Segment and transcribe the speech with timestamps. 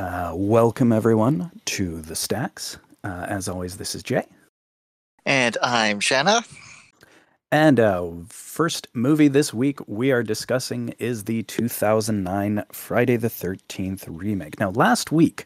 [0.00, 2.78] Uh, welcome everyone to the Stacks.
[3.04, 4.24] Uh, as always, this is Jay.
[5.26, 6.42] And I'm Shanna.
[7.52, 14.06] And uh, first movie this week we are discussing is the 2009 Friday the 13th
[14.08, 14.58] remake.
[14.58, 15.44] Now, last week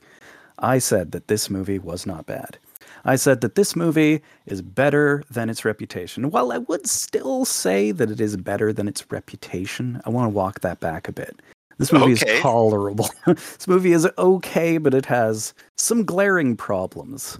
[0.60, 2.56] I said that this movie was not bad.
[3.04, 6.30] I said that this movie is better than its reputation.
[6.30, 10.36] While I would still say that it is better than its reputation, I want to
[10.36, 11.42] walk that back a bit.
[11.78, 12.36] This movie Okay.
[12.36, 13.08] is tolerable.
[13.26, 17.38] this movie is okay, but it has some glaring problems.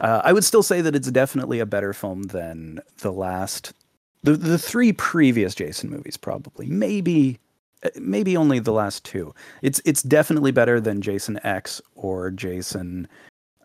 [0.00, 3.74] Uh, I would still say that it's definitely a better film than the last,
[4.22, 6.66] the the three previous Jason movies, probably.
[6.66, 7.38] Maybe,
[7.84, 9.34] uh, maybe only the last two.
[9.60, 13.08] It's it's definitely better than Jason X or Jason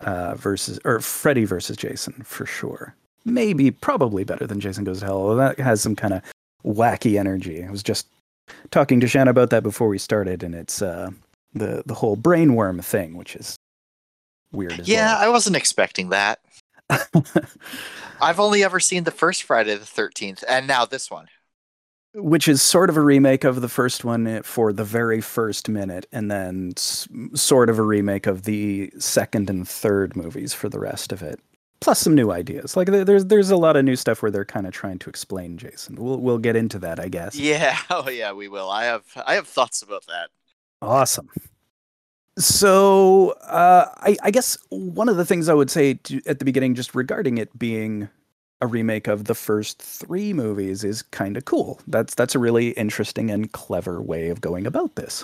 [0.02, 2.94] uh, versus or Freddy versus Jason for sure.
[3.24, 5.18] Maybe, probably better than Jason Goes to Hell.
[5.18, 6.22] although That has some kind of
[6.66, 7.60] wacky energy.
[7.62, 8.08] It was just
[8.72, 11.12] talking to Shanna about that before we started, and it's uh,
[11.54, 13.56] the the whole brainworm thing, which is
[14.52, 14.80] weird.
[14.80, 15.18] As Yeah, well.
[15.18, 16.40] I wasn't expecting that.
[18.20, 21.28] I've only ever seen the first Friday the 13th, and now this one.
[22.14, 25.68] which is sort of a remake of the first one eh, for the very first
[25.68, 30.70] minute, and then s- sort of a remake of the second and third movies for
[30.70, 31.40] the rest of it.
[31.86, 32.76] Plus some new ideas.
[32.76, 35.56] Like there's there's a lot of new stuff where they're kind of trying to explain
[35.56, 35.98] Jason.
[35.98, 37.36] We'll we'll get into that, I guess.
[37.36, 38.72] Yeah, oh yeah, we will.
[38.72, 40.32] I have I have thoughts about that.
[40.82, 41.30] Awesome.
[42.40, 46.46] So uh, I, I guess one of the things I would say to, at the
[46.46, 48.10] beginning, just regarding it being
[48.62, 51.80] a remake of the first three movies, is kind of cool.
[51.86, 55.24] That's that's a really interesting and clever way of going about this.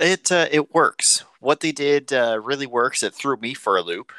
[0.00, 1.22] It uh, it works.
[1.38, 3.04] What they did uh, really works.
[3.04, 4.10] It threw me for a loop.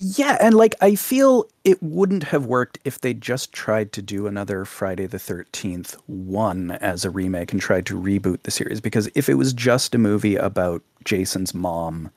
[0.00, 4.28] Yeah, and like I feel it wouldn't have worked if they just tried to do
[4.28, 9.10] another Friday the 13th one as a remake and tried to reboot the series because
[9.16, 12.10] if it was just a movie about Jason's mom,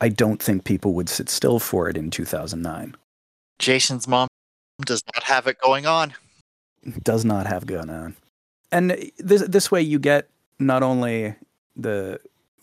[0.00, 2.94] I don't think people would sit still for it in 2009.
[3.58, 4.28] Jason's mom
[4.84, 6.14] does not have it going on.
[7.02, 8.14] Does not have going on.
[8.70, 10.28] And this this way you get
[10.60, 11.34] not only
[11.74, 12.20] the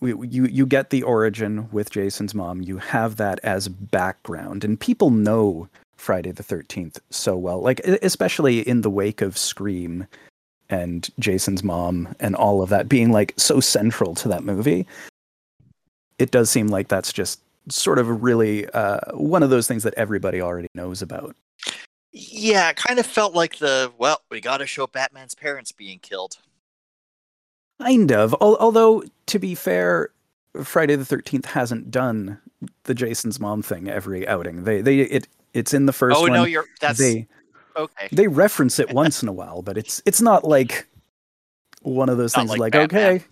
[0.08, 2.62] you you get the origin with Jason's mom.
[2.62, 7.62] You have that as background, and people know Friday the Thirteenth so well.
[7.62, 10.08] Like especially in the wake of Scream
[10.70, 14.88] and Jason's mom and all of that being like so central to that movie.
[16.20, 19.94] It does seem like that's just sort of really uh, one of those things that
[19.96, 21.36] everybody already knows about.
[22.12, 26.00] Yeah, it kind of felt like the well, we got to show Batman's parents being
[26.00, 26.38] killed.
[27.84, 28.34] Kind of.
[28.36, 30.10] Although, to be fair,
[30.64, 32.40] Friday the Thirteenth hasn't done
[32.84, 34.64] the Jason's mom thing every outing.
[34.64, 36.34] They they it it's in the first oh one.
[36.34, 37.28] no, you're that's they
[37.76, 38.10] okay.
[38.12, 40.88] they reference it once in a while, but it's it's not like
[41.82, 43.24] one of those Not things like like, okay,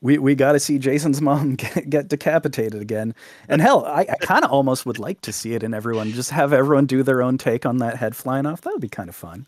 [0.00, 3.14] we we got to see Jason's mom get, get decapitated again.
[3.48, 6.12] And hell, I, I kind of almost would like to see it in everyone.
[6.12, 8.60] Just have everyone do their own take on that head flying off.
[8.60, 9.46] That would be kind of fun.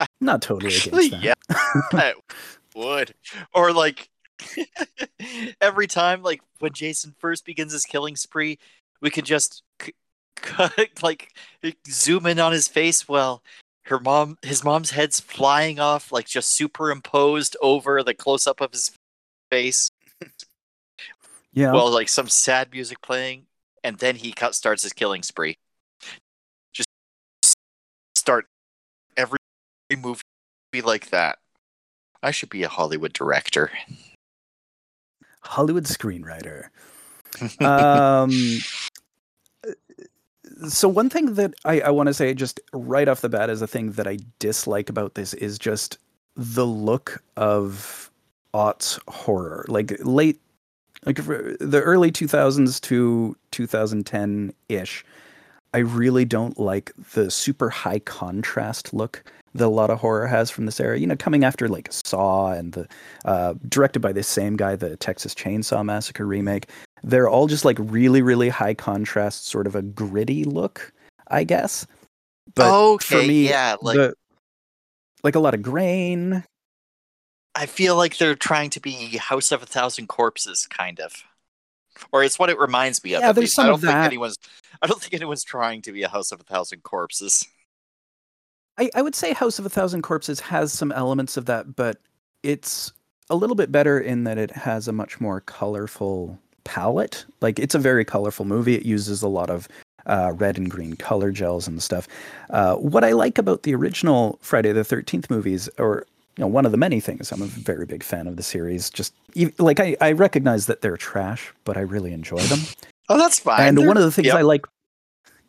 [0.20, 1.22] Not totally against that.
[1.22, 2.12] yeah,
[2.78, 3.14] would.
[3.52, 4.08] Or like
[5.60, 8.58] every time, like when Jason first begins his killing spree,
[9.00, 9.94] we could just c-
[10.36, 11.32] cut, like
[11.88, 13.08] zoom in on his face.
[13.08, 13.42] Well,
[13.82, 18.72] her mom, his mom's head's flying off, like just superimposed over the close up of
[18.72, 18.90] his
[19.50, 19.90] face.
[21.52, 21.72] Yeah.
[21.72, 23.46] Well, like some sad music playing,
[23.82, 25.58] and then he cut, starts his killing spree.
[26.72, 26.88] Just
[28.14, 28.46] start
[29.16, 29.38] every
[29.96, 30.22] movie
[30.84, 31.38] like that.
[32.22, 33.70] I should be a Hollywood director.
[35.40, 36.68] Hollywood screenwriter.
[37.60, 38.32] um,
[40.68, 43.62] so one thing that I, I want to say just right off the bat is
[43.62, 45.98] a thing that I dislike about this is just
[46.34, 48.10] the look of
[48.54, 50.40] aughts horror, like late,
[51.04, 55.04] like the early two thousands to two thousand ten ish.
[55.74, 59.22] I really don't like the super high contrast look
[59.54, 60.98] that a lot of horror has from this era.
[60.98, 62.88] You know, coming after like Saw and the
[63.24, 66.68] uh, directed by this same guy, the Texas Chainsaw Massacre remake.
[67.02, 70.92] They're all just like really, really high contrast, sort of a gritty look,
[71.28, 71.86] I guess.
[72.54, 74.14] But okay, for me, yeah, like the,
[75.22, 76.44] like a lot of grain.
[77.54, 81.12] I feel like they're trying to be House of a Thousand Corpses, kind of,
[82.12, 83.22] or it's what it reminds me of.
[83.22, 83.54] Yeah, there's least.
[83.56, 84.06] some I don't of think that.
[84.06, 84.38] anyone's.
[84.80, 87.46] I don't think anyone's trying to be a House of a Thousand Corpses.
[88.78, 91.98] I, I would say House of a Thousand Corpses has some elements of that, but
[92.42, 92.92] it's
[93.30, 97.24] a little bit better in that it has a much more colorful palette.
[97.40, 98.74] Like it's a very colorful movie.
[98.74, 99.68] It uses a lot of
[100.06, 102.08] uh, red and green color gels and stuff.
[102.50, 106.64] Uh, what I like about the original Friday the Thirteenth movies, or you know one
[106.64, 108.88] of the many things I'm a very big fan of the series.
[108.90, 109.12] Just
[109.58, 112.60] like I, I recognize that they're trash, but I really enjoy them.
[113.10, 113.68] Oh, that's fine.
[113.68, 114.36] and They're- one of the things yep.
[114.36, 114.66] I like,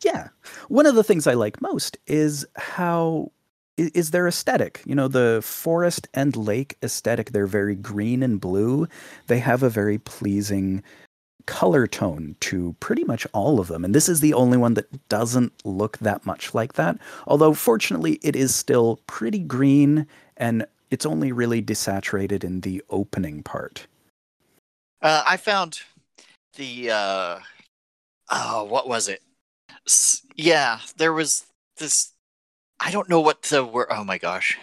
[0.01, 0.29] yeah,
[0.67, 3.31] one of the things I like most is how
[3.77, 4.81] is their aesthetic.
[4.85, 7.31] You know, the forest and lake aesthetic.
[7.31, 8.87] They're very green and blue.
[9.27, 10.83] They have a very pleasing
[11.45, 13.83] color tone to pretty much all of them.
[13.83, 16.97] And this is the only one that doesn't look that much like that.
[17.25, 20.05] Although, fortunately, it is still pretty green
[20.37, 23.87] and it's only really desaturated in the opening part.
[25.01, 25.81] Uh, I found
[26.55, 27.39] the uh,
[28.29, 29.21] oh, what was it?
[30.35, 31.45] Yeah, there was
[31.77, 32.11] this.
[32.79, 33.87] I don't know what the word.
[33.89, 34.57] Oh my gosh,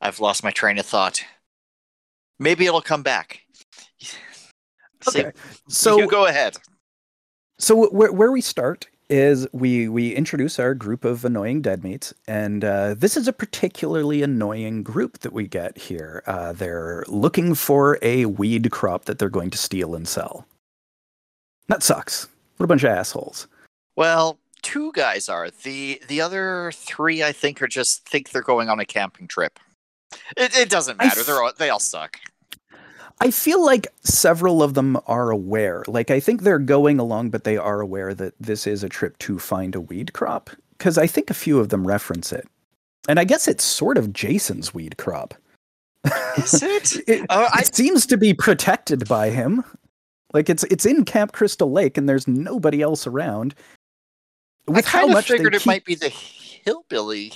[0.00, 1.22] I've lost my train of thought.
[2.38, 3.40] Maybe it'll come back.
[5.06, 5.32] Okay.
[5.68, 6.56] so So go ahead.
[7.58, 12.64] So where where we start is we we introduce our group of annoying deadmeats, and
[12.64, 16.22] uh, this is a particularly annoying group that we get here.
[16.26, 20.46] Uh, they're looking for a weed crop that they're going to steal and sell.
[21.68, 22.28] That sucks.
[22.56, 23.46] What a bunch of assholes.
[23.96, 27.22] Well, two guys are the the other three.
[27.22, 29.60] I think are just think they're going on a camping trip.
[30.36, 31.22] It, it doesn't matter.
[31.22, 32.18] They're all, they all suck.
[33.20, 35.84] I feel like several of them are aware.
[35.86, 39.16] Like I think they're going along, but they are aware that this is a trip
[39.18, 40.50] to find a weed crop.
[40.78, 42.46] Because I think a few of them reference it,
[43.08, 45.34] and I guess it's sort of Jason's weed crop.
[46.36, 46.96] Is it?
[47.08, 49.62] it, Oh, I- it seems to be protected by him.
[50.32, 53.54] Like it's it's in Camp Crystal Lake, and there's nobody else around.
[54.68, 57.32] I how kind of much they figured it keep- might be the hillbilly.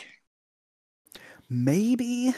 [1.50, 2.34] maybe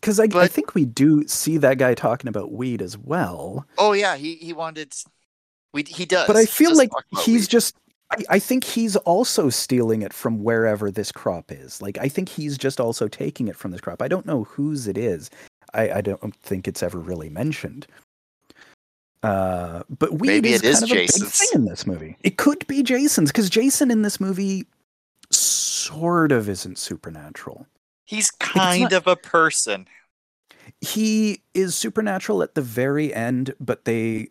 [0.00, 3.66] because I, I think we do see that guy talking about weed as well.
[3.78, 4.92] Oh yeah, he he wanted.
[5.72, 6.26] We he does.
[6.26, 6.90] But I feel like
[7.24, 7.50] he's weed.
[7.50, 7.76] just.
[8.10, 11.82] I, I think he's also stealing it from wherever this crop is.
[11.82, 14.00] Like I think he's just also taking it from this crop.
[14.00, 15.30] I don't know whose it is.
[15.74, 17.86] I, I don't think it's ever really mentioned.
[19.22, 22.16] Uh, but weed Maybe is it is kind of a big thing in this movie.
[22.22, 24.66] It could be Jason's because Jason in this movie
[25.30, 27.66] sort of isn't supernatural.
[28.04, 29.86] He's kind not- of a person.
[30.80, 34.28] he is supernatural at the very end, but they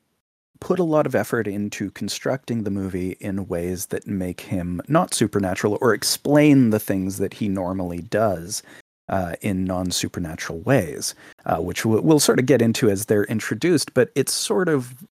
[0.60, 5.14] put a lot of effort into constructing the movie in ways that make him not
[5.14, 8.64] supernatural or explain the things that he normally does
[9.10, 11.16] uh, in non supernatural ways,
[11.46, 13.94] uh, which we'll, we'll sort of get into as they're introduced.
[13.94, 15.06] But it's sort of,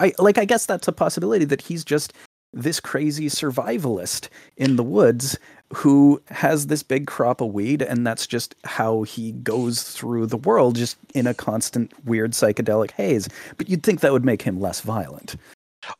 [0.00, 2.12] I like, I guess that's a possibility that he's just
[2.54, 5.38] this crazy survivalist in the woods
[5.72, 10.36] who has this big crop of weed and that's just how he goes through the
[10.36, 13.26] world just in a constant weird psychedelic haze
[13.56, 15.34] but you'd think that would make him less violent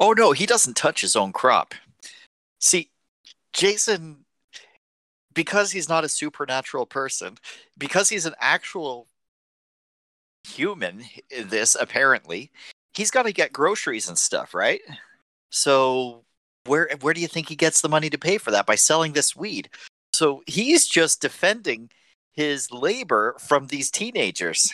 [0.01, 1.75] Oh no, he doesn't touch his own crop.
[2.61, 2.91] See,
[3.53, 4.22] Jason,
[5.35, 7.39] because he's not a supernatural person,
[7.79, 9.09] because he's an actual
[10.47, 11.05] human
[11.45, 12.51] this, apparently,
[12.95, 14.81] he's got to get groceries and stuff, right?
[15.51, 16.25] So
[16.67, 19.13] where where do you think he gets the money to pay for that by selling
[19.13, 19.69] this weed?
[20.13, 21.91] So he's just defending
[22.33, 24.73] his labor from these teenagers.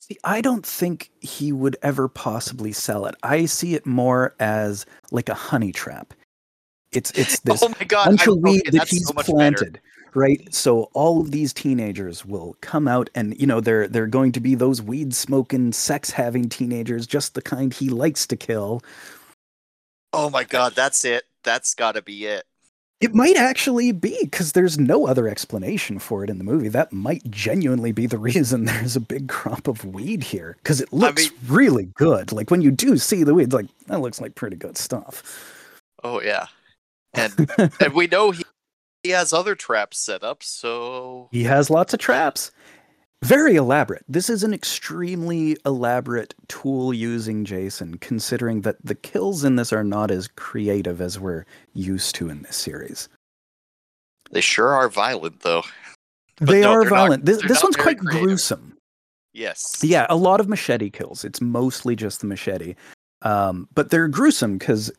[0.00, 4.84] see i don't think he would ever possibly sell it i see it more as
[5.12, 6.14] like a honey trap
[6.92, 8.04] it's it's oh this oh my god!
[8.06, 9.32] bunch of weed that he's so much better.
[9.36, 9.80] planted
[10.14, 14.30] right so all of these teenagers will come out and you know they're they're going
[14.32, 18.82] to be those weed smoking sex having teenagers just the kind he likes to kill
[20.12, 21.24] Oh my god, that's it.
[21.42, 22.44] That's got to be it.
[23.00, 26.92] it might actually be because there's no other explanation for it in the movie that
[26.92, 31.30] might genuinely be the reason there's a big crop of weed here because it looks
[31.30, 34.56] mean- really good like when you do see the weeds like that looks like pretty
[34.56, 35.22] good stuff
[36.04, 36.46] Oh yeah,
[37.14, 37.50] and
[37.80, 38.44] and we know he
[39.02, 40.42] he has other traps set up.
[40.42, 42.50] So He has lots of traps.
[43.24, 44.04] Very elaborate.
[44.08, 49.84] This is an extremely elaborate tool using Jason, considering that the kills in this are
[49.84, 53.08] not as creative as we're used to in this series.
[54.32, 55.62] they sure are violent, though.
[56.38, 57.24] But they no, are they're not- violent.
[57.24, 58.26] this this one's quite creative.
[58.28, 58.76] gruesome.
[59.34, 59.80] Yes.
[59.82, 61.24] Yeah, a lot of machete kills.
[61.24, 62.74] It's mostly just the machete.
[63.22, 64.90] Um, but they're gruesome because,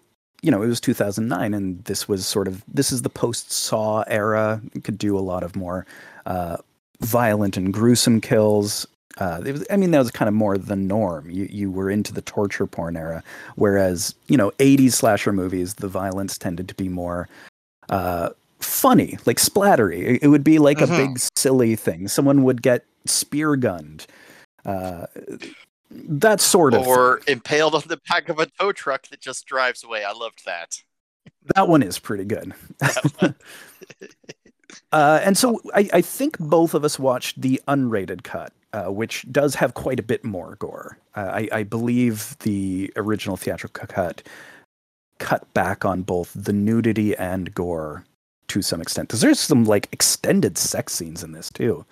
[0.43, 4.03] you know, it was 2009 and this was sort of, this is the post Saw
[4.07, 4.62] era.
[4.73, 5.85] You could do a lot of more
[6.25, 6.57] uh,
[7.00, 8.85] violent and gruesome kills.
[9.17, 11.29] Uh, it was, I mean, that was kind of more the norm.
[11.29, 13.23] You, you were into the torture porn era.
[13.55, 17.29] Whereas, you know, 80s slasher movies, the violence tended to be more
[17.89, 20.15] uh, funny, like splattery.
[20.15, 22.09] It, it would be like a big silly thing.
[22.09, 24.07] Someone would get spear gunned.
[24.65, 25.05] Uh,
[25.93, 29.83] that sort of Or impaled on the back of a tow truck that just drives
[29.83, 30.03] away.
[30.03, 30.77] I loved that.
[31.55, 32.53] that one is pretty good.
[34.91, 39.25] Uh, and so I, I think both of us watched the unrated cut, uh, which
[39.31, 40.97] does have quite a bit more gore.
[41.15, 44.23] Uh, I, I believe the original theatrical cut
[45.19, 48.03] cut back on both the nudity and gore
[48.50, 49.07] to some extent.
[49.07, 51.85] Because there's some like extended sex scenes in this too.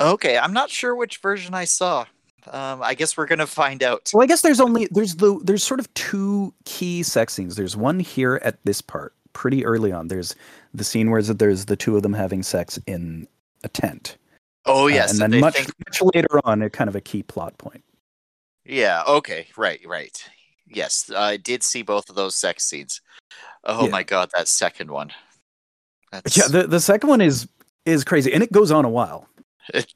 [0.00, 2.06] Okay, I'm not sure which version I saw.
[2.48, 4.10] Um, I guess we're gonna find out.
[4.12, 7.56] Well, I guess there's only there's the there's sort of two key sex scenes.
[7.56, 10.08] There's one here at this part, pretty early on.
[10.08, 10.34] There's
[10.74, 13.28] the scene where there's the two of them having sex in
[13.64, 14.16] a tent.
[14.66, 17.22] Oh yes, uh, and then much, think- much later on, a kind of a key
[17.22, 17.84] plot point.
[18.64, 19.02] Yeah.
[19.06, 19.46] Okay.
[19.56, 19.80] Right.
[19.86, 20.22] Right.
[20.68, 23.00] Yes, I did see both of those sex scenes.
[23.64, 23.90] Oh Yeah.
[23.90, 25.12] my god, that second one.
[26.10, 27.46] That's Yeah, the the second one is
[27.86, 29.28] is crazy, and it goes on a while.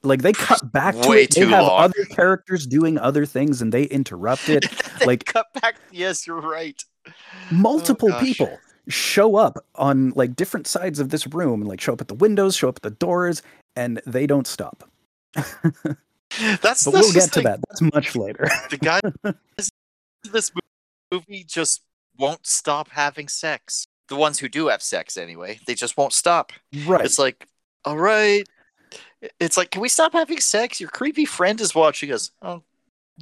[0.02, 1.34] Like they cut back to way it.
[1.34, 1.82] They have long.
[1.82, 4.66] other characters doing other things, and they interrupt it.
[4.98, 5.76] They like- cut back.
[5.92, 6.82] Yes, you're right.
[7.50, 8.22] Multiple oh, gosh.
[8.22, 8.58] people
[8.88, 12.14] show up on like different sides of this room, and like show up at the
[12.14, 13.42] windows, show up at the doors,
[13.74, 14.88] and they don't stop.
[16.60, 17.60] That's But we'll get to that.
[17.68, 18.48] That's much later.
[18.70, 19.00] The guy,
[20.32, 20.50] this
[21.12, 21.82] movie just
[22.18, 23.86] won't stop having sex.
[24.08, 26.52] The ones who do have sex, anyway, they just won't stop.
[26.86, 27.04] right.
[27.04, 27.46] It's like,
[27.84, 28.46] all right.
[29.40, 30.80] It's like, can we stop having sex?
[30.80, 32.30] Your creepy friend is watching us.
[32.42, 32.62] Oh,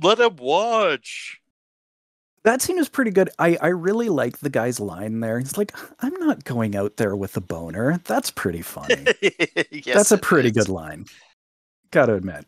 [0.02, 1.40] let him watch.
[2.42, 3.30] That scene was pretty good.
[3.38, 5.38] I, I really like the guy's line there.
[5.38, 8.00] He's like, I'm not going out there with a boner.
[8.04, 9.06] That's pretty funny.
[9.70, 10.54] yes, That's a pretty is.
[10.54, 11.06] good line.
[11.90, 12.44] Gotta admit.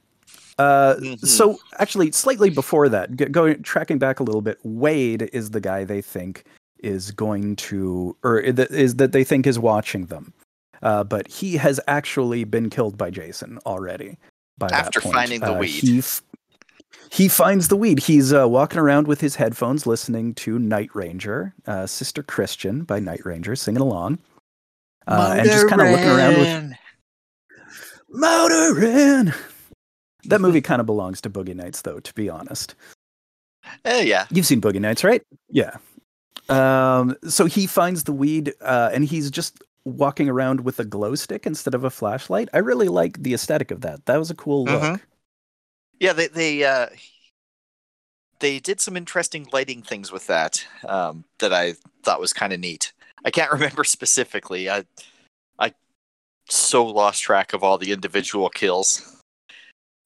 [0.59, 1.27] Uh, Mhm.
[1.27, 5.85] So actually, slightly before that, going tracking back a little bit, Wade is the guy
[5.85, 6.45] they think
[6.81, 10.35] is going to, or is that they think is watching them.
[10.83, 14.19] Uh, but he has actually been killed by Jason already.
[14.59, 15.15] By After point.
[15.15, 15.69] finding the Uh, weed.
[15.71, 16.23] he f-
[17.11, 18.01] he finds the weed.
[18.01, 22.99] He's uh, walking around with his headphones, listening to Night Ranger, uh, Sister Christian by
[23.01, 24.19] Night Ranger, singing along,
[25.07, 26.75] uh, and just kind of looking around with Motorin.
[28.15, 29.35] Motorin.
[30.25, 32.01] That movie kind of belongs to Boogie Nights, though.
[32.01, 32.75] To be honest,
[33.85, 34.27] Eh, yeah.
[34.31, 35.23] you've seen Boogie Nights, right?
[35.49, 35.77] Yeah.
[36.49, 41.15] Um, so he finds the weed, uh, and he's just walking around with a glow
[41.15, 42.49] stick instead of a flashlight.
[42.53, 44.05] I really like the aesthetic of that.
[44.07, 44.83] That was a cool look.
[44.83, 45.01] Mhm.
[46.01, 46.89] Yeah, they they uh
[48.41, 52.61] they did some interesting lighting things with that um that I thought was kind of
[52.61, 52.93] neat.
[53.25, 54.69] I can't remember specifically.
[54.69, 54.85] I
[55.59, 55.73] I
[56.49, 59.13] so lost track of all the individual kills.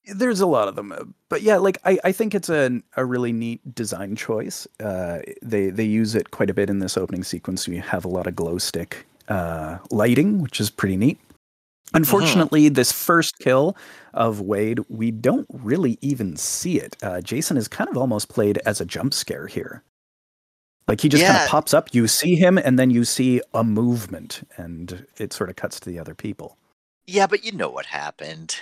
[0.05, 3.05] There's a lot of them, uh, but yeah, like I, I think it's a a
[3.05, 4.67] really neat design choice.
[4.79, 7.67] Uh, they they use it quite a bit in this opening sequence.
[7.67, 11.19] We have a lot of glow stick uh, lighting, which is pretty neat.
[11.95, 13.77] Unfortunately, this first kill
[14.15, 16.97] of Wade, we don't really even see it.
[17.03, 19.83] Uh, Jason is kind of almost played as a jump scare here.
[20.87, 23.65] Like he just kind of pops up, you see him, and then you see a
[23.65, 26.57] movement, and it sort of cuts to the other people
[27.07, 28.57] Yeah, but you know what happened.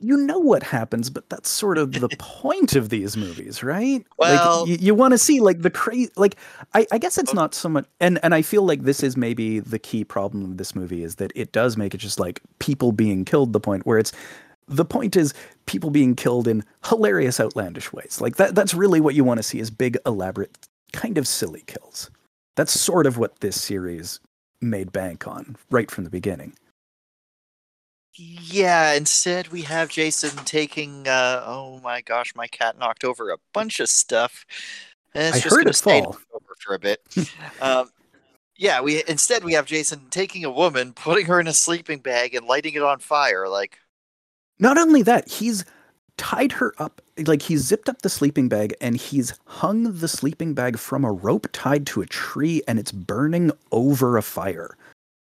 [0.00, 4.04] You know what happens, but that's sort of the point of these movies, right?
[4.18, 6.10] Well- like, you, you want to see like the crazy.
[6.16, 6.36] Like,
[6.74, 7.34] I, I guess it's oh.
[7.34, 10.56] not so much, and and I feel like this is maybe the key problem of
[10.56, 13.52] this movie is that it does make it just like people being killed.
[13.52, 14.12] The point where it's
[14.66, 15.34] the point is
[15.66, 18.20] people being killed in hilarious, outlandish ways.
[18.20, 18.54] Like that.
[18.54, 22.10] That's really what you want to see is big, elaborate, kind of silly kills.
[22.56, 24.20] That's sort of what this series
[24.60, 26.56] made bank on right from the beginning.
[28.16, 33.38] Yeah, instead we have Jason taking uh oh my gosh, my cat knocked over a
[33.52, 34.46] bunch of stuff.
[35.14, 36.16] And it's I just heard it fall.
[36.32, 37.00] over for a bit.
[37.60, 37.90] um
[38.56, 42.34] yeah, we instead we have Jason taking a woman, putting her in a sleeping bag
[42.34, 43.78] and lighting it on fire like
[44.60, 45.64] Not only that, he's
[46.16, 50.54] tied her up, like he's zipped up the sleeping bag and he's hung the sleeping
[50.54, 54.76] bag from a rope tied to a tree and it's burning over a fire.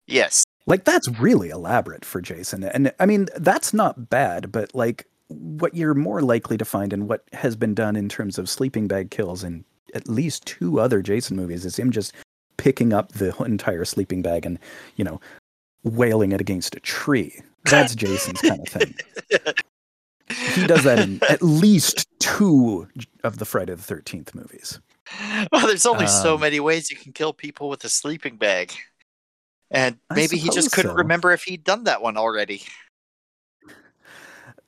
[0.07, 0.45] yes.
[0.67, 2.65] Like that's really elaborate for Jason.
[2.65, 7.09] And I mean, that's not bad, but like what you're more likely to find and
[7.09, 9.65] what has been done in terms of sleeping bag kills in
[9.95, 12.13] at least two other Jason movies is him just
[12.57, 14.59] picking up the entire sleeping bag and,
[14.97, 15.21] you know,
[15.85, 17.41] wailing it against a tree.
[17.65, 18.95] That's Jason's kind of thing.
[20.55, 22.89] He does that in at least two
[23.25, 24.81] of the Friday the 13th movies.
[25.51, 28.73] Well, there's only so Um, many ways you can kill people with a sleeping bag.
[29.73, 30.97] And maybe he just couldn't so.
[30.97, 32.63] remember if he'd done that one already.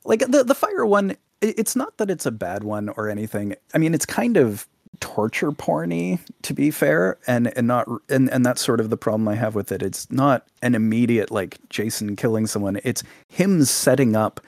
[0.03, 3.77] like the the fire one it's not that it's a bad one or anything i
[3.77, 4.67] mean it's kind of
[4.99, 9.27] torture porny to be fair and and not and and that's sort of the problem
[9.27, 14.15] i have with it it's not an immediate like jason killing someone it's him setting
[14.15, 14.39] up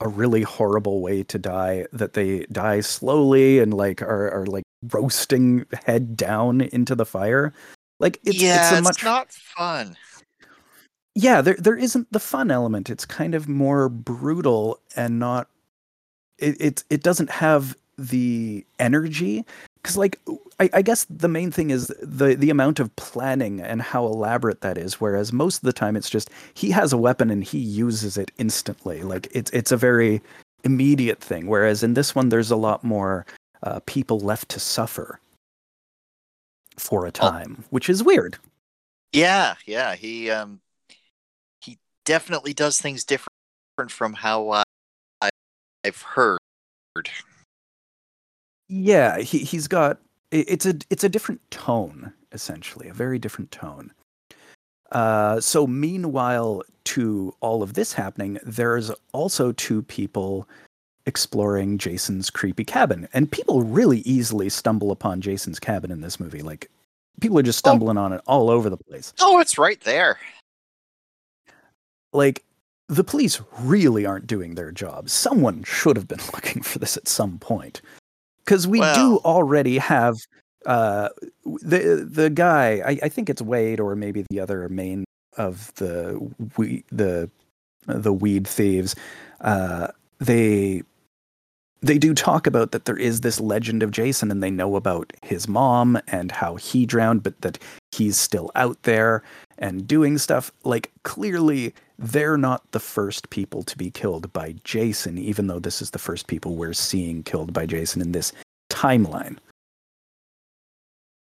[0.00, 4.64] a really horrible way to die that they die slowly and like are, are like
[4.92, 7.52] roasting head down into the fire
[7.98, 9.96] like it's yeah, it's a it's not fun.
[11.14, 12.90] yeah, there there isn't the fun element.
[12.90, 15.48] It's kind of more brutal and not.
[16.38, 19.44] It it it doesn't have the energy
[19.76, 20.18] because like
[20.58, 24.62] I, I guess the main thing is the the amount of planning and how elaborate
[24.62, 27.58] that is whereas most of the time it's just he has a weapon and he
[27.58, 30.20] uses it instantly like it's it's a very
[30.64, 33.26] immediate thing whereas in this one there's a lot more
[33.62, 35.20] uh, people left to suffer
[36.76, 38.36] for a time which is weird
[39.12, 39.94] Yeah, yeah.
[39.94, 40.60] He um
[41.60, 43.30] he definitely does things different
[43.90, 44.62] from how uh,
[45.22, 45.30] I,
[45.84, 46.38] I've heard.
[48.68, 49.98] yeah he, he's got
[50.30, 53.92] it's a it's a different tone essentially a very different tone
[54.92, 60.48] uh, so meanwhile to all of this happening there's also two people
[61.06, 66.40] exploring jason's creepy cabin and people really easily stumble upon jason's cabin in this movie
[66.42, 66.70] like
[67.20, 70.18] people are just stumbling on it all over the place Oh, it's right there.
[72.12, 72.42] like
[72.88, 75.08] the police really aren't doing their job.
[75.08, 77.80] Someone should have been looking for this at some point,
[78.44, 80.16] because we do already have
[80.66, 81.08] uh,
[81.44, 82.82] the the guy.
[82.84, 85.04] I, I think it's Wade or maybe the other main
[85.38, 87.30] of the we the
[87.86, 88.94] the weed thieves.
[89.40, 90.82] Uh, they
[91.84, 95.12] they do talk about that there is this legend of Jason, and they know about
[95.22, 97.58] his mom and how he drowned, but that
[97.92, 99.22] he's still out there
[99.58, 100.50] and doing stuff.
[100.64, 105.82] Like clearly, they're not the first people to be killed by Jason, even though this
[105.82, 108.32] is the first people we're seeing killed by Jason in this
[108.70, 109.36] timeline.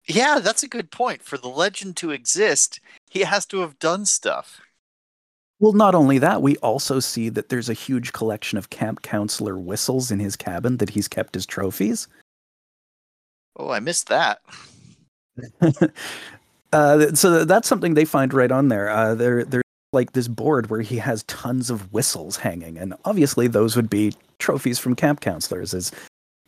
[0.07, 1.23] Yeah, that's a good point.
[1.23, 4.61] For the legend to exist, he has to have done stuff.
[5.59, 9.57] Well, not only that, we also see that there's a huge collection of camp counselor
[9.57, 12.07] whistles in his cabin that he's kept as trophies.
[13.57, 14.41] Oh, I missed that.
[16.73, 18.89] uh, so that's something they find right on there.
[18.89, 23.47] Uh, there, there's like this board where he has tons of whistles hanging, and obviously
[23.47, 25.73] those would be trophies from camp counselors.
[25.73, 25.91] Is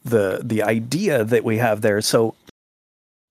[0.03, 2.01] the the idea that we have there?
[2.01, 2.35] So,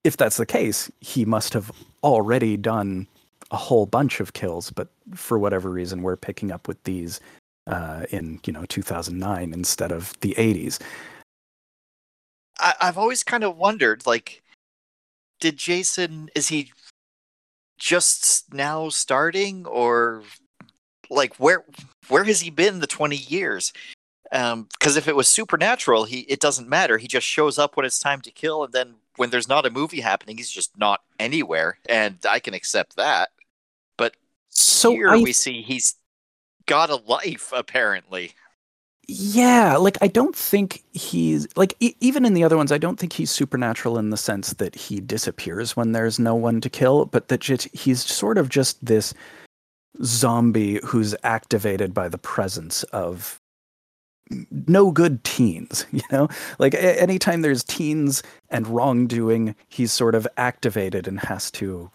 [0.04, 1.70] if that's the case, he must have
[2.02, 3.06] already done
[3.50, 7.20] a whole bunch of kills, but for whatever reason, we're picking up with these
[7.66, 10.80] uh, in you know 2009 instead of the 80s.
[12.58, 14.42] I, I've always kind of wondered, like,
[15.40, 16.72] did Jason is he
[17.78, 20.22] just now starting, or
[21.10, 21.64] like where
[22.08, 23.72] where has he been the twenty years?
[24.30, 26.98] Because if it was supernatural, he it doesn't matter.
[26.98, 29.70] He just shows up when it's time to kill, and then when there's not a
[29.70, 33.30] movie happening, he's just not anywhere, and I can accept that.
[34.56, 35.94] So Here I we see he's
[36.66, 38.32] got a life apparently.
[39.08, 42.98] Yeah, like I don't think he's like e- even in the other ones, I don't
[42.98, 47.04] think he's supernatural in the sense that he disappears when there's no one to kill,
[47.06, 49.14] but that he's sort of just this
[50.02, 53.40] zombie who's activated by the presence of
[54.66, 55.86] no good teens.
[55.92, 61.50] You know, like a- anytime there's teens and wrongdoing, he's sort of activated and has
[61.52, 61.90] to,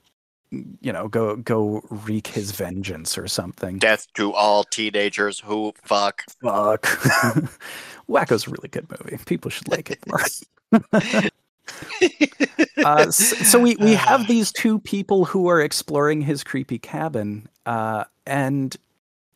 [0.52, 3.78] you know, go go wreak his vengeance or something.
[3.78, 6.24] Death to all teenagers who fuck.
[6.42, 6.84] Fuck.
[8.10, 9.18] Wacko's a really good movie.
[9.26, 10.22] People should like it more.
[12.86, 17.48] uh, s- so we, we have these two people who are exploring his creepy cabin.
[17.66, 18.76] Uh, and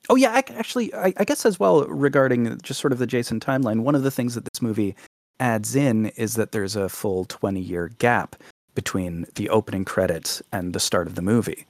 [0.09, 3.39] oh, yeah, ac- actually, I, I guess as well regarding just sort of the Jason
[3.39, 4.95] timeline, one of the things that this movie
[5.39, 8.35] adds in is that there's a full 20 year gap
[8.75, 11.65] between the opening credits and the start of the movie.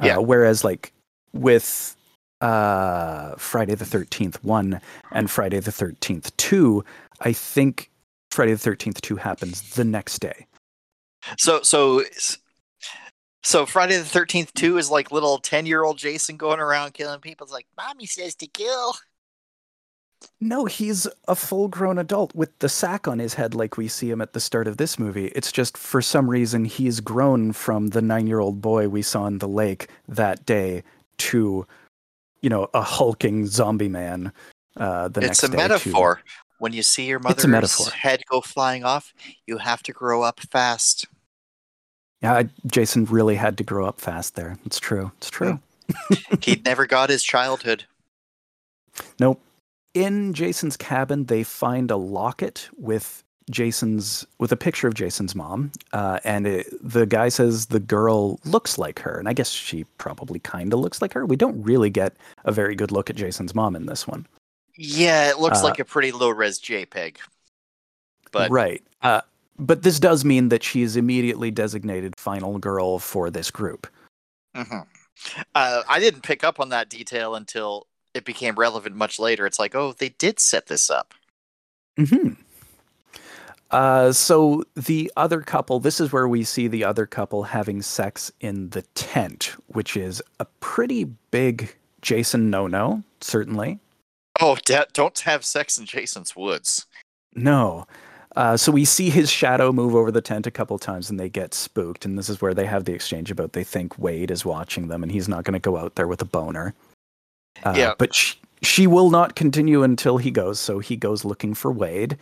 [0.00, 0.18] Yeah.
[0.18, 0.92] Uh, whereas, like,
[1.32, 1.96] with
[2.40, 4.80] uh, Friday the 13th 1
[5.12, 6.84] and Friday the 13th 2,
[7.20, 7.90] I think
[8.30, 10.46] Friday the 13th 2 happens the next day.
[11.38, 12.02] So so
[13.42, 17.20] so Friday the Thirteenth Two is like little ten year old Jason going around killing
[17.20, 17.44] people.
[17.44, 18.94] It's like mommy says to kill.
[20.40, 24.10] No, he's a full grown adult with the sack on his head like we see
[24.10, 25.26] him at the start of this movie.
[25.34, 29.26] It's just for some reason he's grown from the nine year old boy we saw
[29.26, 30.82] in the lake that day
[31.18, 31.66] to,
[32.42, 34.32] you know, a hulking zombie man
[34.76, 36.20] uh, the it's next a metaphor.
[36.58, 39.12] When you see your mother's head go flying off,
[39.46, 41.06] you have to grow up fast.
[42.22, 44.58] Yeah, I- Jason really had to grow up fast there.
[44.64, 45.12] It's true.
[45.18, 45.60] It's true.
[46.40, 47.84] He'd never got his childhood.
[49.20, 49.42] Nope.
[49.96, 55.72] In Jason's cabin, they find a locket with Jason's with a picture of Jason's mom,
[55.94, 59.84] uh, and it, the guy says the girl looks like her, and I guess she
[59.96, 61.24] probably kind of looks like her.
[61.24, 64.26] We don't really get a very good look at Jason's mom in this one,
[64.74, 67.16] Yeah, it looks Uh, like a pretty low res JPEG.
[68.32, 68.82] But right?
[69.00, 69.22] Uh,
[69.58, 73.86] but this does mean that she is immediately designated final girl for this group.
[74.54, 74.86] Mhm.
[75.54, 79.46] Uh, I didn't pick up on that detail until it became relevant much later.
[79.46, 81.14] It's like, oh, they did set this up.
[81.96, 82.30] hmm
[83.70, 88.32] Uh, so the other couple, this is where we see the other couple having sex
[88.40, 93.78] in the tent, which is a pretty big Jason no-no, certainly.
[94.40, 94.56] Oh,
[94.92, 96.86] don't have sex in Jason's woods.
[97.34, 97.86] No.
[98.36, 101.28] Uh, so we see his shadow move over the tent a couple times and they
[101.28, 102.04] get spooked.
[102.04, 105.02] And this is where they have the exchange about they think Wade is watching them
[105.02, 106.74] and he's not going to go out there with a boner.
[107.64, 107.94] Uh, Yeah.
[107.98, 110.58] But she, she will not continue until he goes.
[110.60, 112.16] So he goes looking for Wade.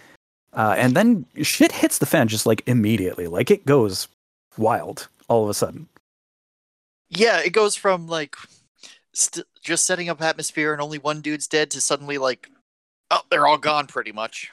[0.52, 3.26] Uh, and then shit hits the fan just like immediately.
[3.26, 4.08] Like it goes
[4.56, 5.88] wild all of a sudden.
[7.10, 8.36] Yeah, it goes from like
[9.12, 12.48] st- just setting up atmosphere and only one dude's dead to suddenly like,
[13.10, 14.50] oh, they're all gone pretty much.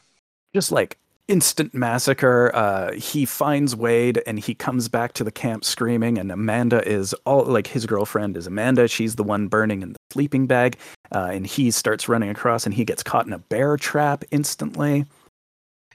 [0.53, 0.97] just like
[1.31, 2.51] instant massacre.
[2.53, 6.17] Uh, he finds Wade and he comes back to the camp screaming.
[6.17, 8.89] And Amanda is all like his girlfriend is Amanda.
[8.89, 10.77] She's the one burning in the sleeping bag.
[11.15, 15.05] Uh, and he starts running across and he gets caught in a bear trap instantly.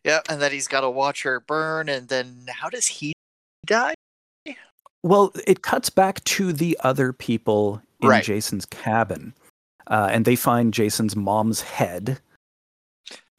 [0.05, 3.13] Yeah, and then he's got to watch her burn, and then how does he
[3.67, 3.95] die?
[5.03, 8.25] Well, it cuts back to the other people in Right.
[8.25, 9.35] Jason's cabin.
[9.89, 12.21] Uh, and they find Jason's mom's head.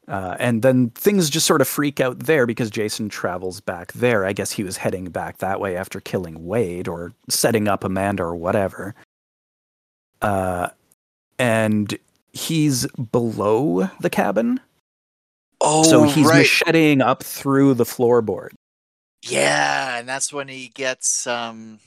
[0.08, 4.24] Uh, and then things just sort of freak out there because Jason travels back there.
[4.24, 8.22] I guess he was heading back that way after killing Wade or setting up Amanda
[8.22, 8.94] or whatever.
[10.22, 10.70] Uh,
[11.38, 11.96] and
[12.32, 14.60] he's below the cabin.
[15.60, 16.38] Oh, so he's right.
[16.38, 18.50] macheting up through the floorboard.
[19.22, 21.80] Yeah, and that's when he gets um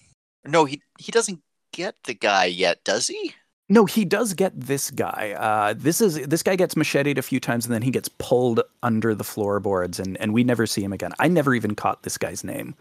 [0.45, 3.33] no, he he doesn't get the guy yet, does he?
[3.71, 5.33] No, he does get this guy.
[5.39, 8.59] Uh, this is this guy gets macheted a few times, and then he gets pulled
[8.83, 11.13] under the floorboards, and and we never see him again.
[11.19, 12.75] I never even caught this guy's name.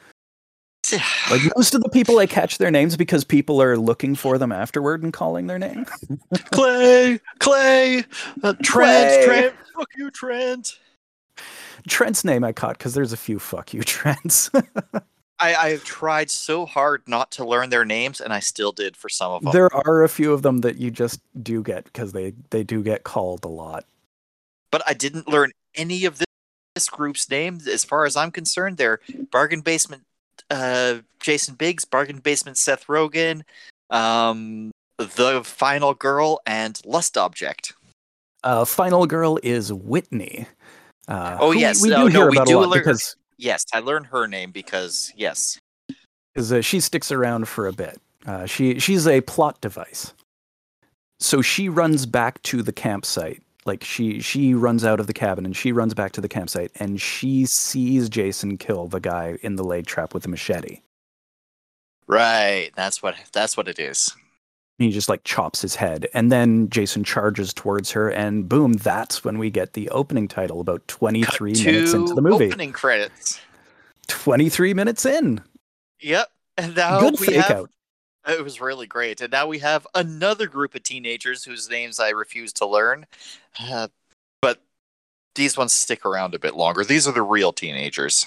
[1.31, 4.51] Like most of the people, I catch their names because people are looking for them
[4.51, 5.87] afterward and calling their name.
[6.51, 8.05] Clay, Clay,
[8.43, 9.25] uh, Trent, Clay.
[9.25, 10.81] Trent, fuck you, Trent.
[11.87, 14.51] Trent's name I caught because there's a few fuck you Trents.
[15.41, 18.97] I, I have tried so hard not to learn their names, and I still did
[18.97, 19.53] for some of them.
[19.53, 22.83] there are a few of them that you just do get because they they do
[22.83, 23.85] get called a lot.
[24.71, 26.27] but I didn't learn any of this,
[26.75, 27.61] this group's name.
[27.71, 29.01] As far as I'm concerned, they're
[29.33, 30.03] Bargain Basement
[30.51, 33.43] uh, Jason Biggs, Bargain Basement Seth Rogen,
[33.91, 37.73] um, The Final Girl, and Lust Object.
[38.43, 40.47] Uh, final girl is Whitney.
[41.09, 41.83] Uh, Oh, who we- yes.
[41.83, 44.07] we, No, do no, hear we about do a lot learn- because Yes, I learned
[44.09, 45.59] her name because, yes.
[46.35, 47.99] because uh, she sticks around for a bit.
[48.27, 50.13] Uh, she she's a plot device.
[51.21, 53.43] So she runs back to the campsite.
[53.65, 56.71] Like she she runs out of the cabin and she runs back to the campsite
[56.77, 60.81] and she sees Jason kill the guy in the laid trap with a machete.
[62.07, 64.15] Right, that's what that's what it is.
[64.81, 69.23] He just like chops his head and then Jason charges towards her and boom, that's
[69.23, 72.47] when we get the opening title about 23 minutes into the movie.
[72.47, 73.39] opening credits.
[74.09, 75.43] 23 minutes in.
[76.01, 77.71] Yep, and now Good we fake have out.
[78.27, 79.21] It was really great.
[79.21, 83.05] And now we have another group of teenagers whose names I refuse to learn.
[83.63, 83.89] Uh,
[84.41, 84.63] but
[85.35, 86.85] these ones stick around a bit longer.
[86.85, 88.27] These are the real teenagers.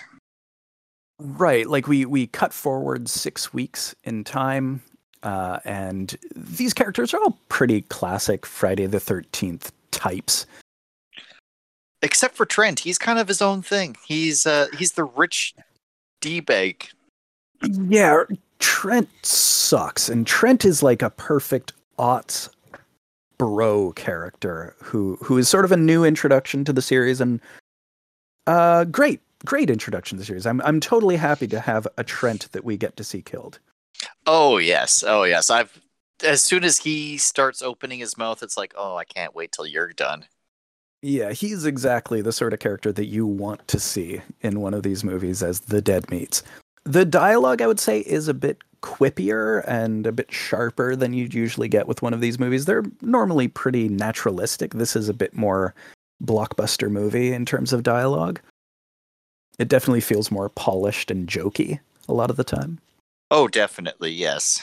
[1.20, 4.84] Right, like we we cut forward six weeks in time,
[5.24, 10.46] uh, and these characters are all pretty classic Friday the Thirteenth types.
[12.02, 12.80] Except for Trent.
[12.80, 13.96] He's kind of his own thing.
[14.06, 15.56] He's uh he's the rich
[16.22, 16.88] D bag.
[17.64, 18.24] Yeah,
[18.60, 22.50] Trent sucks, and Trent is like a perfect aughts
[23.38, 27.40] bro character who who is sort of a new introduction to the series, and
[28.48, 30.46] uh, great, great introduction to the series.
[30.46, 33.60] I'm I'm totally happy to have a Trent that we get to see killed.
[34.26, 35.04] Oh yes.
[35.06, 35.50] Oh yes.
[35.50, 35.80] I've
[36.24, 39.66] as soon as he starts opening his mouth, it's like, oh, I can't wait till
[39.66, 40.26] you're done.
[41.02, 44.84] Yeah, he's exactly the sort of character that you want to see in one of
[44.84, 46.44] these movies as the dead meats.
[46.86, 51.34] The dialogue, I would say, is a bit quippier and a bit sharper than you'd
[51.34, 52.66] usually get with one of these movies.
[52.66, 54.74] They're normally pretty naturalistic.
[54.74, 55.74] This is a bit more
[56.24, 58.40] blockbuster movie in terms of dialogue.
[59.60, 62.80] It definitely feels more polished and jokey a lot of the time.
[63.36, 64.62] Oh, definitely, yes.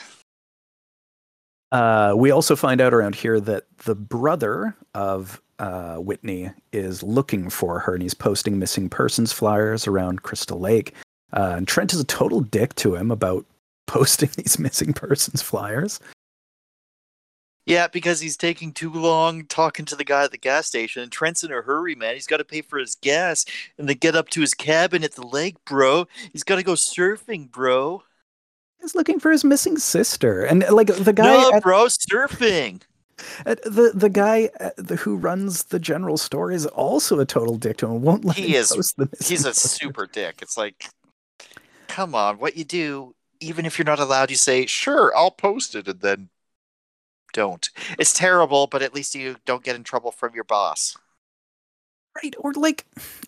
[1.73, 7.51] Uh, we also find out around here that the brother of uh, Whitney is looking
[7.51, 10.95] for her, and he's posting missing persons flyers around Crystal Lake.
[11.33, 13.45] Uh, and Trent is a total dick to him about
[13.89, 15.99] posting these missing persons flyers.
[17.67, 21.03] Yeah, because he's taking too long talking to the guy at the gas station.
[21.03, 22.15] And Trent's in a hurry, man.
[22.15, 23.45] He's got to pay for his gas
[23.79, 26.07] and then get up to his cabin at the lake, bro.
[26.33, 28.05] He's got to go surfing, bro.
[28.81, 32.83] He's looking for his missing sister, and like the guy, no, at, bro, surfing.
[33.45, 37.57] at- the the guy at the, who runs the general store is also a total
[37.57, 38.03] dick to him.
[38.03, 40.39] Won't let He him is- He's a super dick.
[40.43, 40.87] It's like,
[41.89, 45.75] come on, what you do, even if you're not allowed, you say, sure, I'll post
[45.75, 46.29] it, and then
[47.33, 47.69] don't.
[47.99, 50.97] It's terrible, but at least you don't get in trouble from your boss.
[52.17, 52.85] right or like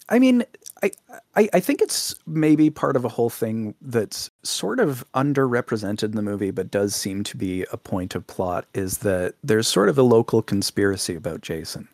[0.08, 0.42] i mean
[0.82, 6.16] I, I think it's maybe part of a whole thing that's sort of underrepresented in
[6.16, 9.88] the movie but does seem to be a point of plot is that there's sort
[9.88, 11.88] of a local conspiracy about jason.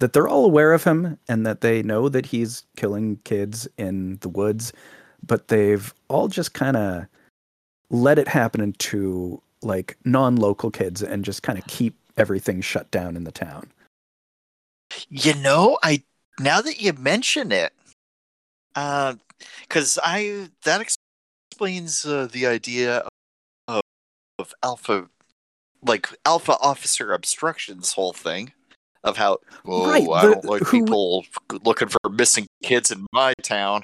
[0.00, 4.18] That they're all aware of him and that they know that he's killing kids in
[4.22, 4.72] the woods
[5.24, 7.06] but they've all just kind of
[7.90, 13.16] let it happen to like non-local kids and just kind of keep everything shut down
[13.16, 13.70] in the town.
[15.08, 16.02] You know, I
[16.40, 17.72] now that you mention it,
[18.74, 20.80] because I that
[21.50, 23.04] explains uh, the idea
[23.68, 23.82] of,
[24.38, 25.08] of alpha,
[25.84, 28.52] like alpha officer obstructions whole thing
[29.04, 31.24] of how oh Right, I the- don't like who- people
[31.64, 33.82] looking for missing kids in my town.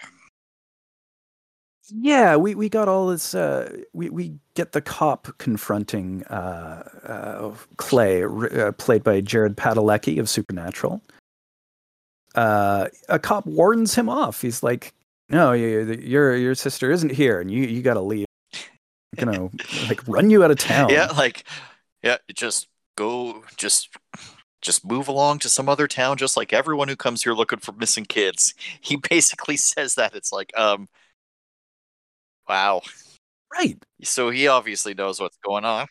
[1.90, 3.34] Yeah, we, we got all this.
[3.34, 10.20] Uh, we we get the cop confronting uh, uh, Clay, uh, played by Jared Padalecki
[10.20, 11.00] of Supernatural.
[12.34, 14.42] Uh, a cop warns him off.
[14.42, 14.92] He's like,
[15.28, 18.26] "No, you, your your sister isn't here, and you you got to leave.
[19.18, 19.50] You know,
[19.88, 21.44] like run you out of town." Yeah, like
[22.02, 23.90] yeah, just go, just
[24.60, 27.72] just move along to some other town, just like everyone who comes here looking for
[27.72, 28.54] missing kids.
[28.80, 30.14] He basically says that.
[30.14, 30.88] It's like, um,
[32.48, 32.82] wow.
[33.52, 33.82] right.
[34.02, 35.86] So he obviously knows what's going on.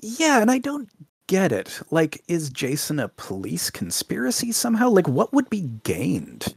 [0.00, 0.88] Yeah, and I don't
[1.28, 1.80] get it.
[1.90, 4.88] Like, is Jason a police conspiracy somehow?
[4.88, 6.54] Like, what would be gained?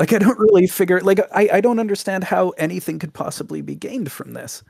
[0.00, 1.00] Like, I don't really figure.
[1.00, 4.64] Like, I I don't understand how anything could possibly be gained from this.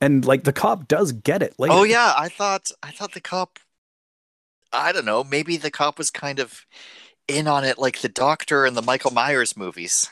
[0.00, 1.74] And like, the cop does get it later.
[1.74, 3.58] Oh yeah, I thought I thought the cop.
[4.72, 5.22] I don't know.
[5.22, 6.66] Maybe the cop was kind of
[7.28, 10.08] in on it, like the Doctor and the Michael Myers movies.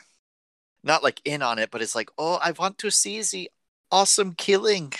[0.84, 3.50] Not like in on it, but it's like, oh, I want to see the
[3.90, 4.92] awesome killing.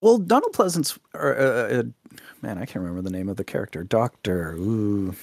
[0.00, 1.42] Well, Donald Pleasence, or, uh,
[1.78, 1.82] uh,
[2.42, 3.84] man, I can't remember the name of the character.
[3.84, 5.14] Doctor, ooh,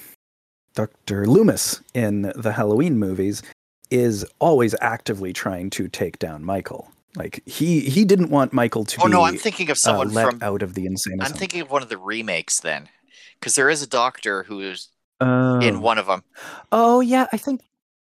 [0.75, 3.41] Doctor Loomis in the Halloween movies
[3.89, 6.91] is always actively trying to take down Michael.
[7.15, 10.13] Like he he didn't want Michael to Oh be no, I'm thinking of uh, someone
[10.13, 10.43] let from.
[10.43, 12.87] out of the insane I'm thinking of one of the remakes then,
[13.39, 15.59] because there is a Doctor who is Oh.
[15.61, 16.21] in one of them.
[16.71, 17.61] Oh yeah, I think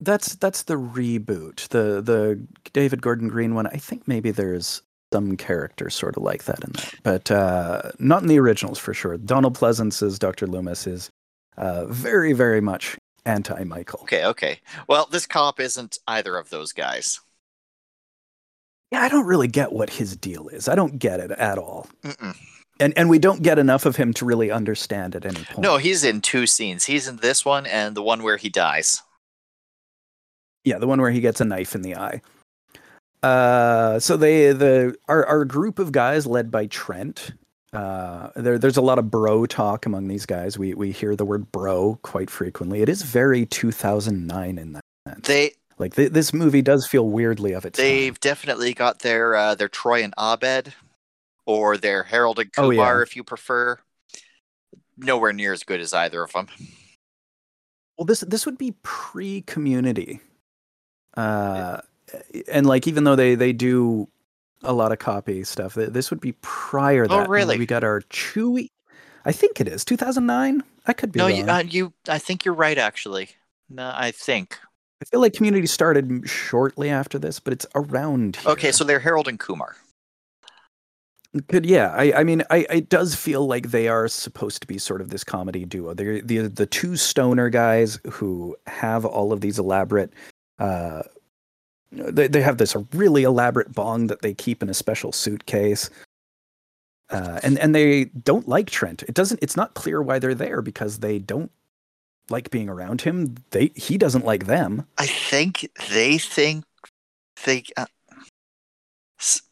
[0.02, 2.38] that's that's the reboot, the the
[2.74, 3.68] David Gordon Green one.
[3.68, 4.82] I think maybe there's
[5.14, 8.94] some characters sort of like that in that, but uh, not in the originals for
[8.94, 9.18] sure.
[9.18, 11.10] Donald Pleasence's Doctor Loomis is
[11.58, 14.02] uh, very very much anti Michael.
[14.04, 14.60] Okay, okay.
[14.88, 17.20] Well, this cop isn't either of those guys.
[18.92, 20.68] Yeah, I don't really get what his deal is.
[20.68, 22.36] I don't get it at all, Mm-mm.
[22.80, 25.60] and and we don't get enough of him to really understand at any point.
[25.60, 26.86] No, he's in two scenes.
[26.86, 29.02] He's in this one and the one where he dies.
[30.64, 32.22] Yeah, the one where he gets a knife in the eye.
[33.24, 37.34] Uh, so they the our our group of guys led by Trent.
[37.74, 40.58] Uh, there there's a lot of bro talk among these guys.
[40.58, 42.82] We we hear the word bro quite frequently.
[42.82, 45.28] It is very 2009 in that sense.
[45.28, 49.56] They like th- this movie does feel weirdly of its they've definitely got their uh,
[49.56, 50.74] their Troy and Abed,
[51.46, 53.02] or their Harold and Oh, Kumar, yeah.
[53.02, 53.80] if you prefer.
[55.00, 56.48] Nowhere near as good as either of them.
[57.98, 60.20] Well, this this would be pre-community,
[61.16, 61.82] uh,
[62.52, 64.08] and like even though they they do
[64.64, 67.06] a lot of copy stuff, this would be prior.
[67.10, 67.30] Oh, that.
[67.30, 67.58] really?
[67.58, 68.70] We got our Chewie.
[69.26, 70.64] I think it is 2009.
[70.86, 71.36] I could be no, wrong.
[71.36, 71.94] you, uh, you.
[72.08, 72.78] I think you're right.
[72.78, 73.30] Actually,
[73.70, 74.58] no, I think.
[75.02, 78.38] I feel like Community started shortly after this, but it's around.
[78.38, 78.52] Here.
[78.52, 79.76] Okay, so they're Harold and Kumar.
[81.50, 84.78] Could yeah, I I mean I it does feel like they are supposed to be
[84.78, 85.94] sort of this comedy duo.
[85.94, 90.14] They're the the two stoner guys who have all of these elaborate
[90.58, 91.04] uh
[91.92, 95.90] they they have this really elaborate bong that they keep in a special suitcase.
[97.10, 99.04] Uh, and and they don't like Trent.
[99.04, 99.42] It doesn't.
[99.42, 101.52] It's not clear why they're there because they don't
[102.30, 103.36] like being around him.
[103.52, 104.86] They he doesn't like them.
[104.98, 106.66] I think they think
[107.46, 107.86] they uh,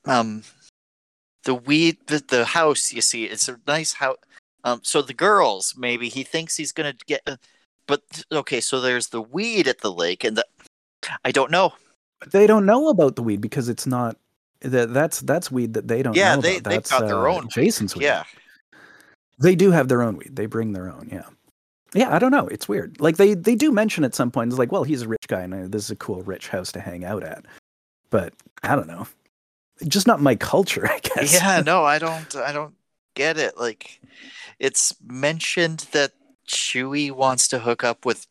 [0.05, 0.43] um
[1.43, 4.17] the weed the, the house you see it's a nice house
[4.63, 7.35] um so the girls maybe he thinks he's gonna get uh,
[7.87, 10.45] but okay so there's the weed at the lake and the
[11.23, 11.73] I don't know
[12.25, 14.17] But they don't know about the weed because it's not
[14.61, 16.69] that that's that's weed that they don't Yeah, know they- about.
[16.69, 17.47] they've That's, got their uh, own.
[17.49, 18.03] Jason's weed.
[18.05, 18.23] yeah
[19.39, 20.35] They do have their own weed.
[20.35, 21.25] They bring their own, yeah.
[21.93, 22.47] Yeah, I don't know.
[22.47, 22.99] It's weird.
[22.99, 25.41] Like they they do mention at some point it's like, well, he's a rich guy
[25.41, 27.45] and uh, this is a cool rich house to hang out at.
[28.09, 28.33] but
[28.63, 29.07] I don't know.
[29.87, 31.33] Just not my culture, I guess.
[31.33, 32.35] Yeah, no, I don't.
[32.35, 32.73] I don't
[33.13, 33.57] get it.
[33.57, 33.99] Like,
[34.59, 36.11] it's mentioned that
[36.47, 38.25] Chewie wants to hook up with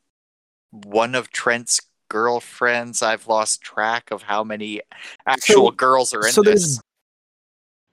[0.70, 3.02] one of Trent's girlfriends.
[3.02, 4.80] I've lost track of how many
[5.26, 6.80] actual So- girls are in so this.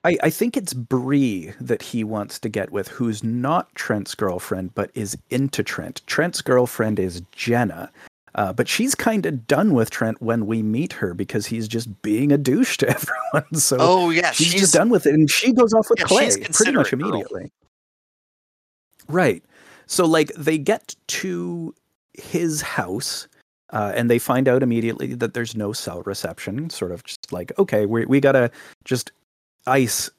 [0.04, 4.74] I, I think it's Bree that he wants to get with, who's not Trent's girlfriend,
[4.74, 6.02] but is into Trent.
[6.08, 7.88] Trent's girlfriend is Jenna,
[8.34, 12.02] uh, but she's kind of done with Trent when we meet her because he's just
[12.02, 12.88] being a douche to
[13.32, 13.54] everyone.
[13.54, 16.06] So Oh yeah, she's, she's, just done with it, and she goes off with Yeah,
[16.06, 17.00] Clay pretty much considerate girl.
[17.00, 17.52] immediately.
[19.08, 19.44] Right.
[19.86, 21.74] So like they get to
[22.14, 23.28] his house.
[23.72, 26.68] Uh, and they find out immediately that there's no cell reception.
[26.70, 28.50] Sort of just like, okay, we we gotta
[28.84, 29.12] just
[29.66, 30.10] ice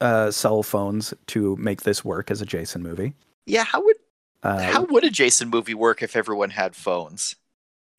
[0.00, 3.14] uh, cell phones to make this work as a Jason movie.
[3.46, 3.96] Yeah, how would
[4.42, 7.36] Uh, how would a Jason movie work if everyone had phones?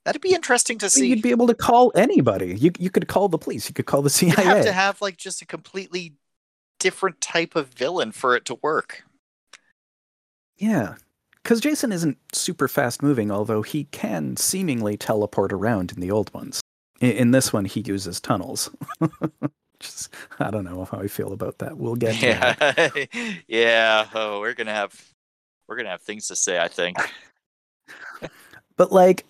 [0.05, 1.07] That'd be interesting to see.
[1.07, 2.55] you'd be able to call anybody.
[2.55, 3.69] You you could call the police.
[3.69, 4.29] You could call the CIA.
[4.37, 6.13] You'd have to have like just a completely
[6.79, 9.03] different type of villain for it to work.
[10.57, 10.95] Yeah.
[11.43, 16.33] Because Jason isn't super fast moving, although he can seemingly teleport around in the old
[16.33, 16.61] ones.
[17.01, 18.69] In, in this one, he uses tunnels.
[19.79, 21.77] Just, I don't know how I feel about that.
[21.77, 22.25] We'll get to.
[22.25, 24.07] Yeah, yeah.
[24.13, 24.93] Oh, we're gonna have
[25.67, 26.59] we're gonna have things to say.
[26.59, 26.97] I think.
[28.75, 29.23] But like,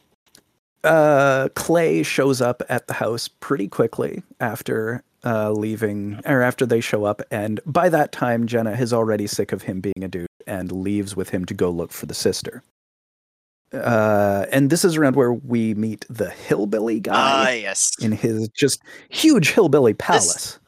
[0.85, 6.81] uh, Clay shows up at the house pretty quickly after uh, leaving, or after they
[6.81, 10.27] show up, and by that time, Jenna is already sick of him being a dude
[10.45, 12.63] and leaves with him to go look for the sister.
[13.71, 17.91] Uh, and this is around where we meet the hillbilly Ah, guy yes.
[18.01, 20.59] in his just huge hillbilly palace.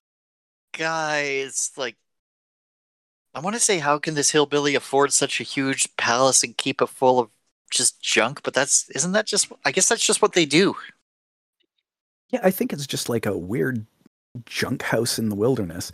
[0.77, 1.95] Guy is like.
[3.35, 6.81] I want to say, how can this hillbilly afford such a huge palace and keep
[6.81, 7.29] it full of
[7.69, 8.41] just junk?
[8.43, 9.51] But that's isn't that just?
[9.65, 10.75] I guess that's just what they do.
[12.31, 13.85] Yeah, I think it's just like a weird
[14.45, 15.91] junk house in the wilderness.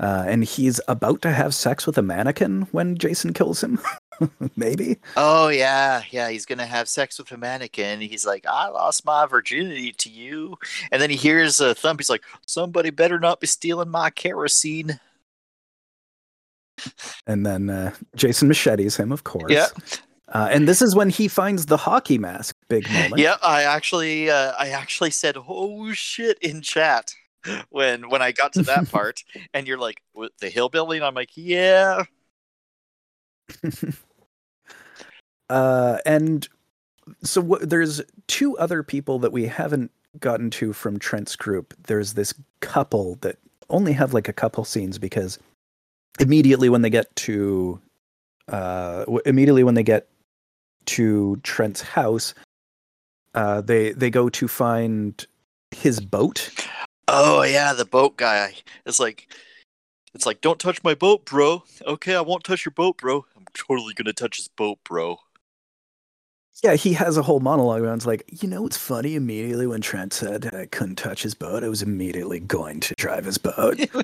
[0.00, 3.78] Uh, and he's about to have sex with a mannequin when Jason kills him.
[4.56, 4.98] Maybe.
[5.16, 6.30] Oh yeah, yeah.
[6.30, 8.00] He's gonna have sex with a mannequin.
[8.00, 10.56] He's like, I lost my virginity to you,
[10.90, 12.00] and then he hears a thump.
[12.00, 14.98] He's like, somebody better not be stealing my kerosene.
[17.26, 19.52] And then uh, Jason machetes him, of course.
[19.52, 19.66] Yeah.
[20.28, 22.56] Uh, and this is when he finds the hockey mask.
[22.68, 23.18] Big moment.
[23.18, 27.14] Yeah, I actually, uh, I actually said, "Oh shit!" in chat
[27.70, 30.02] when when I got to that part, and you're like,
[30.40, 32.04] "The hillbilly," and I'm like, "Yeah."
[35.50, 36.48] Uh, and
[37.22, 41.74] so w- there's two other people that we haven't gotten to from Trent's group.
[41.86, 43.36] There's this couple that
[43.68, 45.38] only have like a couple scenes because
[46.18, 47.80] immediately when they get to
[48.48, 50.08] uh, w- immediately when they get
[50.86, 52.34] to Trent's house,
[53.34, 55.26] uh, they they go to find
[55.70, 56.50] his boat.
[57.08, 58.54] Oh yeah, the boat guy.
[58.86, 59.32] It's like,
[60.14, 61.64] it's like, don't touch my boat, bro.
[61.86, 63.26] Okay, I won't touch your boat, bro.
[63.36, 65.18] I'm totally gonna touch his boat, bro.
[66.62, 67.96] Yeah, he has a whole monologue around.
[67.96, 69.16] It's like, you know, it's funny.
[69.16, 73.24] Immediately when Trent said I couldn't touch his boat, I was immediately going to drive
[73.24, 73.80] his boat.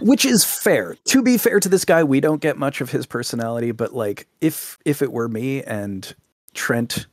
[0.00, 3.04] Which is fair to be fair to this guy we don't get much of his
[3.04, 6.14] personality but like if if it were me and
[6.54, 7.06] trent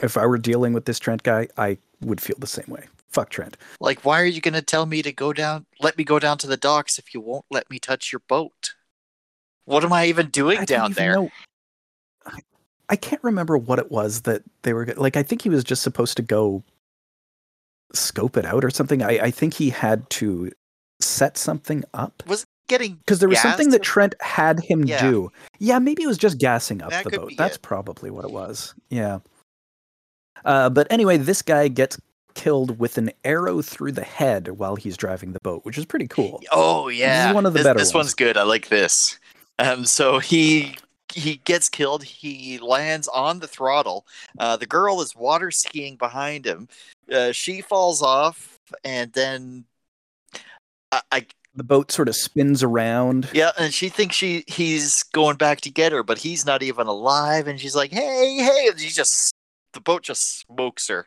[0.00, 3.30] if i were dealing with this trent guy i would feel the same way fuck
[3.30, 5.66] trent like, why are you gonna tell me to go down?
[5.80, 8.74] Let me go down to the docks if you won't let me touch your boat.
[9.66, 11.14] What am I even doing I down even there?
[11.14, 11.30] know-
[12.88, 15.82] I, can't remember what it was that they were like i think he was just
[15.82, 16.62] supposed to go
[17.92, 20.50] scope it out or something i, I think he had to
[21.00, 25.00] set something up Was it getting because there was something that Trent had him Yeah.
[25.02, 25.30] do.
[25.58, 27.32] Yeah, maybe it was just gassing up That the boat.
[27.36, 27.62] That's it.
[27.62, 28.74] probably probably what it was.
[28.88, 29.18] Yeah.
[30.44, 31.98] Uh, but anyway, this guy gets
[32.34, 36.08] killed with an arrow through the head while he's driving the boat, which is pretty
[36.08, 36.42] cool.
[36.52, 38.06] Oh yeah, one of the this, better This ones.
[38.06, 38.36] one's good.
[38.36, 39.18] I like this.
[39.58, 40.76] Um, so he
[41.12, 42.02] he gets killed.
[42.02, 44.06] He lands on the throttle.
[44.38, 46.68] Uh, the girl is water skiing behind him.
[47.12, 49.64] Uh, she falls off, and then
[50.90, 53.28] I, I The boat sort of spins around.
[53.32, 56.88] yeah, and she thinks she he's going back to get her, but he's not even
[56.88, 57.46] alive.
[57.46, 59.32] And she's like, "Hey, hey!" And she just
[59.72, 61.06] the boat just smokes her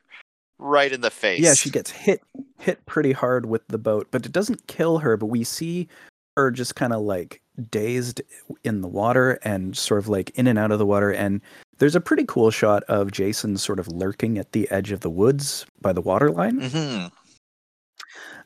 [0.59, 1.39] right in the face.
[1.41, 2.21] Yeah, she gets hit
[2.59, 5.17] hit pretty hard with the boat, but it doesn't kill her.
[5.17, 5.87] But we see
[6.35, 7.41] her just kind of like
[7.71, 8.21] dazed
[8.63, 11.11] in the water and sort of like in and out of the water.
[11.11, 11.41] And
[11.79, 15.09] there's a pretty cool shot of Jason sort of lurking at the edge of the
[15.09, 16.59] woods by the water line.
[16.59, 17.05] hmm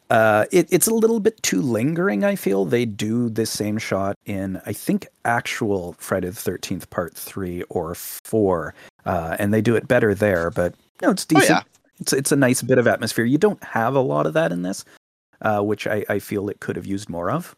[0.09, 2.25] Uh, it, it's a little bit too lingering.
[2.25, 7.13] I feel they do this same shot in I think actual Friday the Thirteenth Part
[7.15, 8.73] Three or Four,
[9.05, 10.49] uh, and they do it better there.
[10.51, 11.49] But no, it's Oh, decent.
[11.49, 11.63] yeah.
[12.01, 13.25] It's it's a nice bit of atmosphere.
[13.25, 14.83] You don't have a lot of that in this,
[15.41, 17.55] uh, which I, I feel it could have used more of.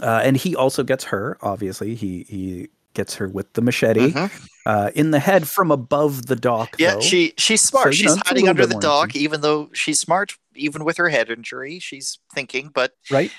[0.00, 1.38] Uh, and he also gets her.
[1.40, 4.46] Obviously, he he gets her with the machete Mhm.
[4.66, 6.76] uh, in the head from above the dock.
[6.78, 7.00] Yeah, though.
[7.00, 7.94] she she's smart.
[7.94, 10.34] So, you know, she's hiding under the dock, even though she's smart.
[10.56, 13.32] Even with her head injury, she's thinking, but right.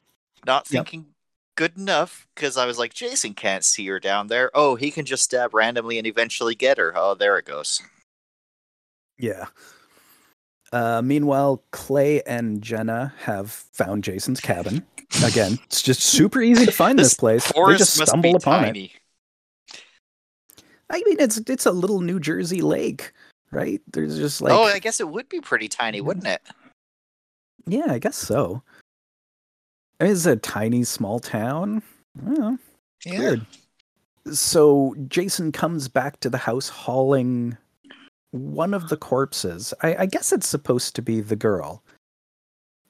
[0.45, 0.85] not Yep.
[0.85, 1.05] thinking
[1.55, 2.27] good enough.
[2.35, 4.51] Because I was like, Jason can't see her down there.
[4.53, 6.91] Oh, he can just stab randomly and eventually get her.
[6.95, 7.81] Oh, there it goes.
[9.17, 9.45] Yeah.
[10.73, 14.85] Uh, meanwhile, Clay and Jenna have found Jason's cabin.
[15.23, 17.51] Again, it's just super easy to find this, This place.
[17.55, 18.91] They just stumble upon it.
[20.89, 23.11] I mean, it's it's a little New Jersey lake,
[23.51, 23.81] right?
[23.93, 26.41] There's just like, oh, I guess it would be pretty tiny, wouldn't it?
[27.67, 28.61] yeah, I guess so.
[29.99, 31.81] I mean, it's a tiny, small town.
[32.21, 32.57] Well,
[33.05, 33.19] Yeah.
[33.19, 33.45] weird.
[34.33, 37.57] So Jason comes back to the house hauling
[38.35, 39.73] one of the corpses.
[39.81, 41.83] I, I guess it's supposed to be the girl.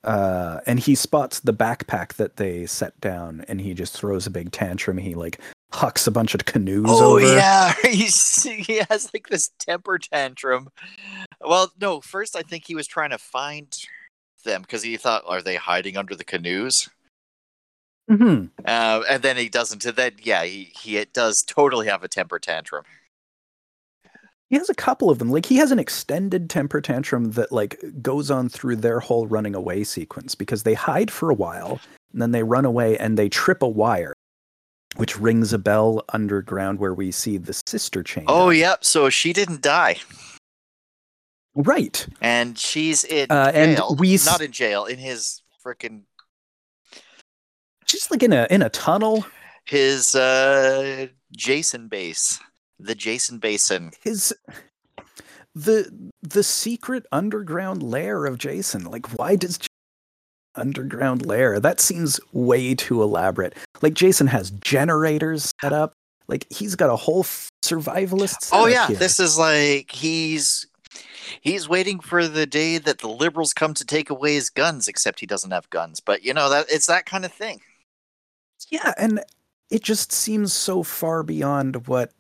[0.04, 4.32] Uh, and he spots the backpack that they set down, and he just throws a
[4.32, 4.98] big tantrum.
[4.98, 5.40] He like
[5.72, 7.26] hucks a bunch of canoes Oh over.
[7.26, 10.70] yeah, He's, he has like this temper tantrum.
[11.42, 13.76] Well, no, first I think he was trying to find
[14.44, 16.88] them because he thought, are they hiding under the canoes?
[18.08, 19.84] hmm Uh, and then he doesn't.
[19.86, 22.84] And then yeah, he he does totally have a temper tantrum.
[24.50, 25.32] He has a couple of them.
[25.32, 29.56] Like he has an extended temper tantrum that like goes on through their whole running
[29.56, 31.80] away sequence because they hide for a while
[32.14, 34.14] and then they run away and they trip a wire,
[34.98, 38.26] which rings a bell underground where we see the sister chain.
[38.28, 38.86] Oh yep.
[38.86, 39.98] So she didn't die,
[41.56, 42.06] right.
[42.22, 43.96] and she's in Uh, and jail.
[43.98, 44.86] we s- not in jail.
[44.86, 46.04] In his freaking
[47.88, 49.26] She's like in a in a tunnel.
[49.66, 52.40] his uh Jason base,
[52.80, 53.92] the Jason Basin.
[54.02, 54.34] His
[55.54, 58.84] the the secret underground lair of Jason.
[58.84, 59.60] Like, why does
[60.56, 61.60] underground lair?
[61.60, 63.56] That seems way too elaborate.
[63.82, 65.94] Like, Jason has generators set up.
[66.28, 68.50] Like, he's got a whole f- survivalist.
[68.52, 68.98] Oh yeah, here.
[68.98, 70.68] this is like he's
[71.42, 74.88] he's waiting for the day that the liberals come to take away his guns.
[74.88, 76.00] Except he doesn't have guns.
[76.00, 77.62] But you know that it's that kind of thing.
[78.70, 79.24] Yeah, and
[79.70, 82.12] it just seems so far beyond what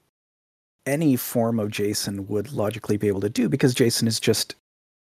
[0.85, 4.55] any form of Jason would logically be able to do because Jason is just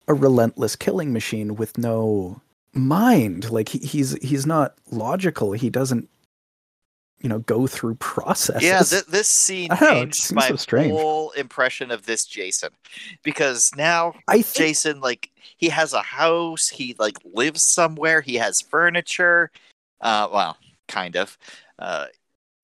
[0.08, 2.42] a relentless killing machine with no
[2.74, 3.50] mind.
[3.52, 5.52] Like he, he's he's not logical.
[5.54, 6.10] He doesn't
[7.20, 8.64] you know go through processes.
[8.64, 10.92] Yeah, th- this scene I don't know, changed my so strange.
[10.92, 12.70] whole impression of this Jason
[13.24, 18.36] because now I think Jason like he has a house, he like lives somewhere, he
[18.36, 19.52] has furniture.
[20.00, 20.58] Uh, well,
[20.88, 21.38] kind of,
[21.80, 22.06] uh,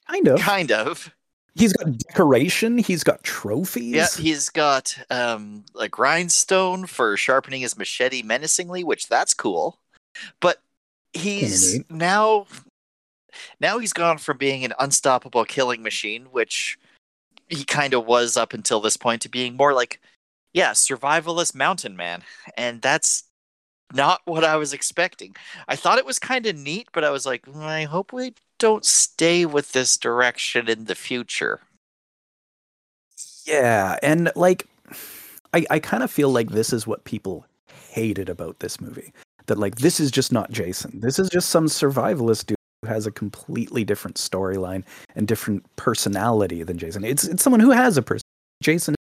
[0.08, 0.40] kind of.
[0.40, 1.14] kind of.
[1.56, 2.78] He's got decoration.
[2.80, 3.94] He's got trophies.
[3.94, 9.78] Yeah, he's got um a grindstone for sharpening his machete menacingly, which that's cool.
[10.40, 10.58] But
[11.14, 11.92] he's neat.
[11.92, 12.48] now
[13.60, 16.78] now he's gone from being an unstoppable killing machine, which
[17.50, 20.02] he kind of was up until this point, to being more like,
[20.54, 22.24] yeah, survivalist mountain man.
[22.58, 23.26] And that's
[23.94, 25.36] not what I was expecting.
[25.68, 28.34] I thought it was kind of neat, but I was like, "Mm, I hope we
[28.64, 31.60] don't stay with this direction in the future.
[33.46, 34.70] Yeah, and like
[35.54, 39.12] I I kind of feel like this is what people hated about this movie.
[39.48, 41.02] That like this is just not Jason.
[41.02, 46.64] This is just some survivalist dude who has a completely different storyline and different personality
[46.64, 47.04] than Jason.
[47.04, 48.24] It's it's someone who has a person.
[48.62, 48.96] Jason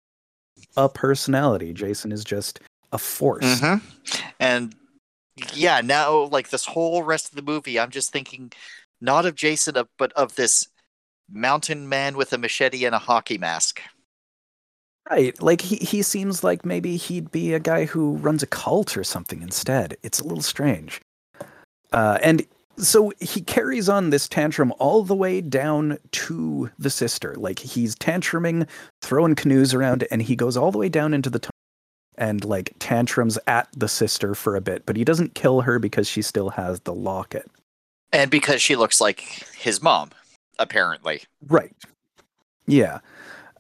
[0.58, 1.72] is a personality.
[1.72, 2.62] Jason is just
[2.94, 3.46] a force.
[3.62, 3.86] Mm-hmm.
[4.40, 4.74] And
[5.54, 8.52] yeah, now like this whole rest of the movie, I'm just thinking
[9.02, 10.68] not of Jason, but of this
[11.30, 13.82] mountain man with a machete and a hockey mask.
[15.10, 15.42] Right.
[15.42, 19.04] Like he, he seems like maybe he'd be a guy who runs a cult or
[19.04, 19.98] something instead.
[20.04, 21.02] It's a little strange.
[21.92, 22.46] Uh, and
[22.78, 27.36] so he carries on this tantrum all the way down to the sister.
[27.36, 28.68] Like he's tantruming,
[29.02, 31.52] throwing canoes around, and he goes all the way down into the tunnel
[32.18, 36.08] and like tantrums at the sister for a bit, but he doesn't kill her because
[36.08, 37.50] she still has the locket.
[38.14, 39.22] And because she looks like
[39.58, 40.12] his mom,
[40.60, 41.24] apparently.
[41.48, 41.76] Right.
[42.68, 43.00] Yeah.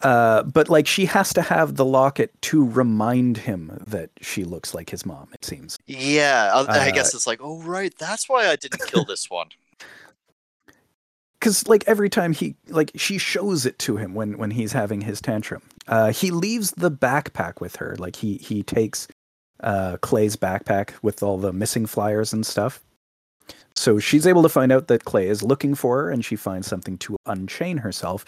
[0.01, 4.73] Uh, but like she has to have the locket to remind him that she looks
[4.73, 5.77] like his mom, it seems.
[5.87, 9.29] Yeah, I, I Uh, guess it's like, oh right, that's why I didn't kill this
[9.29, 9.49] one.
[11.39, 15.01] because like every time he like she shows it to him when when he's having
[15.01, 19.07] his tantrum uh he leaves the backpack with her like he he takes
[19.61, 22.81] uh clay's backpack with all the missing flyers and stuff
[23.75, 26.67] so she's able to find out that clay is looking for her and she finds
[26.67, 28.25] something to unchain herself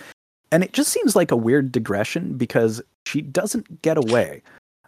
[0.53, 4.43] and it just seems like a weird digression because she doesn't get away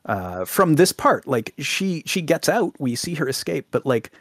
[0.05, 1.26] uh, from this part.
[1.28, 4.11] Like she she gets out, we see her escape, but like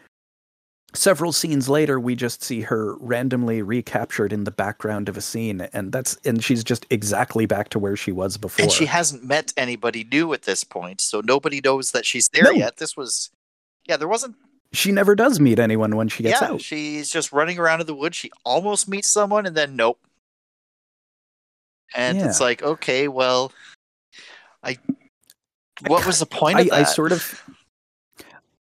[0.94, 5.60] several scenes later, we just see her randomly recaptured in the background of a scene,
[5.74, 8.62] and that's and she's just exactly back to where she was before.
[8.62, 12.44] And she hasn't met anybody new at this point, so nobody knows that she's there
[12.44, 12.50] No.
[12.52, 12.78] yet.
[12.78, 13.30] This was,
[13.84, 14.36] yeah, there wasn't.
[14.76, 16.60] She never does meet anyone when she gets yeah, out.
[16.60, 18.16] she's just running around in the woods.
[18.16, 19.98] She almost meets someone, and then nope.
[21.94, 23.52] And it's like, okay, well,
[24.62, 24.78] I.
[25.86, 26.74] What was the point I, of that?
[26.74, 27.42] I sort of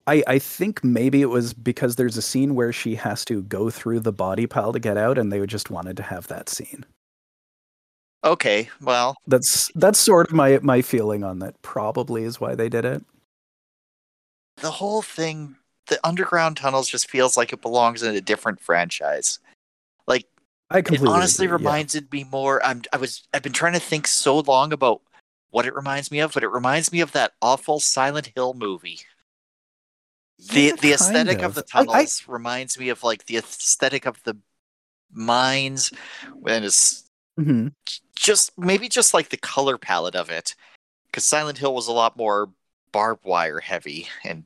[0.06, 3.70] I, I think maybe it was because there's a scene where she has to go
[3.70, 6.86] through the body pile to get out and they just wanted to have that scene.
[8.24, 12.70] okay, well, That's that's sort of my my feeling on that probably is why they
[12.70, 13.04] did it.
[14.58, 15.56] the whole thing,
[15.88, 19.40] the underground tunnels just feels like it belongs in a different franchise.
[20.08, 20.26] Like
[20.70, 21.68] I it honestly agree, yeah.
[21.70, 22.64] reminded me more.
[22.66, 25.02] I'm I was I've been trying to think so long about
[25.52, 29.00] what it reminds me of, but it reminds me of that awful Silent Hill movie.
[30.40, 33.38] The Yeah, the aesthetic kind of the I- I- tunnels reminds me of like the
[33.38, 34.38] aesthetic of the
[35.12, 35.92] mines
[36.48, 37.04] and it's
[37.40, 37.74] Mhm.
[38.16, 40.56] just maybe just like the color palette of it
[41.06, 42.50] because silent hill was a lot more
[42.92, 44.46] barbed wire heavy and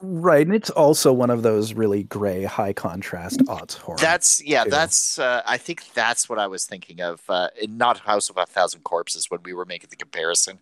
[0.00, 3.98] Right, and it's also one of those really gray, high contrast odds horror.
[3.98, 4.70] that's yeah too.
[4.70, 8.46] that's uh, i think that's what i was thinking of uh, not house of a
[8.46, 10.60] thousand corpses when we were making the comparison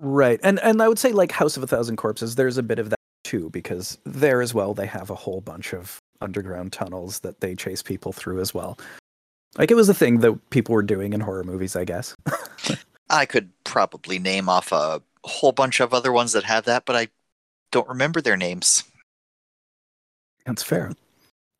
[0.00, 0.40] Right.
[0.42, 2.88] And and I would say like House of a Thousand Corpses, there's a bit of
[2.88, 7.40] that too, because there as well they have a whole bunch of underground tunnels that
[7.40, 8.78] they chase people through as well.
[9.58, 12.16] Like it was a thing that people were doing in horror movies, I guess.
[13.10, 16.94] i could probably name off a whole bunch of other ones that have that but
[16.94, 17.08] i
[17.70, 18.84] don't remember their names
[20.46, 20.92] That's fair.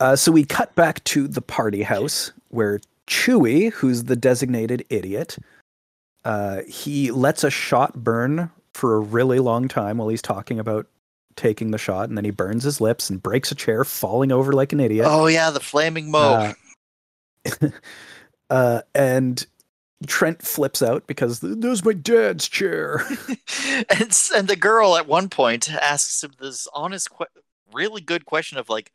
[0.00, 5.36] Uh, so we cut back to the party house where Chewie, who's the designated idiot,
[6.24, 10.86] uh, he lets a shot burn for a really long time while he's talking about
[11.36, 14.52] taking the shot, and then he burns his lips and breaks a chair, falling over
[14.52, 15.06] like an idiot.
[15.08, 16.54] oh yeah the flaming mo
[17.44, 17.68] Uh,
[18.50, 19.46] uh, and
[20.06, 23.04] Trent flips out because there's my dad's chair.
[23.90, 27.26] and, and the girl at one point asks him this honest que-
[27.72, 28.90] really good question of like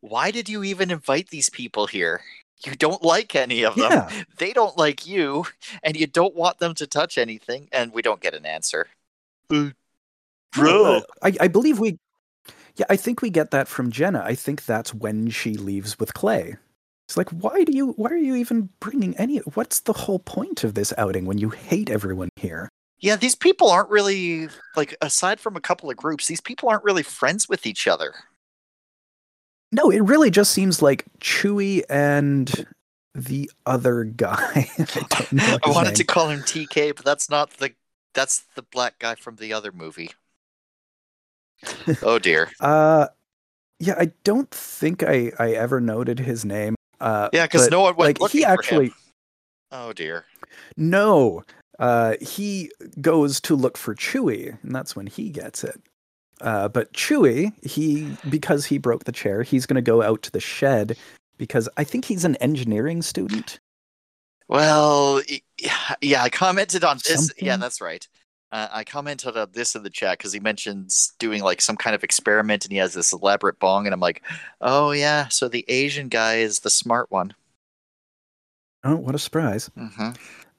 [0.00, 2.22] why did you even invite these people here
[2.64, 5.44] you don't like any of them yeah, they don't like you
[5.82, 8.86] and you don't want them to touch anything and we don't get an answer
[9.50, 9.70] Uh,
[10.52, 11.02] Bro.
[11.22, 11.98] I, I believe we.
[12.76, 14.22] Yeah, I think we get that from Jenna.
[14.24, 16.56] I think that's when she leaves with Clay.
[17.08, 17.92] It's like, why do you?
[17.92, 19.38] Why are you even bringing any?
[19.38, 22.68] What's the whole point of this outing when you hate everyone here?
[23.00, 26.84] yeah these people aren't really like aside from a couple of groups these people aren't
[26.84, 28.14] really friends with each other
[29.72, 32.66] No, it really just seems like Chewie and
[33.14, 34.70] the other guy.
[35.38, 35.96] I i wanted name.
[35.96, 37.74] to call him tk but that's not the
[38.14, 40.10] that's the black guy from the other movie
[42.02, 43.08] oh dear Uh,
[43.80, 46.76] yeah, I don't think I I ever noted his name.
[47.00, 48.92] Uh, Yeah, because no one like he actually.
[49.72, 50.24] Oh dear.
[50.76, 51.42] no.
[51.80, 52.70] Uh, he
[53.00, 55.80] goes to look for Chewie, and that's when he gets it.
[56.40, 60.30] Uh, but Chewie, he because he broke the chair, he's going to go out to
[60.30, 60.96] the shed
[61.36, 63.58] because I think he's an engineering student.
[64.46, 65.22] Well,
[65.58, 67.32] yeah, yeah, I commented on this.
[67.40, 68.06] Yeah, that's right.
[68.54, 71.92] Uh, I commented on this in the chat because he mentions doing like some kind
[71.92, 74.22] of experiment, and he has this elaborate bong, and I'm like,
[74.60, 77.34] oh yeah, so the Asian guy is the smart one.
[78.84, 79.72] Oh, what a surprise!
[79.76, 80.10] hmm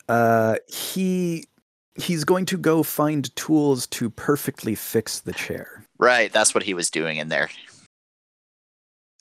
[0.10, 1.46] Uh, he
[1.96, 5.86] he's going to go find tools to perfectly fix the chair.
[5.98, 7.50] Right, that's what he was doing in there.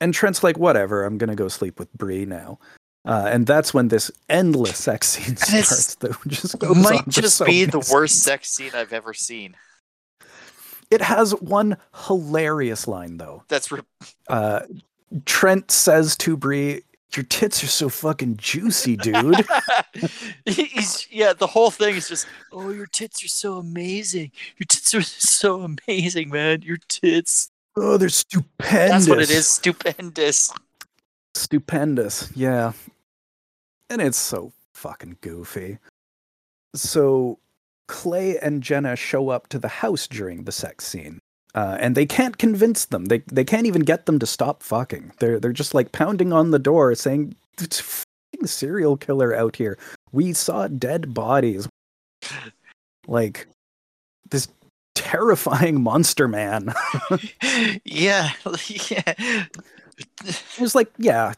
[0.01, 2.59] And Trent's like, whatever, I'm gonna go sleep with Bree now.
[3.07, 7.45] Uh, and that's when this endless sex scene starts that just goes might just so
[7.45, 9.57] be the worst sex scene I've ever seen.
[10.91, 11.77] It has one
[12.07, 13.43] hilarious line though.
[13.49, 13.81] That's re-
[14.29, 14.61] Uh,
[15.27, 16.83] Trent says to Bree,
[17.15, 19.45] "Your tits are so fucking juicy, dude."
[20.47, 21.33] He's yeah.
[21.33, 24.31] The whole thing is just, oh, your tits are so amazing.
[24.59, 26.63] Your tits are so amazing, man.
[26.63, 27.51] Your tits.
[27.77, 28.91] oh, they're stupendous.
[28.91, 29.47] That's what it is.
[29.47, 30.53] Stupendous.
[31.35, 32.31] Stupendous.
[32.37, 32.73] Yeah.
[33.95, 35.79] And it's so fucking goofy.
[36.75, 37.39] So
[37.87, 41.21] Clay and Jenna show up to the house during the sex scene.
[41.55, 43.05] Uh, and they can't convince them.
[43.05, 45.13] They they can't even get them to stop fucking.
[45.21, 49.55] They're they're just like pounding on the door saying it's a fucking serial killer out
[49.55, 49.79] here.
[50.11, 51.69] We saw dead bodies.
[53.07, 53.47] Like
[54.29, 54.49] this
[54.97, 56.75] terrifying monster man.
[57.85, 58.33] yeah,
[58.67, 59.15] yeah.
[60.27, 61.35] It was like, yeah,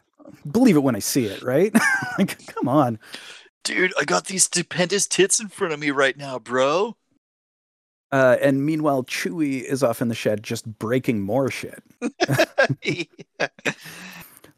[0.49, 1.73] believe it when I see it, right?
[2.17, 2.99] like, come on.
[3.63, 6.95] Dude, I got these stupendous tits in front of me right now, bro.
[8.11, 11.83] Uh, and meanwhile, Chewie is off in the shed just breaking more shit.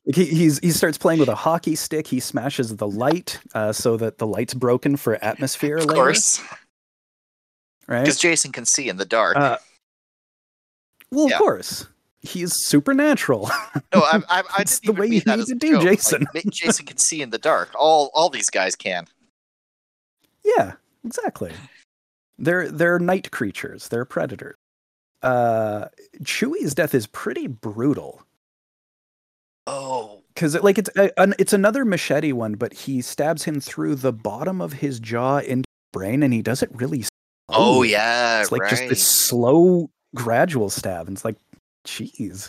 [0.06, 2.08] Like he he's, he starts playing with a hockey stick.
[2.08, 5.78] He smashes the light uh, so that the light's broken for atmosphere.
[5.78, 6.42] of later, course,
[7.88, 8.04] right?
[8.06, 9.36] because Jason can see in the dark.
[9.38, 9.58] Uh,
[11.12, 11.36] well, Yeah.
[11.36, 11.86] of course,
[12.22, 13.50] he's supernatural.
[13.94, 15.84] no, I, I, I didn't the way mean you need as to a do, joke.
[15.84, 16.28] Like, Jason.
[16.34, 17.70] ma- Jason can see in the dark.
[17.76, 19.06] All all these guys can.
[20.44, 20.74] yeah,
[21.06, 21.52] exactly.
[22.38, 23.88] They're they're night creatures.
[23.90, 24.56] They're predators.
[25.22, 25.86] Uh,
[26.24, 28.22] Chewie's death is pretty brutal
[29.68, 33.60] Oh, because it, like it's a, an, it's another machete one, but he stabs him
[33.60, 37.04] through the bottom of his jaw into his brain, and he does it really.
[37.50, 38.70] oh yeah, It's like right.
[38.70, 41.36] just this slow, gradual stab, and it's like,
[41.90, 42.48] jeez,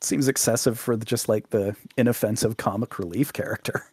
[0.00, 3.92] seems excessive for just like the inoffensive comic relief character.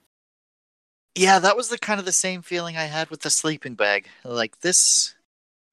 [1.16, 4.08] Yeah, that was the kind of the same feeling I had with the sleeping bag.
[4.24, 5.16] Like this,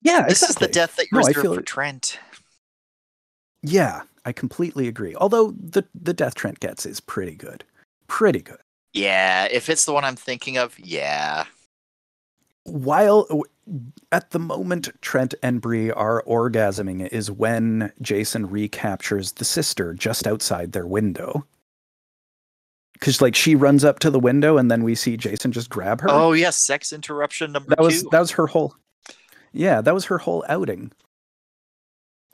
[0.01, 2.19] Yeah, this is the death that you No, I reserve feel for Trent.
[3.63, 5.15] Yeah, I completely agree.
[5.17, 7.65] Although the the death Trent gets is pretty good,
[8.07, 8.59] pretty good.
[8.93, 11.45] Yeah, if it's the one I'm thinking of, yeah.
[12.65, 13.27] While
[14.13, 20.27] at the moment Trent and Bree are orgasming is when Jason recaptures the sister just
[20.27, 21.47] outside their window.
[23.01, 26.01] Cause like she runs up to the window and then we see Jason just grab
[26.03, 26.09] her.
[26.09, 28.77] Oh yes, sex interruption number that was that was her whole
[29.53, 30.91] yeah that was her whole outing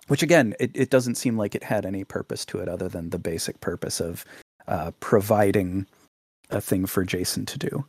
[0.06, 3.10] which again it, it doesn't seem like it had any purpose to it other than
[3.10, 4.24] the basic purpose of
[4.68, 5.86] uh, providing
[6.50, 7.84] a thing for jason to do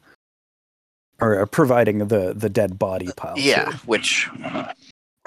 [1.22, 3.78] or uh, providing the the dead body pile yeah, too.
[3.86, 4.30] which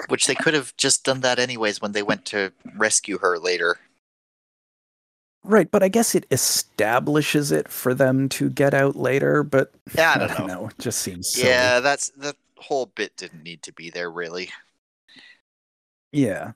[0.09, 3.77] which they could have just done that anyways when they went to rescue her later.
[5.43, 10.13] right but i guess it establishes it for them to get out later but Yeah,
[10.19, 10.67] I don't know.
[10.67, 11.49] it just seems silly.
[11.49, 14.49] Yeah, that's the whole bit didn't need to be there really.
[16.11, 16.51] Yeah.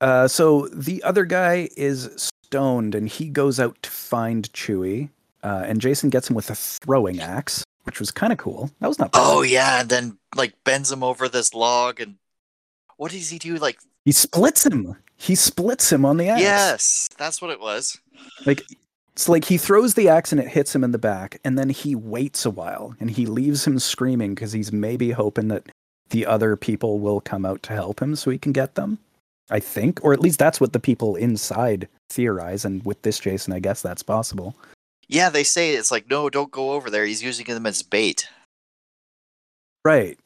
[0.00, 5.10] Uh, so the other guy is stoned and he goes out to find Chewie.
[5.42, 8.70] Uh, and Jason gets him with a throwing axe, which was kind of cool.
[8.78, 9.20] That was not bad.
[9.20, 12.14] Oh yeah, and then like bends him over this log and
[12.98, 13.56] what does he do?
[13.56, 14.94] Like He splits him.
[15.16, 16.40] He splits him on the axe.
[16.40, 17.98] yes, that's what it was.
[18.46, 18.62] Like
[19.12, 21.68] it's like he throws the axe and it hits him in the back, and then
[21.68, 25.66] he waits a while and he leaves him screaming because he's maybe hoping that
[26.10, 28.98] the other people will come out to help him so he can get them.
[29.50, 32.64] I think, or at least that's what the people inside theorize.
[32.64, 34.54] And with this Jason, I guess that's possible.
[35.10, 37.04] Yeah, they say it's like no, don't go over there.
[37.04, 38.28] He's using them as bait.
[39.84, 40.16] Right.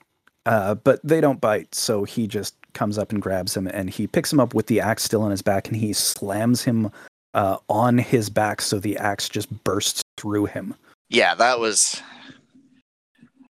[0.46, 4.06] Uh, but they don't bite, so he just comes up and grabs him, and he
[4.06, 6.90] picks him up with the axe still on his back, and he slams him
[7.32, 10.74] uh, on his back, so the axe just bursts through him.
[11.08, 12.02] Yeah, that was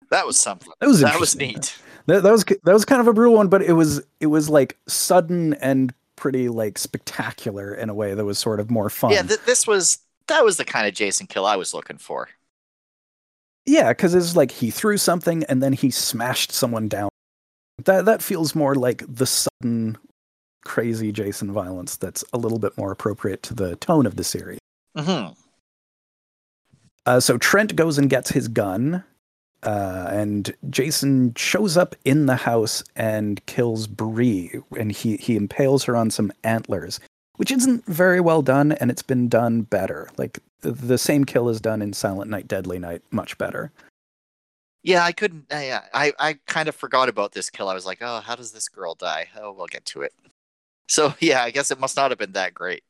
[0.09, 0.73] that was something.
[0.81, 1.77] That was That was neat.
[2.07, 4.49] That, that was that was kind of a brutal one, but it was it was
[4.49, 9.11] like sudden and pretty like spectacular in a way that was sort of more fun.
[9.11, 12.29] Yeah, th- this was that was the kind of Jason kill I was looking for.
[13.65, 17.09] Yeah, because it's like he threw something and then he smashed someone down.
[17.85, 19.97] That that feels more like the sudden,
[20.65, 21.95] crazy Jason violence.
[21.97, 24.59] That's a little bit more appropriate to the tone of the series.
[24.97, 25.27] hmm
[27.05, 29.03] Uh, so Trent goes and gets his gun,
[29.63, 35.83] uh, and Jason shows up in the house and kills Bree, and he he impales
[35.85, 36.99] her on some antlers,
[37.41, 40.07] which isn't very well done, and it's been done better.
[40.15, 43.71] Like the, the same kill is done in Silent Night, Deadly Night, much better.
[44.83, 45.51] Yeah, I couldn't.
[45.51, 47.67] Uh, I, I I kind of forgot about this kill.
[47.67, 49.27] I was like, oh, how does this girl die?
[49.35, 50.13] Oh, we'll get to it.
[50.87, 52.83] So yeah, I guess it must not have been that great.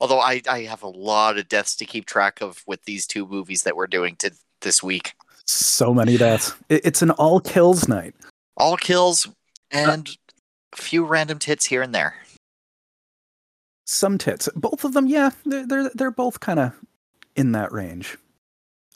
[0.00, 3.26] Although I I have a lot of deaths to keep track of with these two
[3.26, 4.30] movies that we're doing to
[4.60, 5.14] this week.
[5.46, 6.54] So many deaths.
[6.68, 8.14] It, it's an all kills night.
[8.56, 9.30] All kills uh,
[9.72, 10.16] and
[10.72, 12.14] a few random tits here and there.
[13.86, 14.48] Some tits.
[14.54, 16.72] Both of them, yeah, they're they're, they're both kind of
[17.34, 18.18] in that range.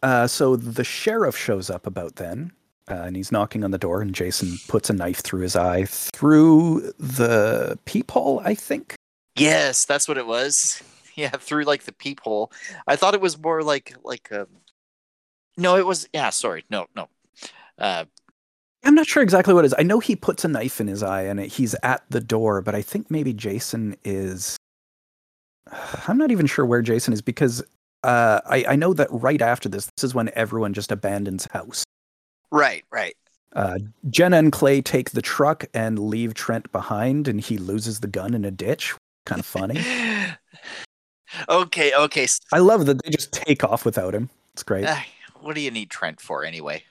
[0.03, 2.53] Uh, so the sheriff shows up about then,
[2.88, 5.84] uh, and he's knocking on the door, and Jason puts a knife through his eye
[5.84, 8.95] through the peephole, I think.
[9.36, 10.82] Yes, that's what it was.
[11.16, 12.51] Yeah, through like the peephole.
[12.86, 14.47] I thought it was more like like a.
[15.59, 16.09] No, it was.
[16.14, 16.64] Yeah, sorry.
[16.70, 17.09] No, no.
[17.78, 18.05] Uh,
[18.84, 19.74] I'm not sure exactly what it is.
[19.76, 22.62] I know he puts a knife in his eye, and it, he's at the door,
[22.62, 24.57] but I think maybe Jason is.
[26.08, 27.62] I'm not even sure where Jason is because
[28.02, 31.84] uh, I, I know that right after this, this is when everyone just abandons house.
[32.50, 33.16] right, right.
[33.54, 38.06] Uh, Jenna and Clay take the truck and leave Trent behind, and he loses the
[38.06, 38.94] gun in a ditch.
[39.26, 39.80] Kind of funny.
[41.48, 42.28] okay, okay.
[42.52, 44.30] I love that they just take off without him.
[44.52, 44.86] It's great.
[44.86, 45.04] ah,
[45.40, 46.84] what do you need Trent for anyway?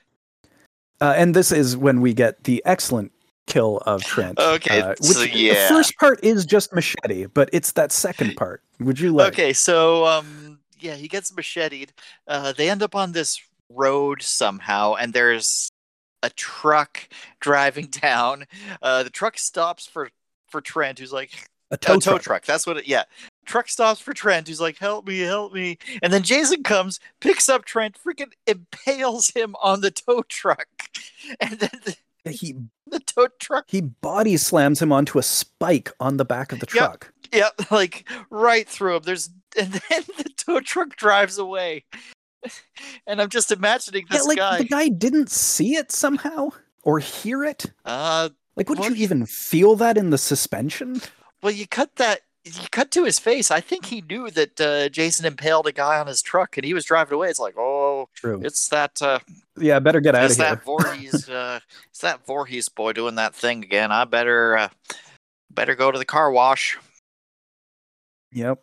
[1.00, 3.10] Uh, and this is when we get the excellent
[3.50, 4.38] kill of Trent.
[4.38, 5.68] Okay, uh, so yeah.
[5.68, 8.62] the first part is just machete, but it's that second part.
[8.78, 9.32] Would you like?
[9.32, 11.92] Okay, so um, yeah, he gets macheted.
[12.26, 15.70] Uh, they end up on this road somehow, and there's
[16.22, 17.08] a truck
[17.40, 18.46] driving down.
[18.82, 20.10] Uh, the truck stops for
[20.48, 21.30] for Trent, who's like,
[21.70, 22.22] a a tow, tow truck.
[22.22, 22.44] truck.
[22.44, 22.88] That's what it.
[22.88, 23.04] Yeah,
[23.44, 27.48] truck stops for Trent, who's like, "Help me, help me!" And then Jason comes, picks
[27.48, 30.66] up Trent, freaking impales him on the tow truck,
[31.40, 32.56] and then the, He
[32.90, 36.66] the tow truck, he body slams him onto a spike on the back of the
[36.66, 37.12] truck.
[37.32, 37.52] Yep.
[37.58, 39.02] yeah, like right through him.
[39.04, 41.84] There's, and then the tow truck drives away.
[43.06, 44.58] And I'm just imagining this yeah, like guy.
[44.58, 46.48] the guy didn't see it somehow
[46.82, 47.66] or hear it.
[47.84, 51.02] Uh, Like, would Well, you even feel that in the suspension?
[51.42, 52.20] well, you cut that.
[52.44, 53.50] You cut to his face.
[53.50, 56.72] I think he knew that uh, Jason impaled a guy on his truck, and he
[56.72, 57.28] was driving away.
[57.28, 57.69] It's like, oh,
[58.20, 58.40] True.
[58.44, 59.00] it's that.
[59.00, 59.18] Uh,
[59.58, 60.44] Yeah, better get out of here.
[60.44, 61.58] that Voorhees, uh,
[61.88, 63.90] it's that Voorhees boy doing that thing again.
[63.90, 64.68] I better, uh,
[65.50, 66.78] better go to the car wash.
[68.32, 68.62] Yep.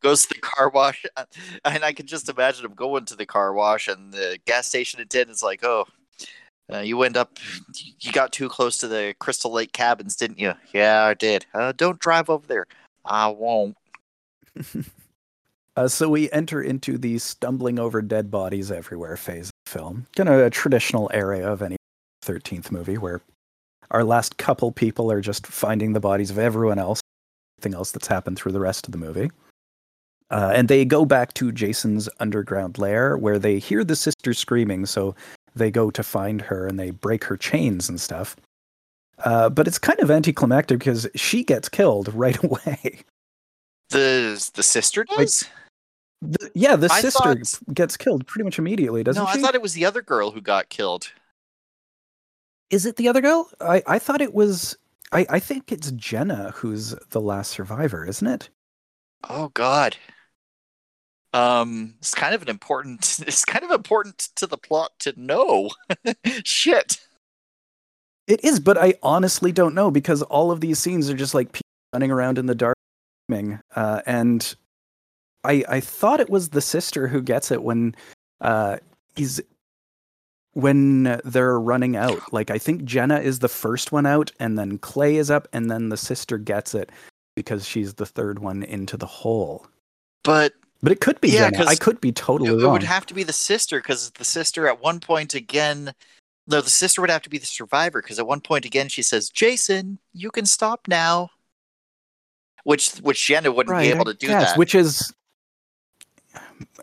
[0.00, 1.04] Goes to the car wash,
[1.64, 4.98] and I can just imagine him going to the car wash, and the gas station
[4.98, 5.84] attendant's like, "Oh,
[6.72, 7.38] uh, you went up,
[8.00, 11.44] you got too close to the Crystal Lake cabins, didn't you?" Yeah, I did.
[11.52, 12.66] Uh, don't drive over there.
[13.04, 13.76] I won't.
[15.78, 20.06] Uh, so we enter into the stumbling over dead bodies everywhere phase of the film.
[20.16, 21.76] Kind of a traditional area of any
[22.24, 23.20] 13th movie where
[23.92, 27.00] our last couple people are just finding the bodies of everyone else,
[27.56, 29.30] everything else that's happened through the rest of the movie.
[30.32, 34.84] Uh, and they go back to Jason's underground lair where they hear the sister screaming,
[34.84, 35.14] so
[35.54, 38.34] they go to find her and they break her chains and stuff.
[39.20, 43.04] Uh, but it's kind of anticlimactic because she gets killed right away.
[43.90, 45.44] The the sister does.
[46.20, 49.38] The, yeah, the I sister thought- gets killed pretty much immediately, doesn't no, she?
[49.38, 51.12] No, I thought it was the other girl who got killed.
[52.70, 53.48] Is it the other girl?
[53.60, 54.76] I, I thought it was.
[55.12, 58.50] I, I think it's Jenna who's the last survivor, isn't it?
[59.28, 59.96] Oh God.
[61.32, 63.18] Um, it's kind of an important.
[63.26, 65.70] It's kind of important to the plot to know.
[66.44, 67.00] Shit.
[68.26, 71.52] It is, but I honestly don't know because all of these scenes are just like
[71.52, 71.62] people
[71.94, 72.76] running around in the dark,
[73.74, 74.54] uh, and
[75.48, 77.96] I I thought it was the sister who gets it when
[78.40, 78.76] uh,
[79.16, 79.40] he's
[80.52, 82.32] when they're running out.
[82.32, 85.70] Like I think Jenna is the first one out, and then Clay is up, and
[85.70, 86.90] then the sister gets it
[87.34, 89.66] because she's the third one into the hole.
[90.22, 91.66] But But it could be Yeah, Jenna.
[91.66, 94.68] I could be totally it, it would have to be the sister because the sister
[94.68, 95.92] at one point again.
[96.50, 99.02] No, the sister would have to be the survivor because at one point again she
[99.02, 101.30] says, "Jason, you can stop now."
[102.64, 104.58] Which which Jenna wouldn't right, be able I to do guess, that.
[104.58, 105.12] Which is,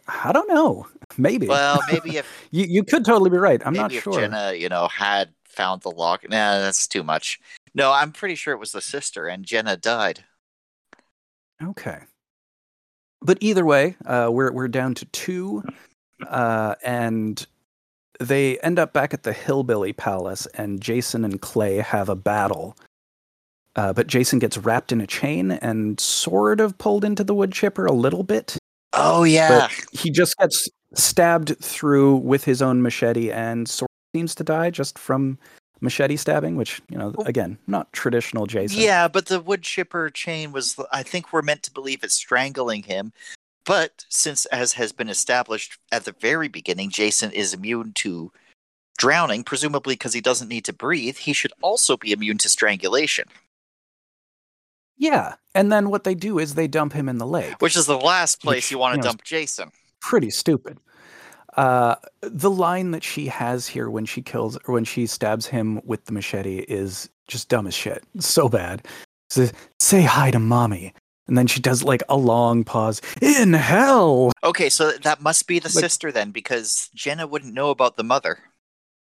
[0.08, 0.88] I don't know.
[1.18, 1.48] Maybe.
[1.48, 3.62] well, maybe if you you could totally be right.
[3.66, 4.20] I'm maybe not if sure.
[4.20, 6.24] Jenna, you know, had found the lock.
[6.24, 7.40] Nah, that's too much.
[7.74, 10.24] No, I'm pretty sure it was the sister, and Jenna died.
[11.64, 12.00] Okay.
[13.22, 15.64] But either way, uh, we're we're down to two,
[16.28, 17.46] uh, and
[18.20, 22.78] they end up back at the Hillbilly Palace, and Jason and Clay have a battle.
[23.76, 27.52] Uh, but Jason gets wrapped in a chain and sort of pulled into the wood
[27.52, 28.58] chipper a little bit.
[28.94, 34.18] Oh yeah, But he just gets stabbed through with his own machete and sort of
[34.18, 35.38] seems to die just from
[35.82, 38.80] machete stabbing, which, you know, again, not traditional Jason.
[38.80, 42.84] Yeah, but the wood chipper chain was, I think we're meant to believe it's strangling
[42.84, 43.12] him.
[43.66, 48.32] But since, as has been established at the very beginning, Jason is immune to
[48.98, 53.26] drowning, presumably because he doesn't need to breathe, he should also be immune to strangulation,
[54.98, 55.36] Yeah.
[55.54, 57.56] And then what they do is they dump him in the lake.
[57.60, 59.72] which is the last place Which, you want you to know, dump Jason.
[60.02, 60.78] Pretty stupid.
[61.58, 65.80] Uh, the line that she has here when she kills or when she stabs him
[65.86, 68.04] with the machete is just dumb as shit.
[68.20, 68.86] So bad.
[69.30, 70.94] Says, Say hi to mommy.
[71.28, 73.02] And then she does like a long pause.
[73.22, 74.32] In hell.
[74.44, 78.04] Okay, so that must be the Like- sister then, because Jenna wouldn't know about the
[78.04, 78.38] mother.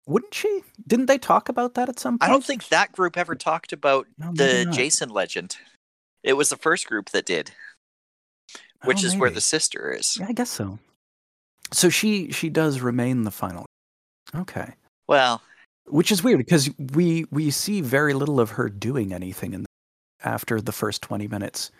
[0.06, 0.62] Wouldn't she?
[0.86, 2.22] Didn't they talk about that at some point?
[2.26, 4.64] I don't think that group ever talked about No, the.
[4.72, 5.58] Jason legend.
[6.28, 7.52] It was the first group that did,
[8.82, 10.18] Oh, which is where the sister is.
[10.20, 10.78] Yeah, I guess so.
[11.72, 13.64] So she she does remain the final.
[14.34, 14.74] Okay.
[15.08, 15.40] Well,
[15.86, 19.68] Which is weird because we we see very little of her doing anything in the,
[20.22, 21.70] after the first 20 minutes.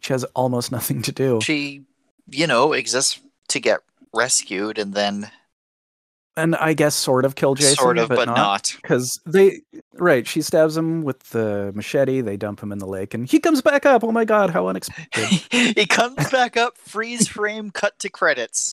[0.00, 1.40] She has almost nothing to do.
[1.42, 1.82] she,
[2.30, 3.80] you know, exists to get
[4.14, 5.30] rescued and then
[6.36, 8.36] and I guess sort of kill Jason sort of, but, not.
[8.36, 8.76] not.
[8.82, 9.60] Cuz they
[9.94, 13.40] right, she stabs him with the machete, they dump him in the lake and he
[13.40, 14.04] comes back up.
[14.04, 15.24] Oh my god, how unexpected.
[15.50, 18.72] he comes back up, freeze frame, cut to credits.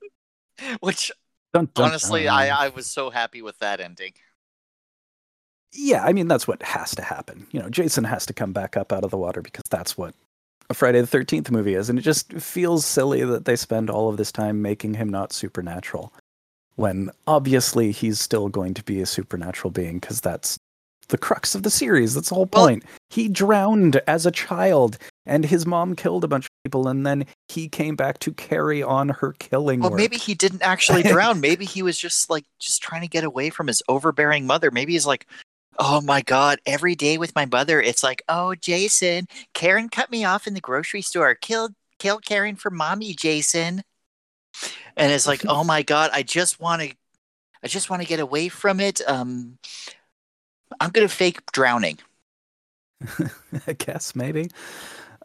[0.80, 1.12] Which
[1.54, 2.34] Dun, dun, honestly, dun.
[2.34, 4.12] I, I was so happy with that ending.
[5.74, 7.46] yeah, I mean that's what has to happen.
[7.52, 10.14] You know, Jason has to come back up out of the water because that's what
[10.70, 14.08] a Friday the Thirteenth movie is, and it just feels silly that they spend all
[14.08, 16.12] of this time making him not supernatural,
[16.76, 20.58] when obviously he's still going to be a supernatural being because that's
[21.08, 22.14] the crux of the series.
[22.14, 22.84] That's the whole Well- point.
[23.10, 24.96] he drowned as a child,
[25.26, 28.82] and his mom killed a bunch of people, and then he came back to carry
[28.82, 29.80] on her killing.
[29.80, 29.98] Well, work.
[29.98, 31.40] maybe he didn't actually drown.
[31.40, 34.70] Maybe he was just like just trying to get away from his overbearing mother.
[34.70, 35.26] Maybe he's like,
[35.78, 40.24] "Oh my god, every day with my mother, it's like, oh Jason, Karen cut me
[40.24, 41.34] off in the grocery store.
[41.34, 43.82] Kill kill Karen for mommy, Jason."
[44.96, 46.94] And it's like, "Oh my god, I just want to
[47.64, 49.00] I just want to get away from it.
[49.06, 49.58] Um
[50.80, 51.98] I'm going to fake drowning."
[53.66, 54.48] I guess maybe.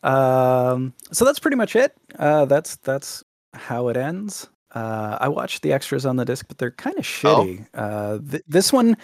[0.03, 1.93] Um, so that's pretty much it.
[2.17, 3.23] Uh, that's that's
[3.53, 4.47] how it ends.
[4.73, 7.65] Uh, I watched the extras on the disc, but they're kind of shitty.
[7.73, 8.97] Uh, th- this one,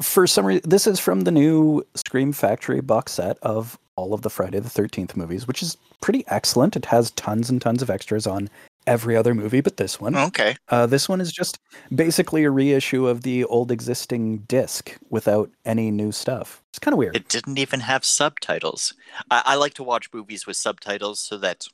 [0.00, 4.22] for some reason, this is from the new Scream Factory box set of all of
[4.22, 6.74] the Friday the Thirteenth movies, which is pretty excellent.
[6.74, 8.48] It has tons and tons of extras on
[8.86, 10.16] every other movie, but this one.
[10.16, 10.56] Okay.
[10.68, 11.58] Uh, this one is just
[11.94, 16.62] basically a reissue of the old existing disc without any new stuff.
[16.70, 17.16] It's kind of weird.
[17.16, 18.94] It didn't even have subtitles.
[19.30, 21.66] I, I like to watch movies with subtitles so that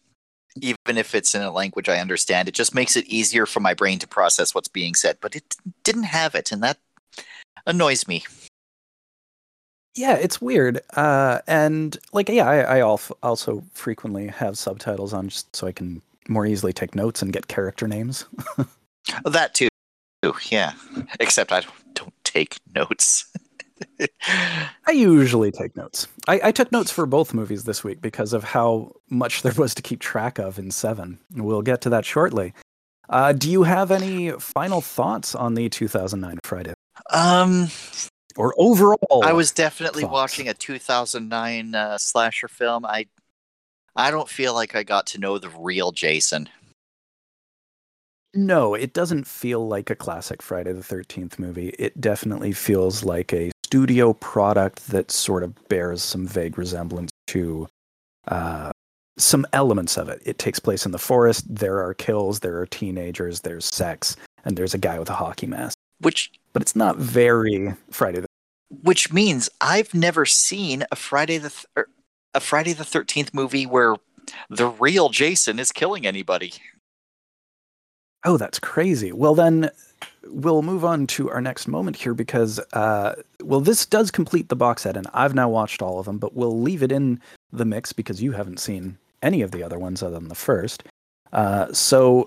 [0.61, 3.75] even if it's in a language I understand, it just makes it easier for my
[3.75, 5.19] brain to process what's being said.
[5.21, 6.79] But it didn't have it, and that
[7.67, 8.25] annoys me.
[9.95, 10.81] Yeah, it's weird.
[10.95, 16.03] Uh, and like, yeah, I, I also frequently have subtitles on just so I can
[16.29, 18.27] more easily take notes and get character names.
[19.25, 19.69] That too.
[20.51, 20.73] Yeah.
[21.21, 23.27] Except I don't, don't take notes.
[24.87, 26.09] I usually take notes.
[26.27, 29.75] I, I took notes for both movies this week because of how much there was
[29.75, 31.19] to keep track of in Seven.
[31.35, 32.55] We'll get to that shortly.
[33.09, 36.75] Uh, do you have any final thoughts on the 2009 Friday
[37.13, 37.69] um,
[38.37, 39.23] or overall?
[39.23, 40.13] I was definitely thoughts?
[40.13, 42.85] watching a 2009 uh, slasher film.
[42.85, 43.07] I
[43.97, 46.49] I don't feel like I got to know the real Jason.
[48.35, 51.71] No, it doesn't feel like a classic Friday the 13th movie.
[51.79, 57.67] It definitely feels like a studio product that sort of bears some vague resemblance to
[58.29, 58.71] uh,
[59.17, 60.21] some elements of it.
[60.27, 61.45] It takes place in the forest.
[61.49, 65.47] There are kills, there are teenagers, there's sex, and there's a guy with a hockey
[65.47, 65.79] mask.
[66.01, 68.27] Which But it's not very Friday the
[68.83, 71.89] which means I've never seen a Friday the th- er,
[72.37, 73.97] a Friday the Thirteenth movie where
[74.51, 76.53] the real Jason is killing anybody.
[78.25, 79.13] Oh, that's crazy.
[79.13, 79.71] Well, then
[80.25, 84.57] we'll move on to our next moment here because, uh, well, this does complete the
[84.57, 87.21] box set, and I've now watched all of them, but we'll leave it in
[87.53, 90.83] the mix because you haven't seen any of the other ones other than the first.
[91.33, 92.27] Uh, so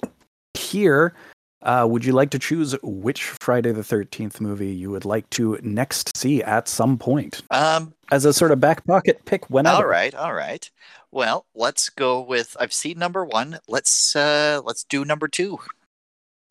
[0.53, 1.14] here,
[1.62, 5.57] uh, would you like to choose which Friday the 13th movie you would like to
[5.62, 9.76] next see at some point Um, as a sort of back pocket pick whenever?
[9.78, 10.70] all right, all right.
[11.12, 13.60] Well, let's go with I've seen number one.
[13.68, 15.60] Let's uh let's do number two.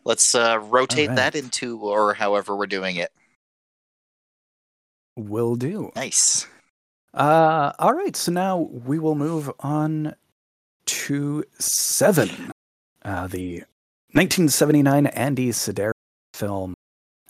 [0.04, 1.16] Let's uh rotate right.
[1.16, 3.11] that into or however we're doing it.
[5.16, 5.90] Will do.
[5.96, 6.46] Nice.
[7.14, 10.14] Uh, all right, so now we will move on
[10.86, 12.52] to Seven,
[13.04, 13.64] uh, the
[14.12, 15.92] 1979 Andy Sidaris
[16.34, 16.74] film.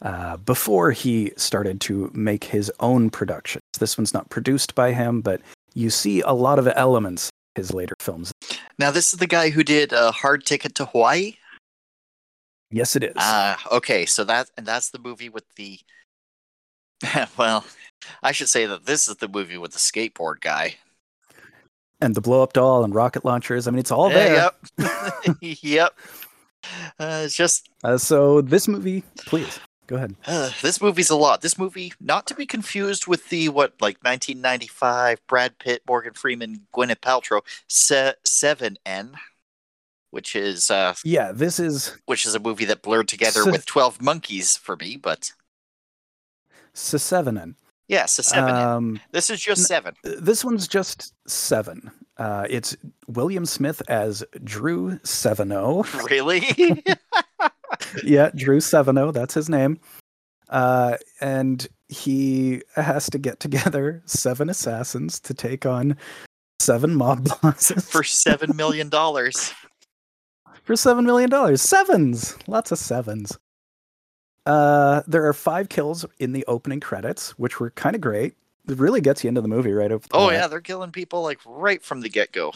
[0.01, 5.21] Uh, before he started to make his own productions, this one's not produced by him,
[5.21, 5.41] but
[5.75, 7.27] you see a lot of elements
[7.57, 8.31] of his later films.
[8.79, 11.35] Now this is the guy who did a hard ticket to Hawaii.
[12.71, 13.13] Yes, it is.
[13.17, 14.07] Ah, okay.
[14.07, 15.81] So that and that's the movie with the.
[17.37, 17.65] well,
[18.23, 20.77] I should say that this is the movie with the skateboard guy.
[22.01, 23.67] and the blow up doll and rocket launchers.
[23.67, 24.51] I mean, it's all there.
[24.79, 25.37] Yeah, Yep.
[25.41, 25.99] yep.
[26.99, 30.15] Uh, it's just Uh, so this movie, please go ahead.
[30.27, 31.41] uh, this movie's a lot.
[31.41, 36.67] This movie, not to be confused with the what like 1995 Brad Pitt, Morgan Freeman,
[36.75, 39.13] Gwyneth Paltrow, Se- Seven N,
[40.11, 43.65] which is uh, Yeah, this is which is a movie that blurred together Se- with
[43.65, 44.97] Twelve Monkeys for me.
[44.97, 45.33] But
[46.75, 47.57] Seven.
[47.89, 49.95] Yes, a Seven Um, This is just seven.
[50.05, 51.91] This one's just seven.
[52.19, 52.77] Uh, it's
[53.07, 55.85] William Smith as Drew Savano.
[56.09, 56.85] Really?
[58.05, 59.13] yeah, Drew Savano.
[59.13, 59.81] That's his name.
[60.51, 65.97] Uh, and he has to get together seven assassins to take on
[66.61, 69.55] seven mob bosses for seven million dollars.
[70.65, 71.63] for seven million dollars.
[71.63, 73.39] Sevens, lots of sevens.
[74.49, 78.35] Uh, there are five kills in the opening credits, which were kind of great.
[78.67, 81.39] It really gets you into the movie right the Oh yeah, they're killing people like
[81.45, 82.55] right from the get go.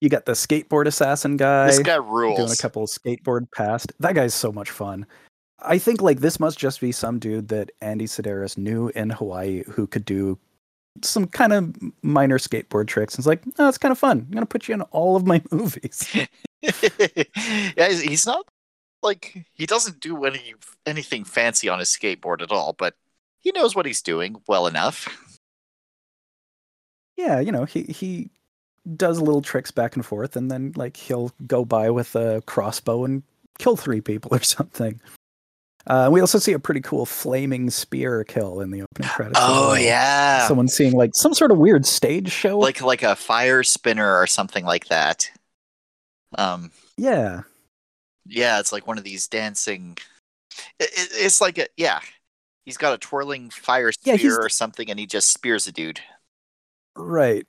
[0.00, 1.68] You got the skateboard assassin guy.
[1.68, 2.38] This guy rules.
[2.38, 3.92] doing a couple of skateboard past.
[4.00, 5.06] That guy's so much fun.
[5.60, 9.62] I think like this must just be some dude that Andy Sidaris knew in Hawaii
[9.70, 10.38] who could do
[11.02, 13.14] some kind of minor skateboard tricks.
[13.14, 14.26] And it's like, oh, it's kind of fun.
[14.26, 16.08] I'm gonna put you in all of my movies.
[16.62, 18.44] yeah, he's not
[19.08, 20.54] like he doesn't do any
[20.86, 22.94] anything fancy on his skateboard at all, but
[23.40, 25.08] he knows what he's doing well enough.
[27.16, 28.30] yeah, you know, he he
[28.96, 33.04] does little tricks back and forth, and then like he'll go by with a crossbow
[33.04, 33.22] and
[33.58, 35.00] kill three people or something.
[35.86, 39.38] Uh, we also see a pretty cool flaming spear kill in the opening credits.
[39.42, 39.78] Oh well.
[39.78, 42.58] yeah, someone seeing like some sort of weird stage show.
[42.58, 45.30] like like a fire spinner or something like that.
[46.36, 47.42] Um, yeah,
[48.28, 49.96] yeah, it's like one of these dancing.
[50.78, 52.00] It, it- it's like a yeah.
[52.64, 56.00] He's got a twirling fire spear he's- or something, and he just spears a dude.
[56.96, 57.46] right.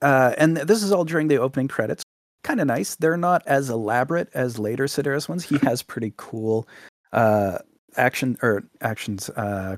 [0.00, 2.04] Uh, and this is all during the opening credits.
[2.44, 2.94] Kind of nice.
[2.94, 5.42] They're not as elaborate as later Sidaris ones.
[5.42, 6.68] He has pretty cool
[7.12, 7.58] uh,
[7.96, 9.76] action or actions uh,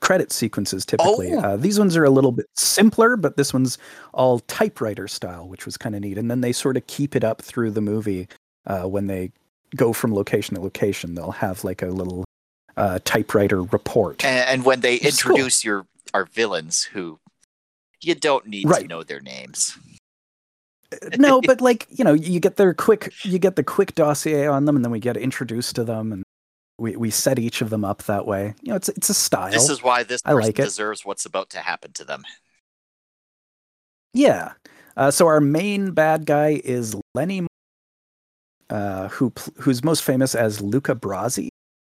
[0.00, 1.32] credit sequences typically.
[1.32, 1.40] Oh.
[1.40, 3.78] Uh, these ones are a little bit simpler, but this one's
[4.12, 6.18] all typewriter style, which was kind of neat.
[6.18, 8.28] And then they sort of keep it up through the movie
[8.66, 9.32] uh, when they
[9.76, 11.14] go from location to location.
[11.14, 12.24] They'll have like a little
[12.76, 14.24] uh, typewriter report.
[14.24, 15.32] And, and when they It's cool.
[15.32, 17.18] introduce your our villains, who
[18.00, 19.76] you don't need to know their names.
[21.18, 24.64] no, but like you know, you get their quick, you get the quick dossier on
[24.66, 26.22] them, and then we get introduced to them, and
[26.78, 28.54] we we set each of them up that way.
[28.62, 29.50] You know, it's it's a style.
[29.50, 30.62] This is why this I person like it.
[30.64, 32.24] deserves what's about to happen to them.
[34.14, 34.52] Yeah.
[34.96, 37.46] Uh, so our main bad guy is Lenny,
[38.72, 41.48] uh, who who's most famous as Luca Brasi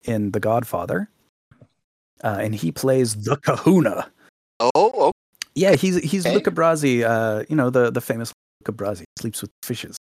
[0.05, 1.11] in The Godfather,
[2.23, 4.11] uh, and he plays the Kahuna.
[4.61, 5.13] Oh, oh
[5.55, 6.35] Yeah, he's he's Okay.
[6.37, 7.03] Luca Brasi.
[7.05, 9.97] Uh, you know the the famous Luca Brasi sleeps with fishes.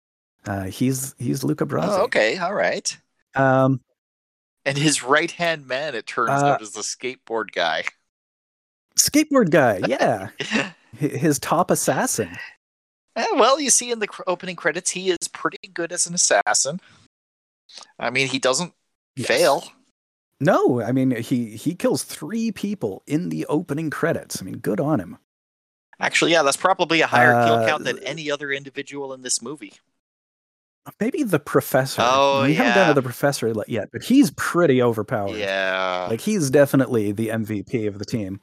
[0.46, 1.88] Uh, he's he's Luca Brasi.
[1.98, 2.96] oh, okay, all right.
[3.36, 3.80] Um,
[4.66, 7.84] And his right hand man, it turns Uh, out, is the skateboard guy.
[8.98, 9.80] skateboard guy.
[9.86, 10.30] Yeah,
[10.98, 12.30] his top assassin.
[13.16, 16.80] Eh, well, you see in the opening credits, he is pretty good as an assassin.
[17.98, 18.72] I mean, he doesn't
[19.16, 19.28] Yes.
[19.28, 19.64] fail.
[20.40, 24.42] No, I mean he he kills three people in the opening credits.
[24.42, 25.18] I mean, good on him.
[26.00, 29.40] Actually, yeah, that's probably a higher kill Uh, count than any other individual in this
[29.40, 29.74] movie.
[31.00, 32.02] Maybe the professor.
[32.04, 32.88] Oh, we haven't done yeah.
[32.88, 35.36] to the professor yet, but he's pretty overpowered.
[35.38, 36.08] Yeah.
[36.10, 38.40] Like he's definitely the MVP of the team.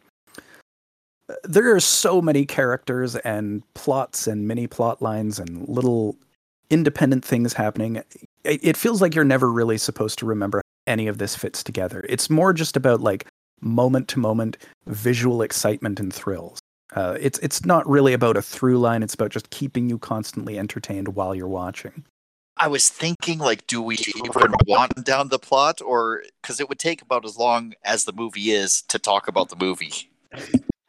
[1.43, 6.17] There are so many characters and plots and mini plot lines and little
[6.69, 8.01] independent things happening.
[8.43, 12.05] It, feels like you're never really supposed to remember any of this fits together.
[12.09, 13.27] It's more just about like
[13.59, 14.57] moment to moment
[14.87, 16.59] visual excitement and thrills.
[16.95, 19.03] Uh, it's it's not really about a through line.
[19.03, 22.03] It's about just keeping you constantly entertained while you're watching.
[22.57, 26.79] I was thinking, like, do we even want down the plot, or because it would
[26.79, 30.09] take about as long as the movie is to talk about the movie?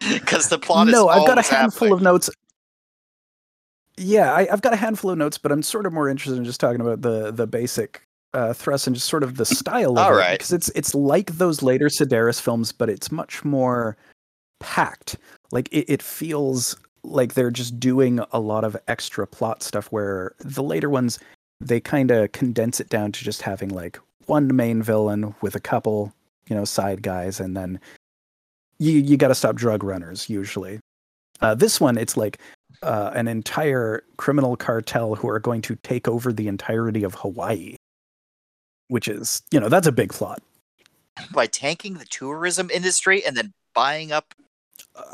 [0.13, 1.93] Because the plot is no, I've got a handful happening.
[1.93, 2.31] of notes.
[3.97, 6.45] Yeah, I, I've got a handful of notes, but I'm sort of more interested in
[6.45, 9.99] just talking about the the basic uh, thrust and just sort of the style of
[9.99, 10.39] All it, right.
[10.39, 13.97] because it's it's like those later Sidaris films, but it's much more
[14.61, 15.17] packed.
[15.51, 19.93] Like it, it feels like they're just doing a lot of extra plot stuff.
[19.93, 21.19] Where the later ones,
[21.61, 25.61] they kind of condense it down to just having like one main villain with a
[25.61, 26.13] couple,
[26.49, 27.79] you know, side guys, and then
[28.83, 30.81] you you got to stop drug runners usually.
[31.41, 32.39] Uh, this one, it's like
[32.83, 37.77] uh, an entire criminal cartel who are going to take over the entirety of Hawaii,
[38.89, 40.41] which is, you know, that's a big plot.
[41.33, 44.35] by tanking the tourism industry and then buying up.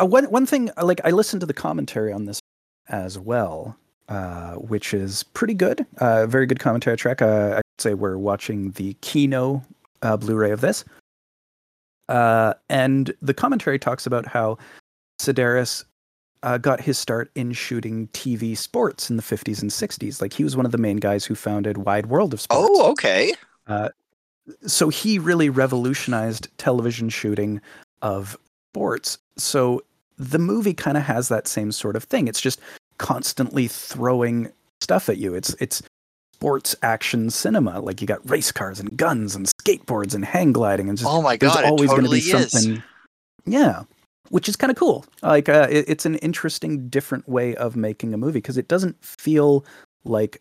[0.00, 2.40] Uh, one one thing, uh, like I listened to the commentary on this
[2.88, 3.76] as well,
[4.08, 5.86] uh, which is pretty good.
[5.98, 7.22] Uh, very good commentary track.
[7.22, 9.62] Uh, I'd say we're watching the Kino
[10.02, 10.84] uh, Blu-ray of this,
[12.08, 14.58] uh, and the commentary talks about how
[15.20, 15.84] Sidaris
[16.42, 20.20] uh, got his start in shooting TV sports in the 50s and 60s.
[20.22, 22.90] Like he was one of the main guys who founded Wide World of Sports Oh,
[22.92, 23.34] okay.
[24.66, 27.60] so he really revolutionized television shooting
[28.02, 28.36] of
[28.72, 29.18] sports.
[29.36, 29.82] So
[30.16, 32.28] the movie kind of has that same sort of thing.
[32.28, 32.60] It's just
[32.98, 34.50] constantly throwing
[34.80, 35.34] stuff at you.
[35.34, 35.82] It's it's
[36.38, 37.80] sports action cinema.
[37.80, 41.20] Like you got race cars and guns and skateboards and hang gliding and just Oh
[41.20, 42.50] my there's god, always it going to totally be is.
[42.52, 42.82] something.
[43.44, 43.82] Yeah,
[44.28, 45.04] which is kind of cool.
[45.22, 49.02] Like uh, it, it's an interesting, different way of making a movie because it doesn't
[49.04, 49.64] feel
[50.04, 50.40] like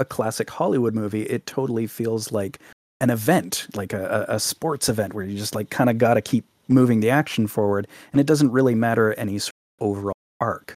[0.00, 1.22] a classic Hollywood movie.
[1.22, 2.58] It totally feels like
[3.00, 6.14] an event, like a, a a sports event where you just like kind of got
[6.14, 10.14] to keep moving the action forward, and it doesn't really matter any sort of overall
[10.40, 10.74] arc.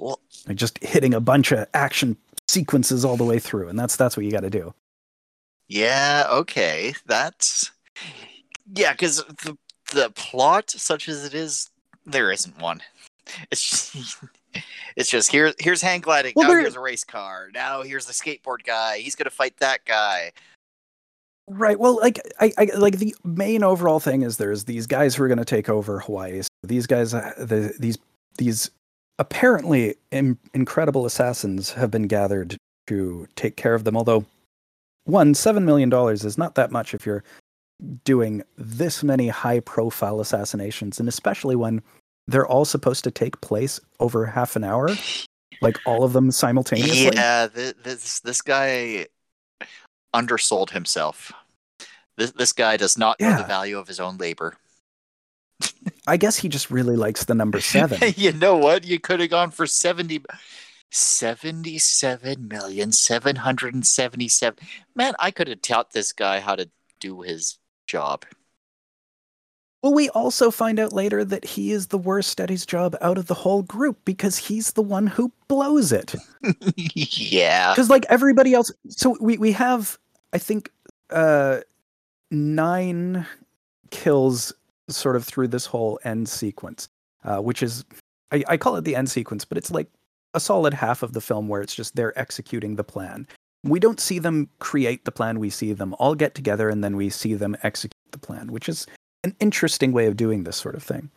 [0.00, 2.16] Well, Like just hitting a bunch of action
[2.48, 4.74] sequences all the way through, and that's that's what you got to do.
[5.68, 6.94] Yeah, okay.
[7.06, 7.70] That's
[8.74, 9.56] yeah, because the
[9.92, 11.68] the plot, such as it is,
[12.06, 12.80] there isn't one.
[13.50, 14.16] It's just,
[14.96, 15.52] it's just here.
[15.58, 16.32] Here's hang gliding.
[16.34, 17.50] Well, now there- here's a race car.
[17.54, 18.98] Now here's the skateboard guy.
[18.98, 20.32] He's gonna fight that guy.
[21.52, 21.78] Right.
[21.80, 25.28] Well, like I, I like the main overall thing is there's these guys who are
[25.28, 26.42] going to take over Hawaii.
[26.42, 27.98] So these guys, uh, the, these
[28.38, 28.70] these
[29.20, 32.56] apparently Im- incredible assassins have been gathered
[32.88, 33.96] to take care of them.
[33.96, 34.24] Although,
[35.04, 37.22] one seven million dollars is not that much if you're
[38.04, 41.82] doing this many high-profile assassinations, and especially when
[42.26, 44.90] they're all supposed to take place over half an hour,
[45.60, 47.10] like all of them simultaneously.
[47.14, 49.06] Yeah, th- this this guy
[50.14, 51.32] undersold himself.
[52.16, 54.56] This this guy does not know the value of his own labor.
[56.06, 57.98] I guess he just really likes the number seven.
[58.16, 58.84] you know what?
[58.84, 60.24] You could have gone for 70
[60.90, 64.58] 77 million 777
[64.96, 68.24] man i could have taught this guy how to do his job
[69.82, 73.16] Well, we also find out later that he is the worst at his job out
[73.16, 76.14] of the whole group because he's the one who blows it.
[76.76, 79.98] yeah Because like everybody else, so we we have
[80.34, 80.70] I think
[81.08, 81.60] uh
[82.30, 83.26] nine
[83.90, 84.52] kills
[84.96, 86.88] sort of through this whole end sequence,
[87.24, 87.84] uh, which is
[88.32, 89.88] I, I call it the end sequence, but it's like
[90.34, 93.26] a solid half of the film where it's just they're executing the plan.
[93.62, 96.96] We don't see them create the plan; we see them all get together and then
[96.96, 98.86] we see them execute the plan, which is
[99.24, 101.10] an interesting way of doing this sort of thing.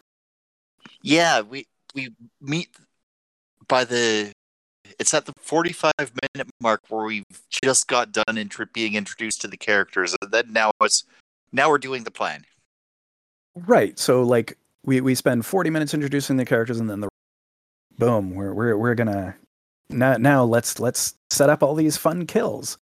[1.01, 1.65] yeah we
[1.95, 2.09] we
[2.41, 2.69] meet
[3.67, 4.32] by the
[4.99, 9.57] it's at the 45 minute mark where we've just got done being introduced to the
[9.57, 11.05] characters and then now it's
[11.51, 12.43] now we're doing the plan
[13.56, 13.97] Right.
[13.99, 17.10] So like we we spend 40 minutes introducing the characters and then the
[17.97, 19.36] boom, we're we're we're going to
[19.89, 22.78] now now let's let's set up all these fun kills.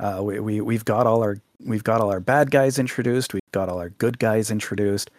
[0.00, 3.42] Uh we we we've got all our we've got all our bad guys introduced, we've
[3.52, 5.10] got all our good guys introduced.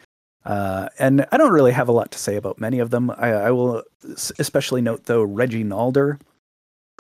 [0.46, 3.10] Uh, and I don't really have a lot to say about many of them.
[3.12, 3.84] I, I will
[4.38, 6.20] especially note, though, Reggie Nalder,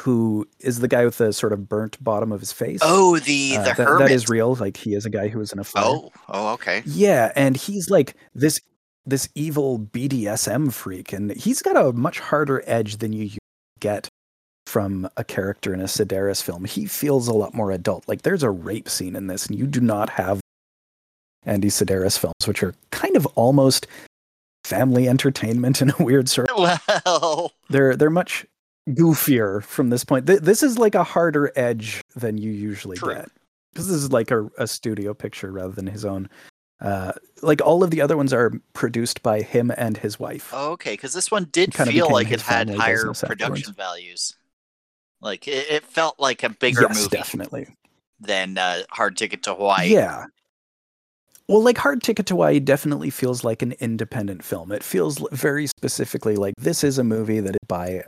[0.01, 2.79] who is the guy with the sort of burnt bottom of his face.
[2.81, 4.55] oh the Uh, the that, hermit that is real.
[4.55, 5.83] Like he is a guy who was in a fire.
[5.85, 8.59] oh oh okay Yeah, and he's like this
[9.05, 13.29] this evil BDSM freak, and he's got a much harder edge than you
[13.79, 14.09] get
[14.65, 16.65] from a character in a Sidaris film.
[16.65, 18.07] He feels a lot more adult.
[18.07, 20.41] Like there's a rape scene in this, and you do not have
[21.45, 23.87] Andy Sidaris films, which are kind of almost
[24.63, 26.49] family entertainment in a weird sort.
[27.05, 28.45] well They're they're much
[28.89, 30.27] goofier from this point.
[30.27, 33.15] Th- this is like a harder edge than you usually True.
[33.15, 33.29] get
[33.71, 36.29] because this is like a, a studio picture rather than his own.
[36.81, 40.51] Uh, like all of the other ones are produced by him and his wife.
[40.53, 43.69] Oh, okay, because this one did kinda feel like it had higher production afterwards.
[43.69, 44.35] values.
[45.21, 47.67] Like it, it felt like a bigger yes, movie definitely.
[48.19, 49.87] than uh, Hard Ticket to Hawaii.
[49.87, 50.25] Yeah.
[51.47, 54.71] Well, like Hard Ticket to Hawaii definitely feels like an independent film.
[54.71, 58.03] It feels very specifically like this is a movie that is by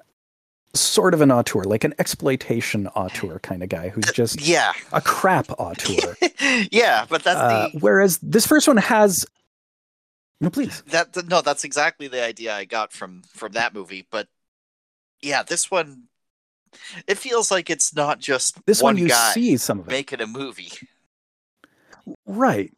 [0.80, 5.02] sort of an auteur, like an exploitation auteur kind of guy who's just yeah, a
[5.02, 6.18] crap auteur.
[6.72, 7.06] yeah.
[7.10, 9.26] But that's Uh, the whereas this first one has
[10.40, 10.84] no, please.
[10.88, 14.08] that no, that's exactly the idea I got from from that movie.
[14.10, 14.28] But
[15.22, 16.06] yeah, this one,
[17.08, 19.92] it feels like it's not just This one, one, you guy see some of it,
[19.92, 20.72] making a movie.
[22.26, 22.72] right?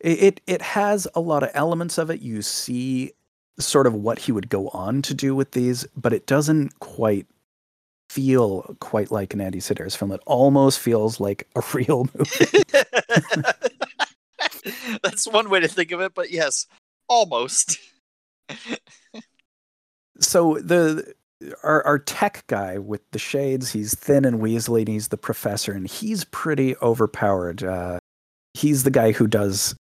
[0.00, 2.20] It, it it has a lot of elements of it.
[2.20, 3.12] You see
[3.58, 7.26] sort of what he would go on to do with these, but it doesn't quite
[8.12, 10.12] feel quite like an Andy Sidaris film.
[10.12, 12.62] It almost feels like a real movie.
[15.02, 16.14] that's one way to think of it.
[16.14, 16.66] But yes,
[17.08, 17.78] almost.
[20.20, 21.14] so the
[21.64, 25.72] our our tech guy with the shades, he's thin and weaselly, and he's the professor,
[25.72, 27.64] and he's pretty overpowered.
[27.64, 27.98] Uh,
[28.54, 29.74] he's the guy who does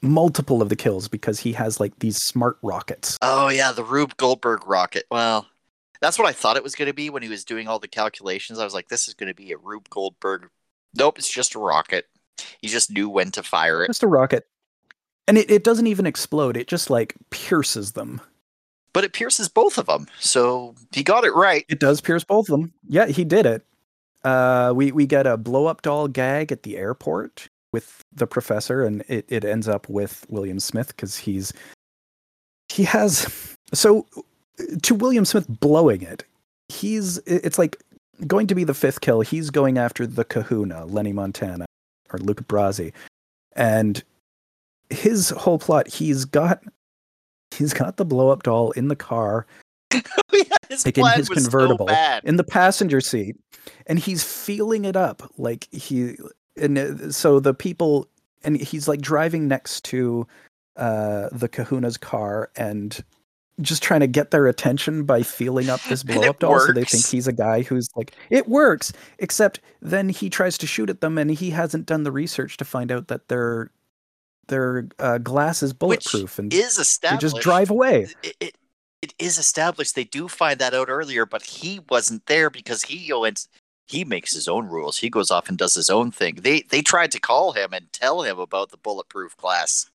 [0.00, 3.18] multiple of the kills because he has like these smart rockets.
[3.20, 5.04] Oh yeah, the Rube Goldberg rocket.
[5.10, 5.46] Well,
[6.04, 7.88] that's what I thought it was going to be when he was doing all the
[7.88, 8.58] calculations.
[8.58, 10.50] I was like, this is going to be a Rube Goldberg.
[10.96, 12.06] Nope, it's just a rocket.
[12.60, 13.86] He just knew when to fire it.
[13.86, 14.46] Just a rocket.
[15.26, 18.20] And it, it doesn't even explode, it just like pierces them.
[18.92, 21.64] But it pierces both of them, so he got it right.
[21.68, 22.72] It does pierce both of them.
[22.86, 23.64] Yeah, he did it.
[24.22, 28.84] Uh, we, we get a blow up doll gag at the airport with the professor,
[28.84, 31.52] and it, it ends up with William Smith because he's.
[32.68, 33.56] He has.
[33.72, 34.06] So,
[34.82, 36.24] to William Smith blowing it,
[36.68, 37.18] he's.
[37.26, 37.82] It's like
[38.26, 39.20] going to be the fifth kill.
[39.20, 41.66] He's going after the kahuna, Lenny Montana,
[42.12, 42.92] or Luca Brasi.
[43.56, 44.02] And
[44.90, 46.62] his whole plot, he's got.
[47.50, 49.46] He's got the blow up doll in the car
[50.68, 53.36] his Like in his convertible, so in the passenger seat
[53.86, 56.16] and he's feeling it up like he
[56.56, 58.08] and uh, so the people
[58.42, 60.26] and he's like driving next to
[60.76, 63.02] uh the Kahuna's car and
[63.60, 66.84] just trying to get their attention by feeling up this blow up doll so they
[66.84, 71.00] think he's a guy who's like it works except then he tries to shoot at
[71.00, 73.70] them and he hasn't done the research to find out that their
[74.48, 77.22] their uh, glass is bulletproof and Is established.
[77.22, 78.56] they just drive away It, it,
[79.02, 79.94] it is established.
[79.94, 83.46] They do find that out earlier, but he wasn't there because he went.
[83.86, 84.96] He makes his own rules.
[84.96, 86.36] He goes off and does his own thing.
[86.36, 89.90] They they tried to call him and tell him about the bulletproof glass.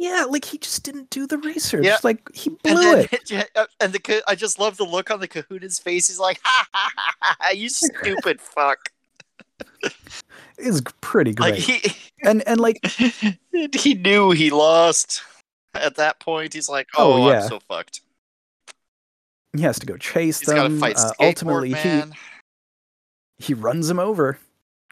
[0.00, 1.98] Yeah like he just didn't do the research Yeah.
[2.02, 5.10] like he blew And then, it yeah, uh, and the I just love the look
[5.10, 6.08] on the Kahuna's face.
[6.08, 7.36] He's like, "Ha ha ha!
[7.38, 8.90] ha, you stupid fuck!"
[10.58, 11.92] is pretty great Like he
[12.24, 12.80] and and like
[13.74, 15.22] he knew he lost
[15.74, 16.54] at that point.
[16.54, 17.42] He's like, Oh, "Oh, yeah.
[17.42, 18.00] I'm so fucked."
[19.56, 22.12] he has to go chase He's them fight uh, ultimately man.
[23.38, 24.38] he he runs him over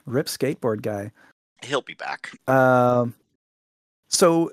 [0.04, 1.12] rip skateboard guy
[1.62, 2.30] He'll be back.
[2.48, 3.14] Um,
[4.08, 4.52] so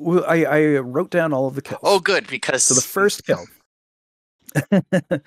[0.00, 1.80] uh, w- I, I wrote down all of the kills.
[1.82, 3.44] Oh, good because so the first kill.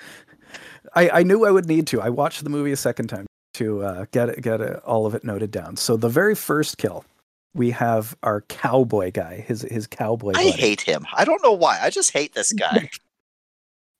[0.95, 2.01] I, I knew I would need to.
[2.01, 3.25] I watched the movie a second time
[3.55, 5.77] to uh, get it, get it, all of it noted down.
[5.77, 7.05] So the very first kill,
[7.53, 10.31] we have our cowboy guy, his his cowboy.
[10.31, 10.51] I buddy.
[10.51, 11.05] hate him.
[11.13, 11.79] I don't know why.
[11.81, 12.89] I just hate this guy.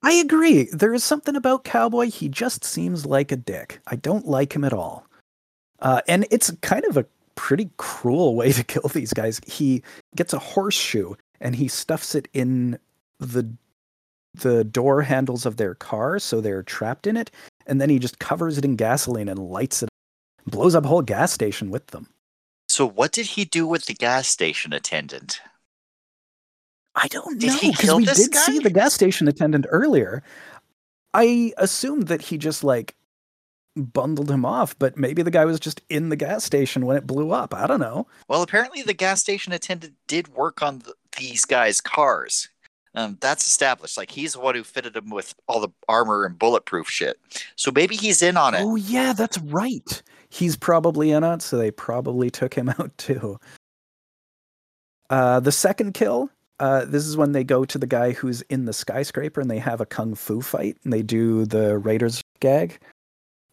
[0.04, 0.64] I agree.
[0.74, 2.10] There is something about Cowboy.
[2.12, 3.80] He just seems like a dick.
[3.88, 5.08] I don't like him at all.
[5.80, 7.06] Uh, and it's kind of a
[7.36, 9.40] pretty cruel way to kill these guys.
[9.46, 9.84] He
[10.16, 12.80] gets a horseshoe and he stuffs it in
[13.20, 13.48] the
[14.36, 17.30] the door handles of their car so they're trapped in it
[17.68, 20.88] and then he just covers it in gasoline and lights it up, blows up a
[20.88, 22.08] whole gas station with them.
[22.68, 25.40] so what did he do with the gas station attendant?
[26.96, 30.24] I don't Did know he because we did see the gas station attendant earlier.
[31.14, 32.96] I assumed that he just like
[33.76, 37.08] bundled him off, but maybe the guy was just in the gas station when it
[37.08, 37.54] blew up.
[37.54, 38.08] I don't know.
[38.28, 42.50] Well, apparently the gas station attendant did work on th these guys' cars.
[42.96, 43.98] Um, that's established.
[43.98, 47.20] Like he's the one who fitted them with all the armor and bulletproof shit.
[47.56, 48.62] So maybe he's in on it.
[48.62, 50.02] Oh yeah, that's right.
[50.30, 53.40] He's probably in on it, so they probably took him out too.
[55.10, 56.30] Uh, the second kill.
[56.60, 59.58] Uh, this is when they go to the guy who's in the skyscraper and they
[59.58, 62.80] have a kung fu fight and they do the Raiders gag.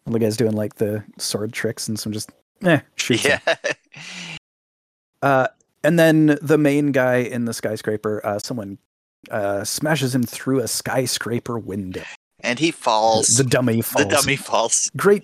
[0.05, 2.31] The guy's doing like the sword tricks and some just
[2.63, 3.39] eh shoots yeah.
[5.21, 5.47] Uh,
[5.83, 8.79] and then the main guy in the skyscraper, uh, someone
[9.29, 12.01] uh, smashes him through a skyscraper window.
[12.39, 13.37] and he falls.
[13.37, 14.07] The dummy falls.
[14.07, 14.89] The dummy falls.
[14.97, 15.23] Great,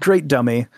[0.00, 0.68] great dummy.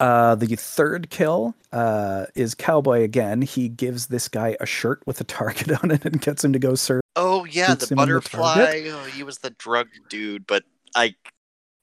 [0.00, 3.42] Uh, the third kill uh, is Cowboy again.
[3.42, 6.58] He gives this guy a shirt with a target on it and gets him to
[6.58, 7.02] go surf.
[7.16, 8.82] Oh yeah, the in the butterfly.
[8.92, 10.64] oh, he was the drug dude, but
[10.98, 11.14] I.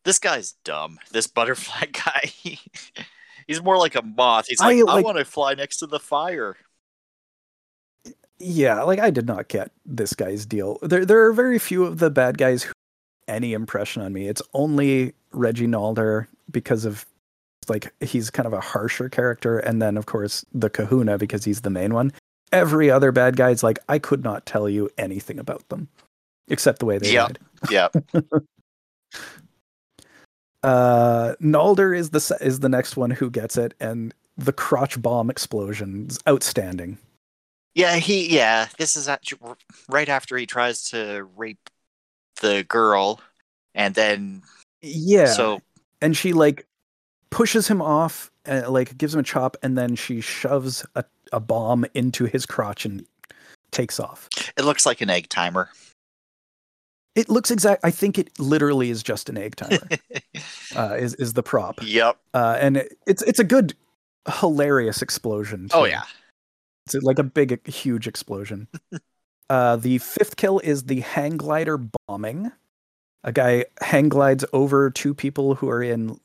[0.04, 1.00] This guy's dumb.
[1.12, 2.32] This butterfly guy.
[3.48, 4.46] he's more like a moth.
[4.48, 6.56] He's I, like, I, want to fly next to the fire.
[8.38, 10.78] Yeah, like I did not get this guy's deal.
[10.82, 12.74] There, there are very few of the bad guys who
[13.28, 14.28] any impression on me.
[14.28, 17.06] It's only Reggie Nalder because of
[17.68, 21.62] like he's kind of a harsher character, and then of course the Kahuna because he's
[21.62, 22.12] the main one.
[22.52, 25.88] Every other bad guy's like I could not tell you anything about them
[26.48, 27.28] except the way they Yeah.
[27.28, 27.40] died.
[27.72, 27.88] Yeah.
[30.64, 35.30] Uh, Nalder is the is the next one who gets it, and the crotch bomb
[35.30, 36.98] explosion is outstanding.
[37.76, 39.56] Yeah, he yeah, this is actually
[39.90, 41.70] right after he tries to rape
[42.42, 43.22] the girl
[43.74, 44.42] and then
[44.82, 45.28] Yeah.
[45.28, 45.62] so
[46.02, 46.66] and she like
[47.30, 51.40] pushes him off and like gives him a chop and then she shoves a, a
[51.40, 53.06] bomb into his crotch and
[53.72, 55.70] takes off it looks like an egg timer.
[57.16, 59.80] It looks exact i think it literally is just an egg timer
[60.76, 62.18] uh, is, is the prop yep.
[62.34, 63.74] uh, and it, it's it's a good
[64.40, 66.04] hilarious explosion Oh yeah.
[66.86, 68.68] it's like a big huge explosion
[69.50, 72.52] uh, the fifth kill is the hang glider bombing
[73.24, 76.20] a guy hang glides over two people who are in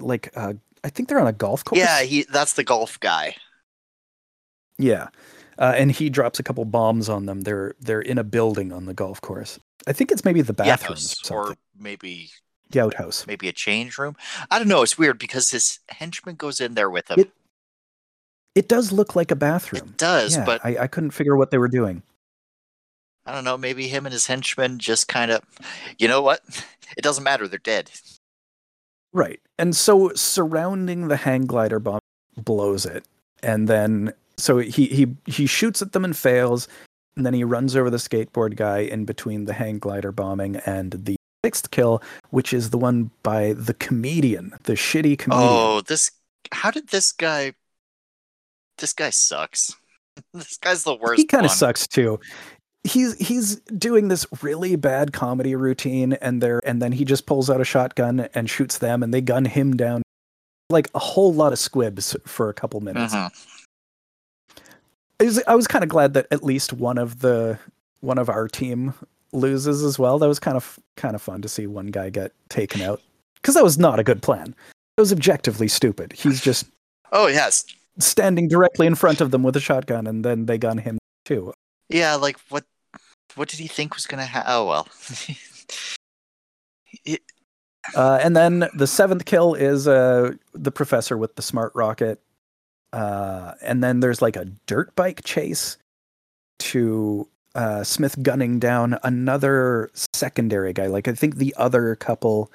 [0.00, 0.54] like uh,
[0.84, 3.36] i think they're on a golf course Yeah, he that's the golf guy.
[4.78, 5.08] Yeah,
[5.58, 7.42] uh, and he drops a couple bombs on them.
[7.42, 9.58] They're they're in a building on the golf course.
[9.86, 12.30] I think it's maybe the Yeah, bathrooms or maybe
[12.70, 13.26] the outhouse.
[13.26, 14.16] maybe a change room.
[14.50, 17.20] I don't know, it's weird because his henchman goes in there with him.
[17.20, 17.32] It-
[18.56, 19.90] It does look like a bathroom.
[19.90, 22.02] It does, yeah, but I, I couldn't figure what they were doing.
[23.26, 25.42] I don't know, maybe him and his henchmen just kind of
[25.98, 26.40] you know what?
[26.96, 27.90] It doesn't matter, they're dead.
[29.12, 32.00] Right, and so surrounding the hang glider bomb
[32.36, 33.04] blows it,
[33.42, 36.68] and then so he he he shoots at them and fails,
[37.16, 40.92] and then he runs over the skateboard guy in between the hang glider bombing and
[40.92, 45.48] the sixth kill, which is the one by the comedian, the shitty comedian.
[45.48, 46.10] Oh, this.
[46.52, 47.54] How did this guy?
[48.78, 49.74] This guy sucks.
[50.34, 51.18] this guy's the worst.
[51.20, 52.20] he kind of sucks too.
[52.84, 57.50] He's he's doing this really bad comedy routine, and there and then he just pulls
[57.50, 60.02] out a shotgun and shoots them, and they gun him down
[60.70, 63.14] like a whole lot of squibs for a couple minutes.
[63.14, 63.55] Mhm.
[65.20, 67.58] I was, I was kind of glad that at least one of the
[68.00, 68.92] one of our team
[69.32, 70.18] loses as well.
[70.18, 73.00] That was kind of kind of fun to see one guy get taken out
[73.36, 74.54] because that was not a good plan.
[74.96, 76.12] It was objectively stupid.
[76.12, 76.66] He's just
[77.12, 77.64] Oh yes,
[77.98, 81.52] standing directly in front of them with a shotgun, and then they gun him too.
[81.88, 82.14] yeah.
[82.16, 82.64] Like what?
[83.34, 84.50] What did he think was gonna happen?
[84.52, 84.88] Oh well.
[87.04, 87.22] It-
[87.94, 92.20] Uh, and then the seventh kill is uh, the professor with the smart rocket.
[92.92, 95.76] Uh, and then there's like a dirt bike chase
[96.58, 100.86] to uh, Smith gunning down another secondary guy.
[100.86, 102.50] Like I think the other couple,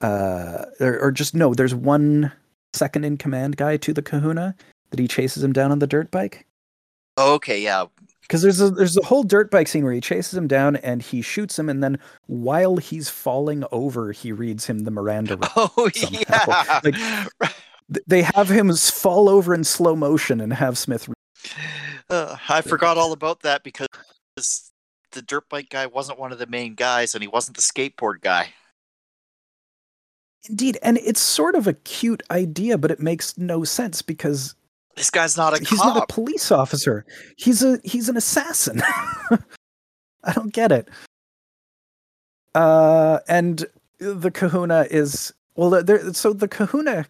[0.00, 2.32] uh, or, or just no, there's one
[2.72, 4.54] second in command guy to the Kahuna
[4.90, 6.46] that he chases him down on the dirt bike.
[7.18, 7.86] okay, yeah.
[8.22, 11.02] Because there's a there's a whole dirt bike scene where he chases him down and
[11.02, 11.98] he shoots him, and then
[12.28, 15.36] while he's falling over, he reads him the Miranda.
[15.56, 16.20] Oh somehow.
[16.84, 17.26] yeah.
[17.40, 17.54] Like-
[18.06, 21.08] They have him fall over in slow motion and have Smith.
[21.08, 21.14] re-
[22.08, 23.88] Uh, I forgot all about that because
[25.12, 28.20] the dirt bike guy wasn't one of the main guys, and he wasn't the skateboard
[28.20, 28.52] guy.
[30.48, 34.54] Indeed, and it's sort of a cute idea, but it makes no sense because
[34.96, 35.94] This guy's not a he's cop.
[35.96, 37.04] not a police officer.
[37.36, 38.80] He's a he's an assassin.
[40.24, 40.88] I don't get it.
[42.54, 43.64] Uh, and
[43.98, 45.82] the Kahuna is well.
[45.82, 47.06] There, so the Kahuna,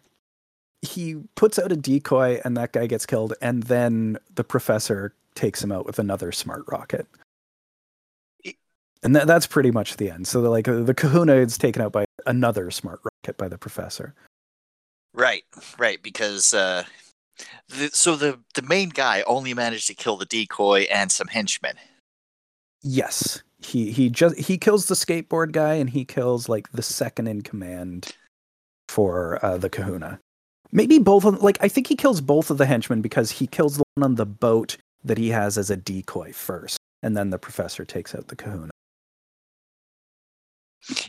[0.81, 5.63] he puts out a decoy, and that guy gets killed, and then the professor takes
[5.63, 7.07] him out with another smart rocket.
[9.03, 10.27] And that, that's pretty much the end.
[10.27, 14.13] So, like, the Kahuna is taken out by another smart rocket by the professor.
[15.13, 15.43] Right,
[15.77, 16.83] right, because uh,
[17.67, 21.75] the, so the the main guy only managed to kill the decoy and some henchmen.
[22.81, 27.27] Yes, he he just he kills the skateboard guy, and he kills like the second
[27.27, 28.15] in command
[28.87, 30.19] for uh, the Kahuna.
[30.71, 33.77] Maybe both of like I think he kills both of the henchmen because he kills
[33.77, 37.39] the one on the boat that he has as a decoy first, and then the
[37.39, 38.71] professor takes out the Kahuna.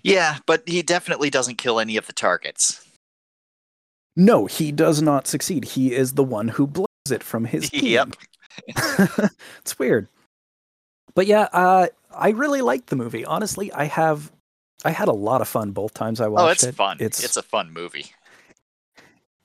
[0.03, 2.85] Yeah, but he definitely doesn't kill any of the targets.
[4.17, 5.65] No, he does not succeed.
[5.65, 7.85] He is the one who blows it from his team.
[7.85, 8.17] Yep.
[9.61, 10.09] it's weird.
[11.15, 13.25] But yeah, uh, I really liked the movie.
[13.25, 14.31] Honestly, I have
[14.85, 16.47] I had a lot of fun both times I watched it.
[16.47, 16.75] Oh, it's it.
[16.75, 16.97] fun.
[17.01, 18.13] It's It's a fun movie.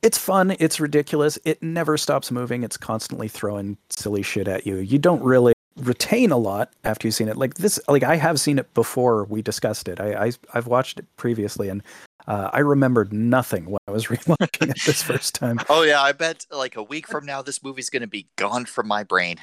[0.08, 0.56] It's fun.
[0.58, 1.38] It's ridiculous.
[1.44, 2.64] It never stops moving.
[2.64, 4.78] It's constantly throwing silly shit at you.
[4.78, 7.36] You don't really retain a lot after you've seen it.
[7.36, 10.00] Like this, like I have seen it before we discussed it.
[10.00, 11.84] I, I I've watched it previously, and
[12.26, 15.60] uh, I remembered nothing when I was rewatching it this first time.
[15.68, 18.88] Oh yeah, I bet like a week from now this movie's gonna be gone from
[18.88, 19.36] my brain.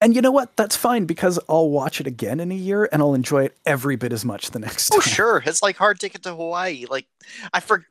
[0.00, 0.56] And you know what?
[0.56, 3.96] That's fine because I'll watch it again in a year and I'll enjoy it every
[3.96, 4.98] bit as much the next time.
[4.98, 6.86] Oh sure, it's like hard ticket to Hawaii.
[6.88, 7.06] Like
[7.52, 7.84] I for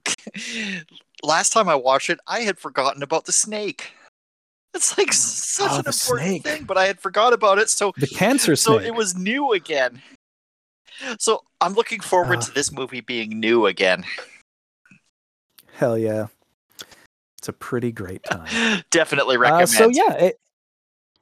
[1.23, 3.91] last time I watched it, I had forgotten about the snake.
[4.73, 5.95] It's like such Oh, an important
[6.29, 6.43] snake.
[6.43, 7.69] thing, but I had forgot about it.
[7.69, 10.01] So The cancer so it was new again.
[11.19, 12.45] So I'm looking forward Ah.
[12.45, 14.05] to this movie being new again.
[15.73, 16.27] Hell yeah.
[17.38, 18.84] It's a pretty great time.
[18.91, 19.69] Definitely Uh, recommend.
[19.69, 20.39] so yeah, it,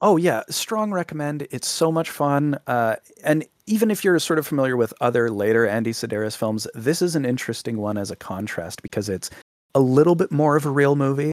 [0.01, 1.47] oh yeah, strong recommend.
[1.51, 2.59] It's so much fun.
[2.67, 7.01] Uh, and even if you're sort of familiar with other later Andy Sidaris films, this
[7.01, 9.29] is an interesting one as a contrast because it's
[9.73, 11.31] a little bit more of a real movie,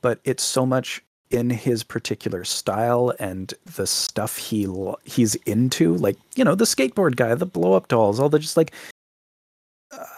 [0.00, 4.68] but it's so much in his particular style and the stuff he
[5.04, 8.56] he's into, like you know the skateboard guy, the blow up dolls, all the just
[8.56, 8.72] like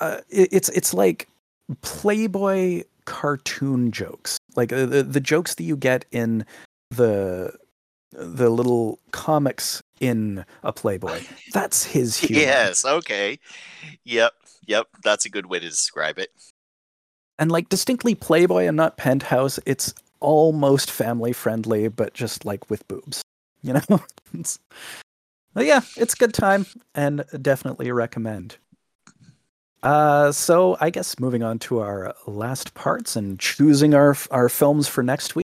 [0.00, 1.28] uh, it, it's it's like
[1.82, 6.44] Playboy cartoon jokes, like uh, the the jokes that you get in
[6.90, 7.52] the
[8.12, 11.22] the little comics in a Playboy.
[11.52, 12.40] That's his humor.
[12.42, 13.38] yes, okay.
[14.04, 14.32] Yep,
[14.66, 14.86] yep.
[15.02, 16.30] That's a good way to describe it.
[17.38, 19.58] and like distinctly Playboy and not Penthouse.
[19.66, 23.22] It's almost family friendly, but just like with boobs.
[23.62, 24.00] You know.
[25.58, 28.58] Yeah, it's a good time and definitely recommend.
[29.82, 34.86] Uh, so I guess moving on to our last parts and choosing our our films
[34.86, 35.45] for next week.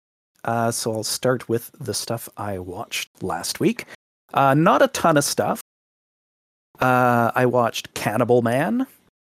[0.43, 3.85] Uh, so I'll start with the stuff I watched last week.
[4.33, 5.61] Uh, not a ton of stuff.
[6.79, 8.87] Uh, I watched Cannibal Man,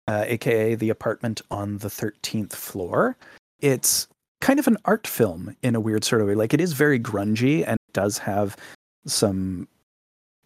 [0.07, 3.17] uh, aka The Apartment on the 13th Floor.
[3.61, 4.07] It's
[4.41, 6.35] kind of an art film in a weird sort of way.
[6.35, 8.57] Like it is very grungy and does have
[9.07, 9.67] some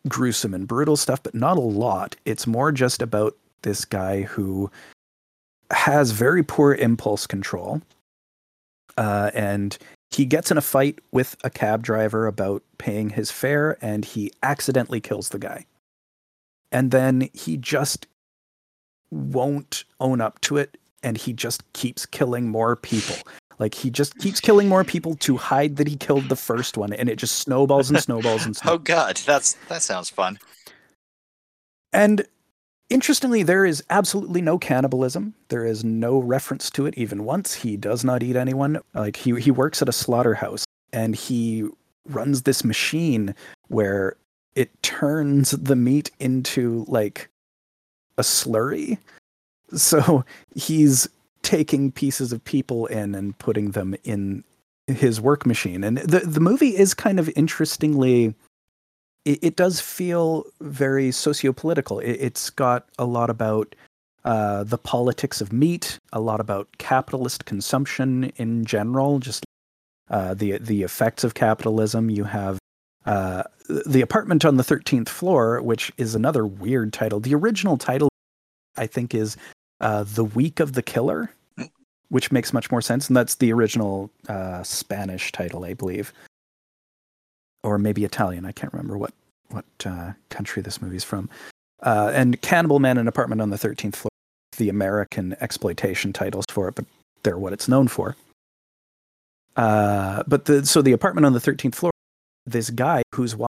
[0.09, 2.17] gruesome and brutal stuff, but not a lot.
[2.25, 4.71] It's more just about this guy who
[5.71, 7.83] has very poor impulse control.
[8.97, 9.77] Uh, and
[10.15, 14.31] he gets in a fight with a cab driver about paying his fare and he
[14.43, 15.67] accidentally kills the guy.
[16.71, 18.07] And then he just
[19.11, 23.17] won't own up to it and he just keeps killing more people.
[23.59, 26.93] Like he just keeps killing more people to hide that he killed the first one
[26.93, 28.81] and it just snowballs and snowballs and oh, snowballs.
[28.81, 30.39] Oh god, that's that sounds fun.
[31.93, 32.27] And
[32.91, 35.35] interestingly, there is absolutely no cannibalism.
[35.49, 37.55] There is no reference to it even once.
[37.55, 38.81] He does not eat anyone.
[38.95, 41.69] Like he he works at a slaughterhouse and he
[42.07, 43.35] runs this machine
[43.69, 44.17] where
[44.55, 47.29] it turns the meat into like
[48.19, 48.99] a slurry.
[49.75, 50.25] So
[50.55, 51.09] he's
[51.43, 54.45] taking pieces of people in and putting them in
[54.87, 55.83] his work machine.
[55.83, 58.35] And the the movie is kind of interestingly
[59.25, 62.01] it, it does feel very socio-political.
[62.01, 63.75] It, it's got a lot about
[64.25, 69.45] uh, the politics of meat, a lot about capitalist consumption in general, just
[70.11, 72.11] uh, the the effects of capitalism.
[72.11, 72.59] You have
[73.05, 73.43] uh,
[73.87, 77.21] the apartment on the thirteenth floor, which is another weird title.
[77.21, 78.09] The original title,
[78.77, 79.37] I think, is
[79.81, 81.31] uh, "The Week of the Killer,"
[82.09, 86.13] which makes much more sense, and that's the original uh, Spanish title, I believe
[87.65, 88.45] or maybe Italian.
[88.45, 89.13] I can't remember what
[89.49, 91.29] what uh, country this movie's from.
[91.83, 94.11] Uh, and Cannibal Man and Apartment on the Thirteenth Floor,
[94.57, 96.85] the American exploitation titles for it, but
[97.25, 98.15] they're what it's known for.
[99.57, 101.93] Uh, but the so the apartment on the thirteenth floor,
[102.47, 103.49] this guy who's watching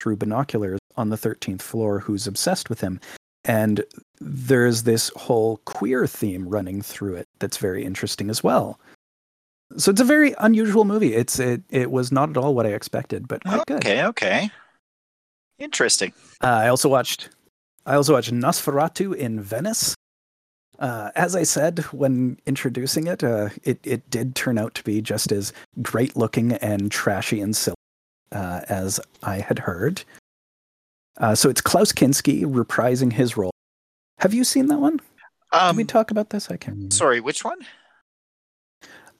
[0.00, 3.00] through binoculars on the thirteenth floor, who's obsessed with him,
[3.44, 3.84] and
[4.20, 8.78] there's this whole queer theme running through it that's very interesting as well.
[9.76, 11.14] So it's a very unusual movie.
[11.14, 13.76] It's it it was not at all what I expected, but quite good.
[13.78, 14.50] Okay, okay.
[15.58, 16.12] Interesting.
[16.42, 17.30] Uh, I also watched
[17.86, 19.94] I also watched Nosferatu in Venice.
[20.78, 25.00] Uh, as I said when introducing it, uh, it it did turn out to be
[25.00, 27.76] just as great looking and trashy and silly
[28.32, 30.04] uh, as I had heard.
[31.16, 33.52] Uh, so it's Klaus Kinski reprising his role.
[34.18, 35.00] Have you seen that one?
[35.52, 36.50] Um, Did we talk about this?
[36.50, 36.94] I can't remember.
[36.94, 37.58] sorry, which one?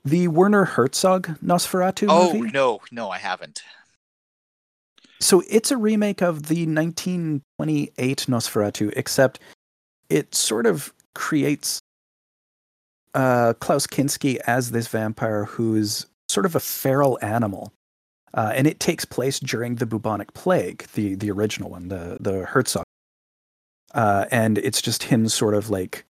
[0.04, 2.50] The Werner Herzog Nosferatu Oh movie.
[2.50, 3.62] no, no, I haven't.
[5.20, 9.40] So it's a remake of the 1928 Nosferatu, except
[10.10, 11.80] it sort of creates
[13.14, 17.72] uh, Klaus Kinski as this vampire who's sort of a feral animal.
[18.34, 22.44] Uh, and it takes place during the bubonic plague, the the original one, the the
[22.44, 22.84] Herzog.
[23.94, 26.04] Uh, and it's just him sort of like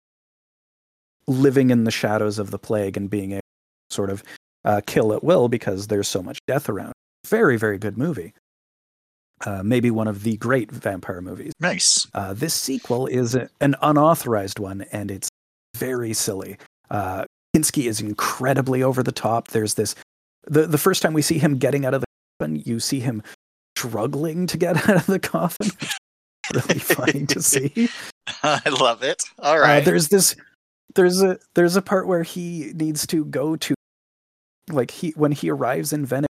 [1.27, 3.40] living in the shadows of the plague and being
[3.91, 4.23] sort of
[4.65, 6.93] uh, kill at will because there's so much death around.
[7.27, 8.33] Very very good movie.
[9.45, 11.51] Uh, maybe one of the great vampire movies.
[11.59, 12.05] Nice.
[12.13, 15.29] Uh, this sequel is a, an unauthorized one, and it's
[15.75, 16.57] very silly.
[16.91, 19.47] Uh, Kinski is incredibly over the top.
[19.47, 19.95] There's this
[20.45, 22.07] the the first time we see him getting out of the
[22.39, 23.23] coffin, you see him
[23.77, 25.71] struggling to get out of the coffin.
[26.53, 27.89] really funny to see.
[28.43, 29.23] I love it.
[29.39, 29.81] All right.
[29.81, 30.35] Uh, there's this
[30.95, 33.73] there's a there's a part where he needs to go to
[34.69, 36.27] like he when he arrives in Venice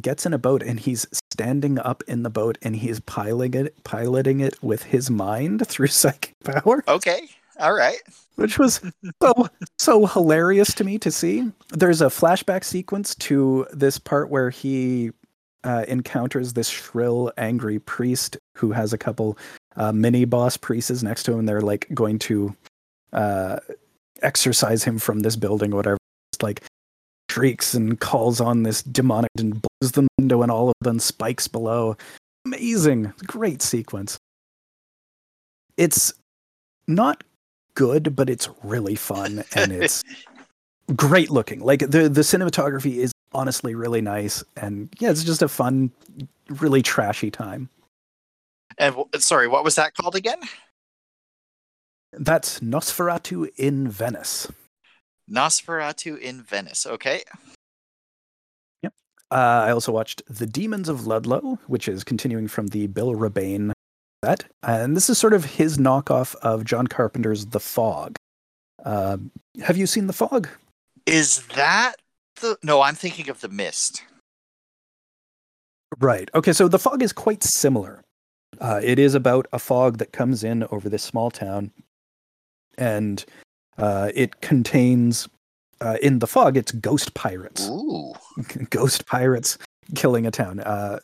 [0.00, 3.84] gets in a boat and he's standing up in the boat and he's piloting it
[3.84, 7.28] piloting it with his mind through psychic power okay.
[7.60, 7.98] All right.
[8.36, 8.80] which was
[9.20, 14.50] so so hilarious to me to see there's a flashback sequence to this part where
[14.50, 15.10] he
[15.64, 19.36] uh, encounters this shrill angry priest who has a couple
[19.76, 22.54] uh, mini boss priests next to him they're like going to
[23.12, 23.58] uh,
[24.22, 25.98] exorcise him from this building or whatever
[26.32, 26.62] Just like
[27.30, 31.48] shrieks and calls on this demonic and blows the window and all of them spikes
[31.48, 31.96] below.
[32.44, 33.12] Amazing.
[33.26, 34.18] Great sequence.
[35.76, 36.12] It's
[36.86, 37.22] not
[37.74, 40.02] good but it's really fun and it's
[40.96, 41.60] great looking.
[41.60, 45.92] Like the the cinematography is honestly really nice and yeah it's just a fun
[46.48, 47.68] really trashy time.
[48.78, 50.38] And sorry, what was that called again?
[52.12, 54.50] that's nosferatu in venice
[55.30, 56.86] Nosferatu in Venice.
[56.86, 57.22] Okay.
[58.82, 58.92] Yep.
[59.30, 59.34] Uh,
[59.66, 63.72] i also watched the demons of ludlow which is continuing from the bill rebane
[64.24, 68.16] set and this is sort of his knockoff of john carpenter's the fog
[68.84, 69.18] uh,
[69.62, 70.48] have you seen the fog
[71.06, 71.96] Is that
[72.40, 72.56] the?
[72.62, 74.02] No, I'm thinking of the Mist.
[75.98, 76.30] Right.
[76.34, 76.52] Okay.
[76.52, 78.02] So the fog is quite similar.
[78.60, 81.70] Uh, it is about a fog that comes in over this small town,
[82.76, 83.24] and
[83.78, 85.28] uh, it contains
[85.80, 87.68] uh, in the fog it's ghost pirates.
[87.68, 88.12] Ooh.
[88.70, 89.58] ghost pirates
[89.94, 90.60] killing a town.
[90.60, 91.00] Uh,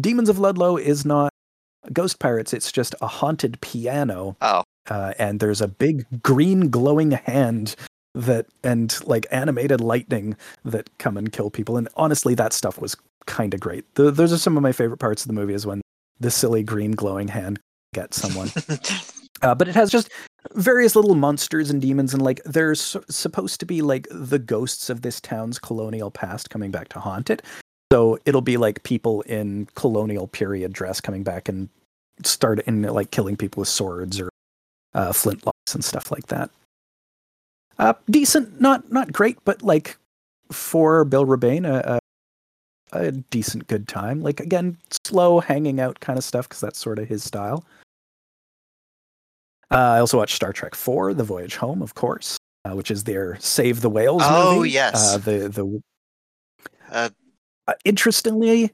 [0.00, 1.32] Demons of Ludlow is not
[1.92, 4.36] Ghost Pirates, it's just a haunted piano.
[4.40, 4.62] Oh.
[4.88, 7.76] Uh, and there's a big green glowing hand
[8.14, 11.76] that and like animated lightning that come and kill people.
[11.76, 12.96] And honestly, that stuff was
[13.26, 13.84] kind of great.
[13.94, 15.82] The, those are some of my favorite parts of the movie is when
[16.18, 17.60] the silly green glowing hand
[17.94, 18.50] gets someone.
[19.42, 20.10] uh, but it has just
[20.54, 24.88] various little monsters and demons and like they're su- supposed to be like the ghosts
[24.88, 27.42] of this town's colonial past coming back to haunt it.
[27.92, 31.68] So it'll be like people in colonial period dress coming back and
[32.24, 34.30] start in like killing people with swords or
[34.94, 36.50] uh, flintlocks and stuff like that.
[37.78, 39.96] Uh, decent not not great but like
[40.50, 42.00] for bill rebane a,
[42.92, 44.22] a, a decent good time.
[44.22, 47.64] Like again slow hanging out kind of stuff because that's sort of his style
[49.70, 53.04] uh, I also watched Star Trek Four: The Voyage Home, of course, uh, which is
[53.04, 54.34] their Save the Whales movie.
[54.34, 54.70] Oh, movie.
[54.70, 55.14] yes.
[55.14, 55.82] Uh, the the
[56.90, 57.10] Uh,
[57.66, 58.72] uh, interestingly,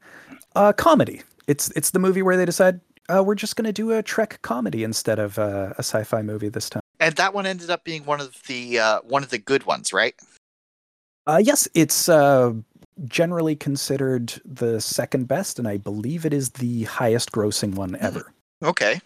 [0.55, 1.21] uh, comedy.
[1.47, 4.39] It's it's the movie where they decide uh, we're just going to do a Trek
[4.41, 6.81] comedy instead of uh, a sci-fi movie this time.
[6.99, 9.91] and that one ended up being one of the uh, one of the good ones,
[9.93, 10.15] right?
[11.27, 12.53] Uh, yes, it's uh,
[13.05, 18.31] generally considered the second best, and I believe it is the highest grossing one ever.
[18.63, 19.01] Okay.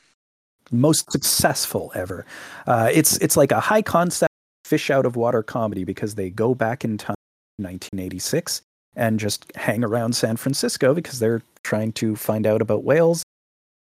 [0.71, 2.25] Most successful ever.
[2.67, 4.33] Uh, it's it's like a high concept
[4.63, 7.15] fish out of water comedy because they go back in time,
[7.57, 8.61] 1986,
[8.95, 13.23] and just hang around San Francisco because they're trying to find out about whales,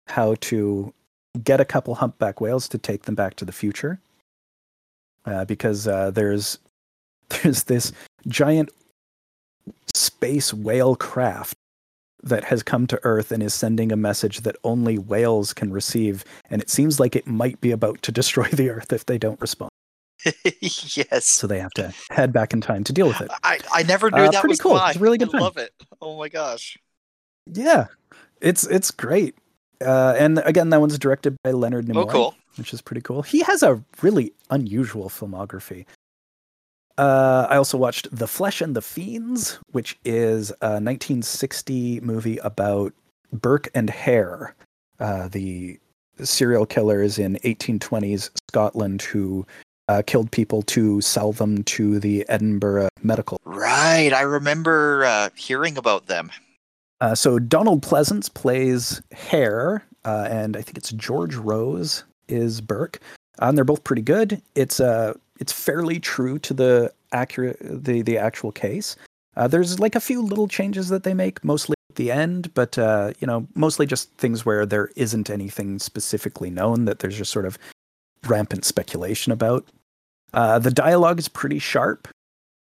[0.07, 0.93] how to
[1.43, 3.99] get a couple humpback whales to take them back to the future.
[5.25, 6.57] Uh, because uh, there's
[7.29, 7.91] there's this
[8.27, 8.69] giant
[9.93, 11.55] space whale craft
[12.23, 16.25] that has come to Earth and is sending a message that only whales can receive,
[16.49, 19.39] and it seems like it might be about to destroy the Earth if they don't
[19.41, 19.69] respond.
[20.61, 21.25] yes.
[21.27, 23.29] So they have to head back in time to deal with it.
[23.43, 24.73] I, I never knew Uh, that pretty was cool.
[24.73, 24.89] why.
[24.91, 25.41] It's really good I time.
[25.41, 25.71] love it.
[26.01, 26.77] Oh my gosh.
[27.45, 27.85] Yeah,
[28.41, 29.35] it's it's great.
[29.79, 32.35] Uh, and again, that one's directed by Leonard Nimoy, Oh, cool.
[32.57, 33.21] which is pretty cool.
[33.21, 35.85] He has a really unusual filmography.
[36.97, 42.93] Uh, I also watched The Flesh and the Fiends, which is a 1960 movie about
[43.31, 44.55] Burke and Hare,
[44.99, 45.79] uh, the
[46.23, 49.45] serial killers in 1820s Scotland who
[49.87, 53.39] uh, killed people to sell them to the Edinburgh Medical.
[53.45, 54.11] Right.
[54.13, 56.31] I remember uh, hearing about them.
[56.99, 62.99] Uh, so Donald Pleasence plays Hare, uh, and I think it's George Rose is Burke,
[63.39, 64.41] and they're both pretty good.
[64.55, 68.95] It's uh, it's fairly true to the accurate the the actual case.
[69.35, 72.77] Uh, there's like a few little changes that they make, mostly at the end, but
[72.77, 77.31] uh, you know, mostly just things where there isn't anything specifically known that there's just
[77.31, 77.57] sort of
[78.25, 79.65] rampant speculation about.
[80.33, 82.07] Uh, the dialogue is pretty sharp.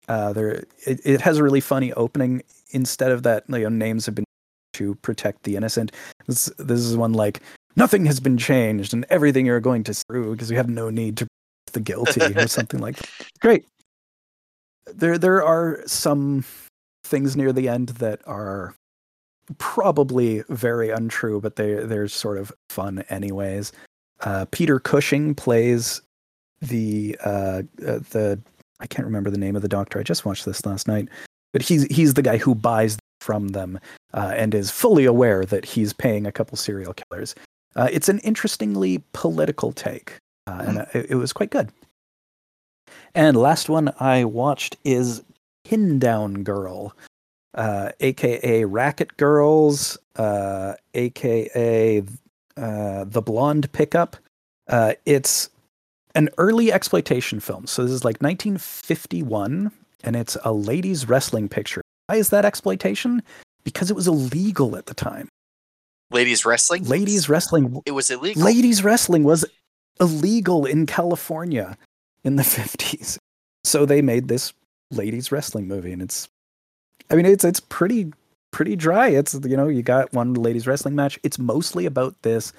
[0.08, 2.44] Uh, there, it, it has a really funny opening.
[2.72, 4.26] Instead of that, you know, names have been
[4.74, 5.92] to protect the innocent.
[6.28, 7.42] This, this is one like
[7.76, 11.18] nothing has been changed and everything you're going to screw because we have no need
[11.18, 11.28] to
[11.76, 13.10] the guilty or something like that.
[13.40, 13.66] Great.
[14.88, 16.44] There, there are some
[17.04, 18.74] things near the end that are
[19.58, 23.72] probably very untrue, but they they're sort of fun anyways.
[24.22, 26.02] Uh, Peter Cushing plays
[26.62, 28.40] the uh, uh, the
[28.80, 30.00] I can't remember the name of the doctor.
[30.00, 31.10] I just watched this last night,
[31.54, 33.80] but he's he's the guy who buys from them
[34.14, 37.36] uh, and is fully aware that he's paying a couple serial killers.
[37.76, 41.72] Uh, it's an interestingly political take, uh, and uh, it, it was quite good.
[43.14, 45.24] And last one I watched is
[45.64, 46.94] Pin Down Girl,
[47.54, 52.04] uh, aka Racket Girls, uh, aka
[52.58, 54.18] uh, The Blonde Pickup.
[54.68, 55.50] Uh, it's
[56.14, 57.68] an early exploitation film.
[57.68, 59.72] So this is like 1951,
[60.04, 61.82] and it's a ladies' wrestling picture.
[62.08, 63.24] Why is that exploitation?
[63.64, 65.30] Because it was illegal at the time.
[66.12, 66.84] Ladies wrestling.
[66.84, 68.44] Ladies wrestling It was illegal.
[68.44, 69.44] ladies wrestling was
[70.00, 71.78] illegal in California
[72.24, 73.18] in the 50s.
[73.64, 74.54] So they made this
[74.92, 76.30] ladies wrestling movie and it's
[77.10, 78.12] I mean it's it's pretty
[78.52, 79.10] pretty dry.
[79.10, 81.20] It's you know, you got one ladies wrestling match.
[81.24, 82.54] It's mostly about this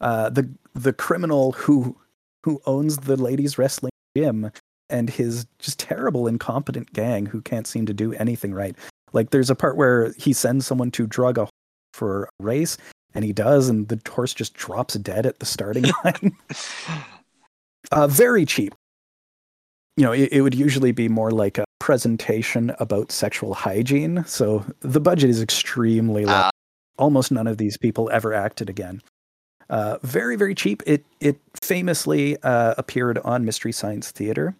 [0.00, 1.96] uh the the criminal who
[2.44, 4.50] who owns the ladies wrestling gym
[4.90, 8.76] and his just terrible incompetent gang who can't seem to do anything right.
[9.12, 11.48] Like there's a part where he sends someone to drug a
[11.92, 12.76] for a race
[13.14, 16.36] and he does and the horse just drops dead at the starting line.
[17.92, 18.74] uh, very cheap.
[19.96, 24.24] You know, it, it would usually be more like a presentation about sexual hygiene.
[24.26, 26.32] So the budget is extremely low.
[26.34, 26.50] Ah.
[26.98, 29.02] Almost none of these people ever acted again.
[29.70, 30.82] Uh, very, very cheap.
[30.86, 34.56] It it famously uh, appeared on Mystery Science Theater.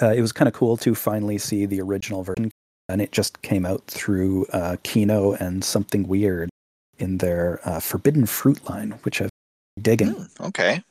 [0.00, 2.50] Uh, it was kind of cool to finally see the original version,
[2.88, 6.48] and it just came out through uh, Kino and Something Weird
[6.98, 9.30] in their uh, Forbidden Fruit line, which I've
[9.76, 10.10] been digging.
[10.12, 10.82] Hmm, okay.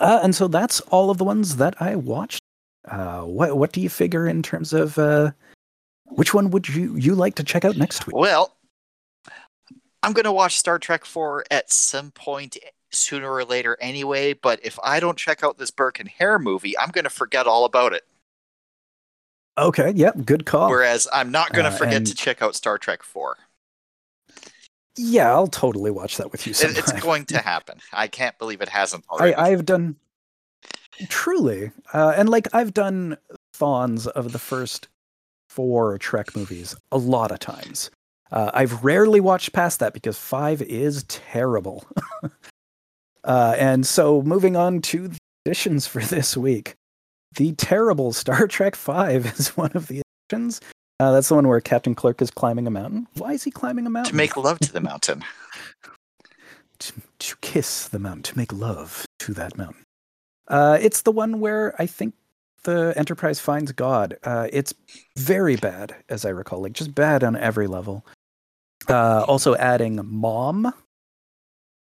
[0.00, 2.40] Uh, and so that's all of the ones that I watched.
[2.88, 5.32] Uh, what what do you figure in terms of uh,
[6.04, 8.14] which one would you you like to check out next week?
[8.14, 8.54] Well,
[10.04, 12.56] I'm going to watch Star Trek 4 at some point
[12.90, 16.78] sooner or later anyway, but if I don't check out this Burke and Hare movie,
[16.78, 18.06] I'm going to forget all about it.
[19.58, 20.70] Okay, yep, good call.
[20.70, 23.36] Whereas I'm not going to Uh, forget and- to check out Star Trek 4.
[24.98, 26.78] Yeah, I'll totally watch that with you sometime.
[26.78, 27.78] it's going to happen.
[27.92, 29.34] I can't believe it hasn't already.
[29.34, 29.96] I, I've done
[31.08, 33.16] truly, uh, and like I've done
[33.52, 34.88] fawns of the first
[35.48, 37.90] four Trek movies a lot of times.
[38.30, 41.86] Uh, I've rarely watched past that because five is terrible.
[43.24, 46.74] uh, and so, moving on to the additions for this week,
[47.36, 50.60] the terrible Star Trek Five is one of the additions.
[51.00, 53.06] Uh, that's the one where Captain Kirk is climbing a mountain.
[53.14, 54.10] Why is he climbing a mountain?
[54.10, 55.24] to make love to the mountain.
[56.80, 59.84] to, to kiss the mountain, to make love to that mountain.
[60.48, 62.14] Uh, it's the one where I think
[62.64, 64.16] the Enterprise finds God.
[64.24, 64.74] Uh, it's
[65.16, 68.04] very bad, as I recall, like just bad on every level.
[68.88, 70.72] Uh, also, adding Mom.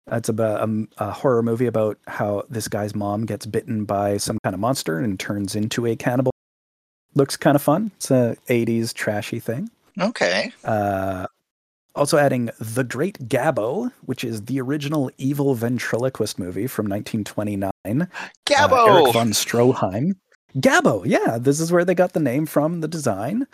[0.08, 4.38] That's about um, a horror movie about how this guy's mom gets bitten by some
[4.44, 6.32] kind of monster and turns into a cannibal.
[7.16, 7.92] Looks kind of fun.
[7.96, 9.70] It's a 80s trashy thing.
[10.00, 10.52] Okay.
[10.64, 11.28] Uh,
[11.96, 17.72] also adding The Great Gabbo, which is the original evil ventriloquist movie from 1929.
[18.02, 18.06] Uh,
[18.88, 20.16] Erich von Stroheim.
[20.58, 23.48] Gabbo, yeah, this is where they got the name from, the design.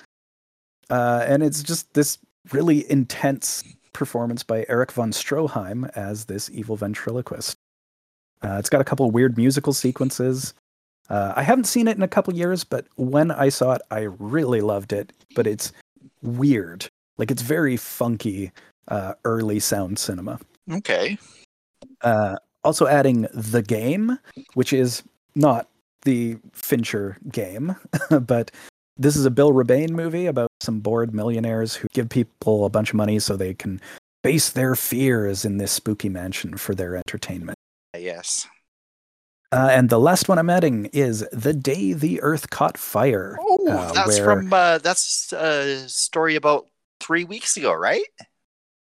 [0.89, 2.17] Uh, and it's just this
[2.51, 3.63] really intense
[3.93, 7.55] performance by Erich von Stroheim as this evil ventriloquist.
[8.43, 10.53] Uh, it's got a couple of weird musical sequences.
[11.09, 14.07] Uh, I haven't seen it in a couple years, but when I saw it, I
[14.19, 15.11] really loved it.
[15.35, 15.71] But it's
[16.21, 16.87] weird.
[17.17, 18.51] Like it's very funky,
[18.87, 20.39] uh, early sound cinema.
[20.71, 21.17] okay.
[22.01, 24.17] Uh, also adding the game,
[24.53, 25.03] which is
[25.35, 25.67] not
[26.03, 27.75] the Fincher game,
[28.21, 28.51] but
[28.97, 32.89] this is a Bill Rebane movie about some bored millionaires who give people a bunch
[32.89, 33.81] of money so they can
[34.23, 37.57] base their fears in this spooky mansion for their entertainment.
[37.97, 38.47] Yes.
[39.51, 43.37] Uh, and the last one I'm adding is The Day the Earth Caught Fire.
[43.39, 46.67] Oh, uh, that's where- from uh, that's a story about
[47.01, 48.05] three weeks ago, right?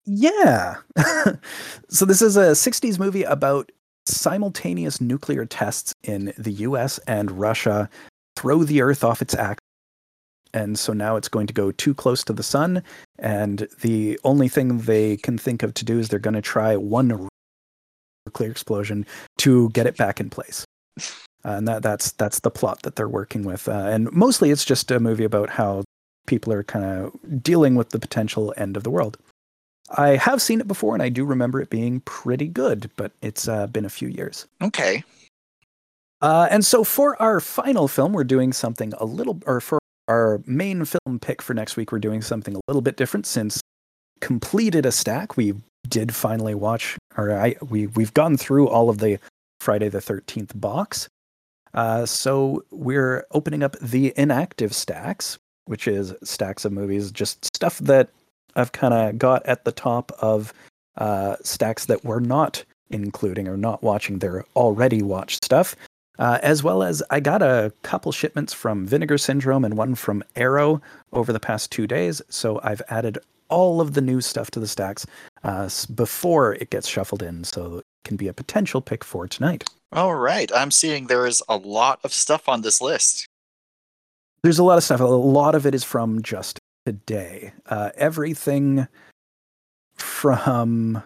[0.05, 0.77] Yeah.
[1.89, 3.71] so this is a 60s movie about
[4.07, 7.89] simultaneous nuclear tests in the US and Russia
[8.35, 9.59] throw the earth off its axis.
[10.53, 12.83] And so now it's going to go too close to the sun
[13.19, 16.75] and the only thing they can think of to do is they're going to try
[16.75, 17.29] one
[18.31, 19.05] nuclear explosion
[19.37, 20.65] to get it back in place.
[21.43, 23.67] Uh, and that, that's that's the plot that they're working with.
[23.67, 25.83] Uh, and mostly it's just a movie about how
[26.27, 29.17] people are kind of dealing with the potential end of the world.
[29.97, 33.47] I have seen it before, and I do remember it being pretty good, but it's
[33.47, 34.47] uh, been a few years.
[34.61, 35.03] Okay.
[36.21, 40.41] Uh, and so for our final film, we're doing something a little, or for our
[40.45, 43.25] main film pick for next week, we're doing something a little bit different.
[43.25, 43.59] Since
[44.21, 45.55] completed a stack, we
[45.89, 49.19] did finally watch, or I we we've gone through all of the
[49.59, 51.09] Friday the Thirteenth box.
[51.73, 57.79] Uh, so we're opening up the inactive stacks, which is stacks of movies, just stuff
[57.79, 58.09] that
[58.55, 60.53] I've kind of got at the top of
[60.97, 65.75] uh, stacks that we're not including or not watching their already watched stuff.
[66.19, 70.23] Uh, as well as I got a couple shipments from Vinegar Syndrome and one from
[70.35, 70.81] Arrow
[71.13, 72.21] over the past two days.
[72.29, 73.17] So I've added
[73.51, 75.05] all of the new stuff to the stacks
[75.43, 79.69] uh, before it gets shuffled in, so it can be a potential pick for tonight.
[79.93, 80.49] All right.
[80.55, 83.27] I'm seeing there is a lot of stuff on this list.
[84.41, 85.01] There's a lot of stuff.
[85.01, 87.53] A lot of it is from just today.
[87.67, 88.87] Uh, everything
[89.97, 91.03] from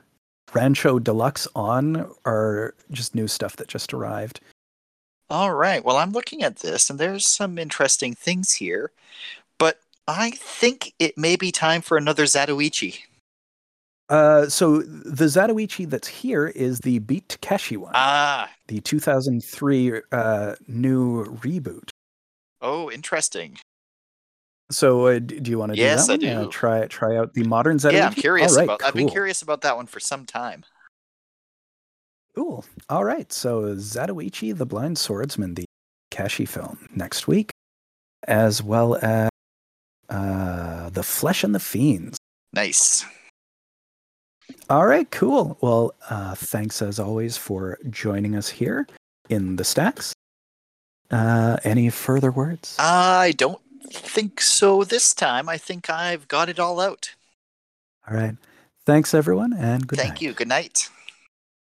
[0.54, 4.40] Rancho Deluxe on are just new stuff that just arrived.
[5.30, 5.84] All right.
[5.84, 8.92] Well, I'm looking at this, and there's some interesting things here,
[9.58, 13.00] but I think it may be time for another Zatoichi.
[14.08, 18.50] Uh, so the Zatoichi that's here is the Beat Takeshi one, Ah.
[18.68, 21.90] the 2003 uh, new reboot.
[22.62, 23.58] Oh, interesting.
[24.72, 26.38] So uh, do you want to Yes, do I that one?
[26.38, 26.50] Uh, do.
[26.52, 27.94] try try out the modern Zatoichi.
[27.94, 28.84] Yeah, I'm curious right, about.
[28.84, 30.64] I've been curious about that one for some time.
[32.36, 32.66] Cool.
[32.90, 33.32] All right.
[33.32, 35.66] So Zatoichi, the Blind Swordsman, the
[36.12, 37.52] Kashi film next week,
[38.28, 39.30] as well as
[40.10, 42.18] uh, the Flesh and the Fiends.
[42.54, 43.06] Nice.
[44.70, 45.10] All right.
[45.12, 45.58] Cool.
[45.62, 48.88] Well, uh, thanks as always for joining us here
[49.30, 50.14] in the stacks.
[51.12, 52.76] Uh, any further words?
[52.80, 53.62] I don't
[53.92, 55.50] think so this time.
[55.50, 57.16] I think I've got it all out.
[58.08, 58.36] All right.
[58.86, 60.14] Thanks, everyone, and good Thank night.
[60.14, 60.34] Thank you.
[60.34, 60.90] Good night.